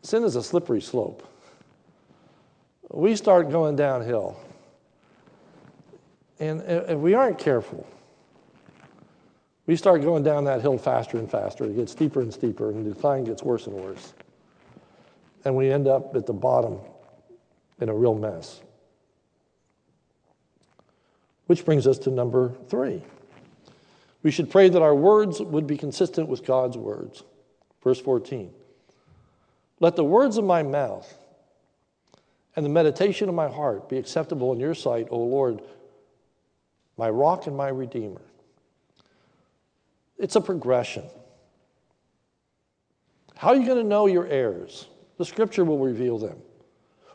sin 0.01 0.23
is 0.23 0.35
a 0.35 0.43
slippery 0.43 0.81
slope. 0.81 1.27
We 2.91 3.15
start 3.15 3.49
going 3.49 3.75
downhill. 3.75 4.39
And 6.39 6.61
if 6.61 6.97
we 6.97 7.13
aren't 7.13 7.39
careful, 7.39 7.87
we 9.67 9.75
start 9.75 10.01
going 10.01 10.23
down 10.23 10.43
that 10.45 10.61
hill 10.61 10.77
faster 10.77 11.17
and 11.17 11.29
faster. 11.29 11.65
It 11.65 11.75
gets 11.75 11.91
steeper 11.91 12.21
and 12.21 12.33
steeper, 12.33 12.69
and 12.69 12.85
the 12.85 12.93
decline 12.93 13.23
gets 13.23 13.41
worse 13.41 13.65
and 13.67 13.75
worse. 13.75 14.13
And 15.43 15.55
we 15.55 15.71
end 15.71 15.87
up 15.87 16.15
at 16.15 16.25
the 16.25 16.33
bottom 16.33 16.79
in 17.79 17.89
a 17.89 17.93
real 17.93 18.15
mess. 18.15 18.61
Which 21.47 21.65
brings 21.65 21.87
us 21.87 21.97
to 21.99 22.09
number 22.09 22.53
three. 22.69 23.03
We 24.23 24.31
should 24.31 24.49
pray 24.49 24.69
that 24.69 24.81
our 24.81 24.95
words 24.95 25.39
would 25.39 25.67
be 25.67 25.77
consistent 25.77 26.27
with 26.27 26.45
God's 26.45 26.77
words. 26.77 27.23
Verse 27.83 27.99
14. 27.99 28.51
Let 29.79 29.95
the 29.95 30.03
words 30.03 30.37
of 30.37 30.45
my 30.45 30.63
mouth 30.63 31.11
and 32.55 32.65
the 32.65 32.69
meditation 32.69 33.29
of 33.29 33.35
my 33.35 33.49
heart 33.49 33.89
be 33.89 33.97
acceptable 33.97 34.53
in 34.53 34.59
your 34.59 34.73
sight, 34.73 35.07
O 35.11 35.19
Lord, 35.19 35.61
my 36.97 37.09
rock 37.09 37.47
and 37.47 37.55
my 37.55 37.67
redeemer. 37.67 38.21
It's 40.17 40.35
a 40.35 40.41
progression. 40.41 41.03
How 43.35 43.49
are 43.49 43.55
you 43.55 43.65
going 43.65 43.81
to 43.81 43.87
know 43.87 44.07
your 44.07 44.27
errors? 44.27 44.87
The 45.17 45.25
scripture 45.25 45.65
will 45.65 45.79
reveal 45.79 46.17
them. 46.17 46.37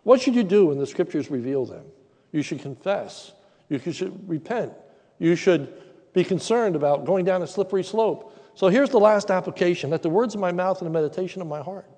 What 0.03 0.21
should 0.21 0.35
you 0.35 0.43
do 0.45 0.67
when 0.67 0.79
the 0.79 0.87
scriptures 0.87 1.31
reveal 1.31 1.65
them? 1.65 1.85
You 2.33 2.43
should 2.43 2.61
confess. 2.61 3.33
You 3.69 3.79
should 3.79 4.29
repent. 4.29 4.73
You 5.19 5.35
should 5.37 5.73
be 6.13 6.25
concerned 6.25 6.77
about 6.77 7.05
going 7.05 7.25
down 7.25 7.43
a 7.43 7.47
slippery 7.47 7.85
slope. 7.85 8.37
So 8.55 8.69
here's 8.69 8.91
the 8.91 8.99
last 8.99 9.31
application 9.31 9.91
let 9.91 10.03
the 10.03 10.11
words 10.11 10.35
of 10.35 10.41
my 10.41 10.53
mouth 10.53 10.79
and 10.81 10.87
the 10.87 10.93
meditation 10.93 11.41
of 11.41 11.49
my 11.49 11.63
heart. 11.63 11.89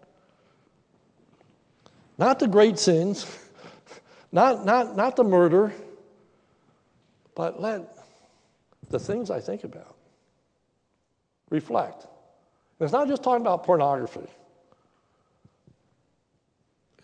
Not 2.18 2.38
the 2.38 2.46
great 2.46 2.78
sins, 2.78 3.26
not, 4.32 4.64
not, 4.64 4.96
not 4.96 5.16
the 5.16 5.24
murder, 5.24 5.72
but 7.34 7.61
let 7.61 7.96
the 8.90 8.98
things 8.98 9.30
I 9.30 9.40
think 9.40 9.64
about 9.64 9.96
reflect. 11.53 12.03
And 12.03 12.86
it's 12.86 12.92
not 12.92 13.07
just 13.07 13.22
talking 13.22 13.42
about 13.42 13.62
pornography. 13.62 14.26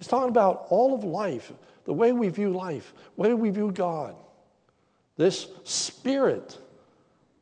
It's 0.00 0.08
talking 0.08 0.30
about 0.30 0.66
all 0.70 0.94
of 0.94 1.04
life, 1.04 1.52
the 1.84 1.92
way 1.92 2.12
we 2.12 2.28
view 2.28 2.50
life, 2.50 2.92
the 3.14 3.22
way 3.22 3.34
we 3.34 3.50
view 3.50 3.70
God. 3.70 4.16
This 5.16 5.48
spirit 5.64 6.58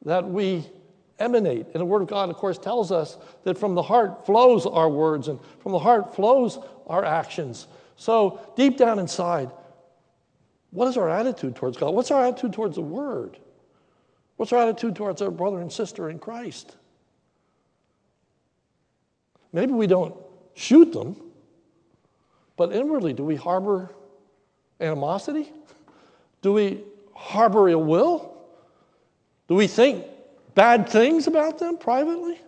that 0.05 0.29
we 0.29 0.67
emanate. 1.19 1.67
And 1.67 1.81
the 1.81 1.85
Word 1.85 2.03
of 2.03 2.09
God, 2.09 2.29
of 2.29 2.37
course, 2.37 2.59
tells 2.59 2.91
us 2.91 3.17
that 3.45 3.57
from 3.57 3.75
the 3.75 3.83
heart 3.83 4.27
flows 4.27 4.67
our 4.67 4.89
words 4.89 5.29
and 5.29 5.39
from 5.61 5.73
the 5.73 5.79
heart 5.79 6.15
flows 6.15 6.59
our 6.87 7.05
actions. 7.05 7.69
So, 7.97 8.41
deep 8.57 8.77
down 8.77 8.99
inside, 8.99 9.51
what 10.71 10.89
is 10.89 10.97
our 10.97 11.09
attitude 11.09 11.57
towards 11.57 11.77
God? 11.77 11.95
What's 11.95 12.11
our 12.11 12.25
attitude 12.25 12.53
towards 12.53 12.77
the 12.77 12.83
Word? 12.83 13.39
What's 14.37 14.53
our 14.53 14.63
attitude 14.63 14.97
towards 14.97 15.23
our 15.23 15.31
brother 15.31 15.61
and 15.61 15.73
sister 15.73 16.11
in 16.11 16.19
Christ? 16.19 16.77
Maybe 19.53 19.73
we 19.73 19.87
don't 19.87 20.15
shoot 20.55 20.93
them, 20.93 21.17
but 22.57 22.73
inwardly, 22.73 23.13
do 23.13 23.25
we 23.25 23.37
harbor 23.37 23.95
animosity? 24.81 25.53
Do 26.43 26.53
we 26.53 26.83
harbor 27.15 27.69
ill 27.69 27.85
will? 27.85 28.37
Do 29.49 29.55
we 29.55 29.67
think 29.67 30.05
bad 30.55 30.89
things 30.89 31.27
about 31.27 31.59
them 31.59 31.79
privately? 31.79 32.41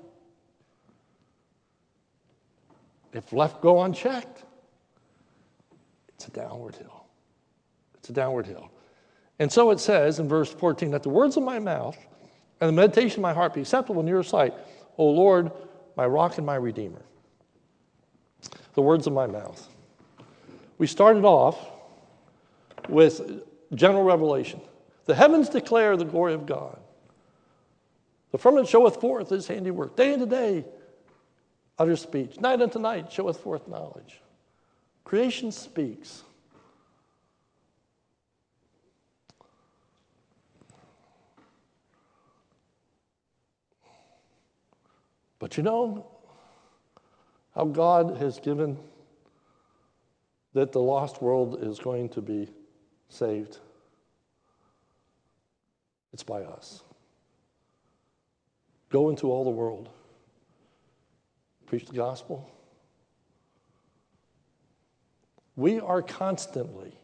If 3.13 3.33
left 3.33 3.61
go 3.63 3.83
unchecked, 3.83 4.45
it's 6.11 6.29
a 6.29 6.31
downward 6.31 6.77
hill. 6.77 7.05
It's 7.95 8.11
a 8.11 8.13
downward 8.13 8.47
hill. 8.47 8.71
And 9.39 9.51
so 9.51 9.71
it 9.71 9.81
says 9.81 10.19
in 10.19 10.29
verse 10.29 10.53
14 10.53 10.91
that 10.91 11.03
the 11.03 11.09
words 11.09 11.37
of 11.37 11.43
my 11.43 11.59
mouth 11.59 11.97
and 12.61 12.69
the 12.69 12.73
meditation 12.73 13.21
of 13.21 13.23
my 13.23 13.33
heart 13.33 13.55
be 13.55 13.61
acceptable 13.61 14.01
in 14.01 14.07
your 14.07 14.23
sight, 14.23 14.53
O 14.99 15.09
Lord, 15.09 15.53
my 15.99 16.07
rock 16.07 16.39
and 16.39 16.47
my 16.47 16.55
redeemer. 16.55 17.03
The 18.75 18.83
words 18.83 19.09
of 19.09 19.13
my 19.13 19.27
mouth. 19.27 19.69
We 20.79 20.87
started 20.87 21.25
off 21.25 21.59
with 22.89 23.43
general 23.75 24.05
revelation. 24.05 24.61
The 25.07 25.17
heavens 25.17 25.49
declare 25.49 25.97
the 25.97 26.05
glory 26.05 26.35
of 26.35 26.47
God. 26.47 26.79
The 28.31 28.39
firmament 28.39 28.69
showeth 28.69 29.01
forth 29.01 29.29
his 29.29 29.49
handiwork. 29.49 29.97
Day 29.97 30.13
unto 30.13 30.27
day 30.27 30.65
utter 31.79 31.97
speech. 31.97 32.41
Night 32.41 32.63
unto 32.63 32.79
night 32.79 33.11
showeth 33.11 33.41
forth 33.41 33.67
knowledge. 33.67 34.21
Creation 35.03 35.51
speaks. 35.51 36.23
But 45.39 45.57
you 45.57 45.63
know 45.63 46.07
how 47.55 47.65
God 47.65 48.17
has 48.17 48.39
given 48.41 48.77
that 50.55 50.73
the 50.73 50.81
lost 50.81 51.23
world 51.23 51.63
is 51.63 51.79
going 51.79 52.09
to 52.11 52.21
be 52.21 52.49
saved? 53.09 53.59
It's 56.13 56.23
by 56.23 56.43
us. 56.43 56.83
Go 58.91 59.11
into 59.11 59.31
all 59.31 59.45
the 59.45 59.51
world, 59.51 59.91
preach 61.67 61.87
the 61.87 61.95
gospel. 61.95 62.51
We 65.57 65.81
are 65.81 66.03
constantly, 66.03 66.97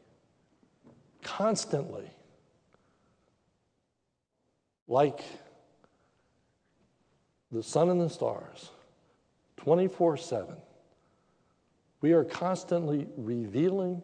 constantly 1.22 2.11
like 4.89 5.22
the 7.55 7.63
sun 7.63 7.89
and 7.89 8.01
the 8.01 8.11
stars, 8.11 8.71
24 9.59 10.17
7. 10.17 10.57
We 12.01 12.13
are 12.13 12.25
constantly 12.25 13.07
revealing 13.17 14.03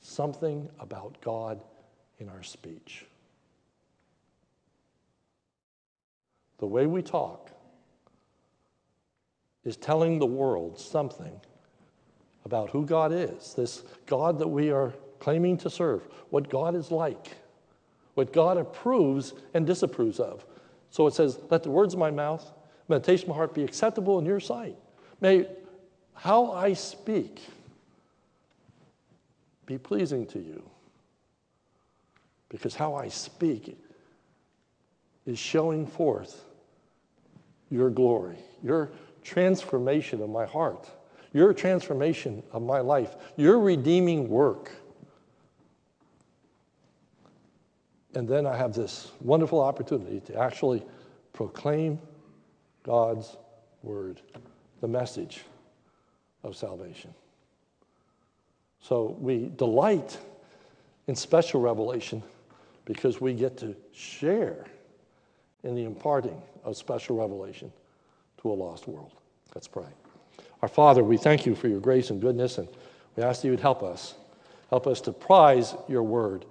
something 0.00 0.68
about 0.80 1.20
God 1.20 1.62
in 2.18 2.28
our 2.28 2.42
speech. 2.42 3.06
The 6.58 6.66
way 6.66 6.86
we 6.86 7.00
talk 7.00 7.50
is 9.64 9.76
telling 9.76 10.18
the 10.18 10.26
world 10.26 10.78
something 10.78 11.40
about 12.44 12.70
who 12.70 12.84
God 12.84 13.12
is, 13.12 13.54
this 13.54 13.84
God 14.06 14.38
that 14.40 14.48
we 14.48 14.70
are 14.72 14.92
claiming 15.20 15.56
to 15.58 15.70
serve, 15.70 16.02
what 16.30 16.50
God 16.50 16.74
is 16.74 16.90
like, 16.90 17.36
what 18.14 18.32
God 18.32 18.58
approves 18.58 19.32
and 19.54 19.64
disapproves 19.64 20.18
of. 20.18 20.44
So 20.90 21.06
it 21.06 21.14
says, 21.14 21.38
Let 21.50 21.62
the 21.62 21.70
words 21.70 21.94
of 21.94 22.00
my 22.00 22.10
mouth, 22.10 22.52
meditation 22.90 23.24
of 23.24 23.28
my 23.30 23.36
heart 23.36 23.54
be 23.54 23.64
acceptable 23.64 24.18
in 24.18 24.26
your 24.26 24.40
sight. 24.40 24.76
May 25.20 25.46
how 26.14 26.52
I 26.52 26.74
speak 26.74 27.40
be 29.70 29.78
pleasing 29.78 30.26
to 30.26 30.40
you. 30.40 30.68
Because 32.48 32.74
how 32.74 32.96
I 32.96 33.06
speak 33.06 33.78
is 35.24 35.38
showing 35.38 35.86
forth 35.86 36.44
your 37.70 37.88
glory, 37.88 38.38
your 38.64 38.90
transformation 39.22 40.20
of 40.22 40.28
my 40.28 40.44
heart, 40.44 40.90
your 41.32 41.54
transformation 41.54 42.42
of 42.52 42.62
my 42.62 42.80
life, 42.80 43.14
your 43.36 43.60
redeeming 43.60 44.28
work. 44.28 44.72
And 48.16 48.28
then 48.28 48.44
I 48.44 48.56
have 48.56 48.74
this 48.74 49.12
wonderful 49.20 49.60
opportunity 49.60 50.18
to 50.20 50.36
actually 50.36 50.82
proclaim 51.32 52.00
God's 52.82 53.36
word, 53.82 54.20
the 54.80 54.88
message 54.88 55.42
of 56.42 56.56
salvation. 56.56 57.12
So 58.80 59.16
we 59.20 59.50
delight 59.56 60.18
in 61.06 61.14
special 61.14 61.60
revelation 61.60 62.22
because 62.84 63.20
we 63.20 63.34
get 63.34 63.56
to 63.58 63.76
share 63.92 64.64
in 65.62 65.74
the 65.74 65.84
imparting 65.84 66.40
of 66.64 66.76
special 66.76 67.16
revelation 67.16 67.72
to 68.40 68.50
a 68.50 68.54
lost 68.54 68.88
world. 68.88 69.12
Let's 69.54 69.68
pray. 69.68 69.84
Our 70.62 70.68
Father, 70.68 71.02
we 71.02 71.16
thank 71.16 71.46
you 71.46 71.54
for 71.54 71.68
your 71.68 71.80
grace 71.80 72.10
and 72.10 72.20
goodness, 72.20 72.58
and 72.58 72.68
we 73.16 73.22
ask 73.22 73.42
that 73.42 73.48
you 73.48 73.52
would 73.52 73.60
help 73.60 73.82
us. 73.82 74.14
Help 74.70 74.86
us 74.86 75.00
to 75.02 75.12
prize 75.12 75.74
your 75.88 76.02
word, 76.02 76.44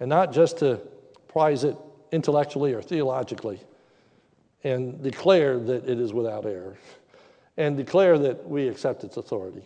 and 0.00 0.08
not 0.08 0.32
just 0.32 0.58
to 0.58 0.80
prize 1.28 1.64
it 1.64 1.76
intellectually 2.12 2.72
or 2.72 2.82
theologically, 2.82 3.60
and 4.64 5.02
declare 5.02 5.58
that 5.58 5.88
it 5.88 6.00
is 6.00 6.12
without 6.12 6.46
error, 6.46 6.76
and 7.56 7.76
declare 7.76 8.18
that 8.18 8.48
we 8.48 8.68
accept 8.68 9.04
its 9.04 9.16
authority. 9.16 9.62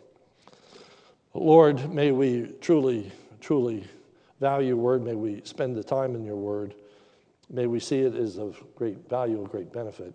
Lord, 1.35 1.93
may 1.93 2.13
we 2.13 2.55
truly, 2.61 3.11
truly 3.41 3.85
value 4.41 4.69
your 4.69 4.77
word. 4.77 5.03
May 5.03 5.15
we 5.15 5.41
spend 5.45 5.77
the 5.77 5.85
time 5.85 6.15
in 6.15 6.25
your 6.25 6.37
word. 6.37 6.75
May 7.49 7.67
we 7.67 7.81
see 7.81 8.01
it 8.01 8.15
as 8.15 8.39
of 8.39 8.63
great 8.77 9.09
value, 9.09 9.41
of 9.41 9.51
great 9.51 9.73
benefit. 9.73 10.13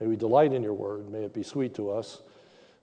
May 0.00 0.06
we 0.06 0.16
delight 0.16 0.52
in 0.52 0.62
your 0.62 0.74
word. 0.74 1.10
May 1.10 1.24
it 1.24 1.34
be 1.34 1.42
sweet 1.42 1.74
to 1.74 1.90
us. 1.90 2.22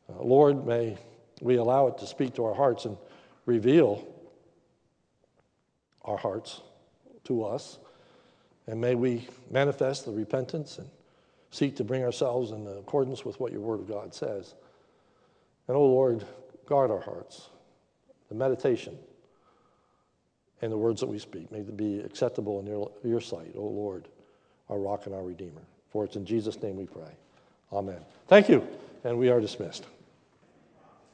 Uh, 0.10 0.22
Lord, 0.22 0.66
may 0.66 0.98
we 1.42 1.56
allow 1.56 1.88
it 1.88 1.98
to 2.00 2.08
speak 2.08 2.36
to 2.36 2.46
our 2.46 2.54
hearts 2.54 2.86
and 2.86 2.98
reveal 3.46 4.08
our 6.04 6.18
hearts 6.18 6.62
to 7.26 7.44
us. 7.44 7.80
And 8.68 8.80
may 8.80 8.96
we 8.96 9.28
manifest 9.50 10.06
the 10.06 10.12
repentance 10.12 10.78
and 10.78 10.90
seek 11.52 11.76
to 11.78 11.84
bring 11.84 12.04
ourselves 12.04 12.52
in 12.52 12.68
accordance 12.68 13.24
with 13.24 13.40
what 13.40 13.52
your 13.52 13.62
word 13.62 13.80
of 13.80 13.88
God 13.88 14.14
says. 14.14 14.56
And, 15.68 15.78
oh 15.78 15.86
Lord, 15.86 16.26
guard 16.66 16.92
our 16.92 17.02
hearts 17.02 17.50
the 18.32 18.38
meditation, 18.38 18.98
and 20.62 20.72
the 20.72 20.78
words 20.78 21.02
that 21.02 21.08
we 21.08 21.20
speak. 21.20 21.52
May 21.52 21.62
they 21.62 21.74
be 21.74 22.00
acceptable 22.00 22.62
in 22.62 22.66
your, 22.66 22.90
your 23.04 23.20
sight, 23.20 23.52
O 23.58 23.64
Lord, 23.64 24.08
our 24.70 24.80
rock 24.80 25.06
and 25.06 25.14
our 25.14 25.24
redeemer. 25.24 25.62
For 25.90 26.06
it's 26.06 26.16
in 26.16 26.26
Jesus' 26.26 26.62
name 26.64 26.78
we 26.78 26.86
pray. 26.86 27.12
Amen. 27.74 28.00
Thank 28.28 28.48
you, 28.48 28.66
and 29.04 29.18
we 29.18 29.30
are 29.30 29.42
dismissed. 29.42 29.86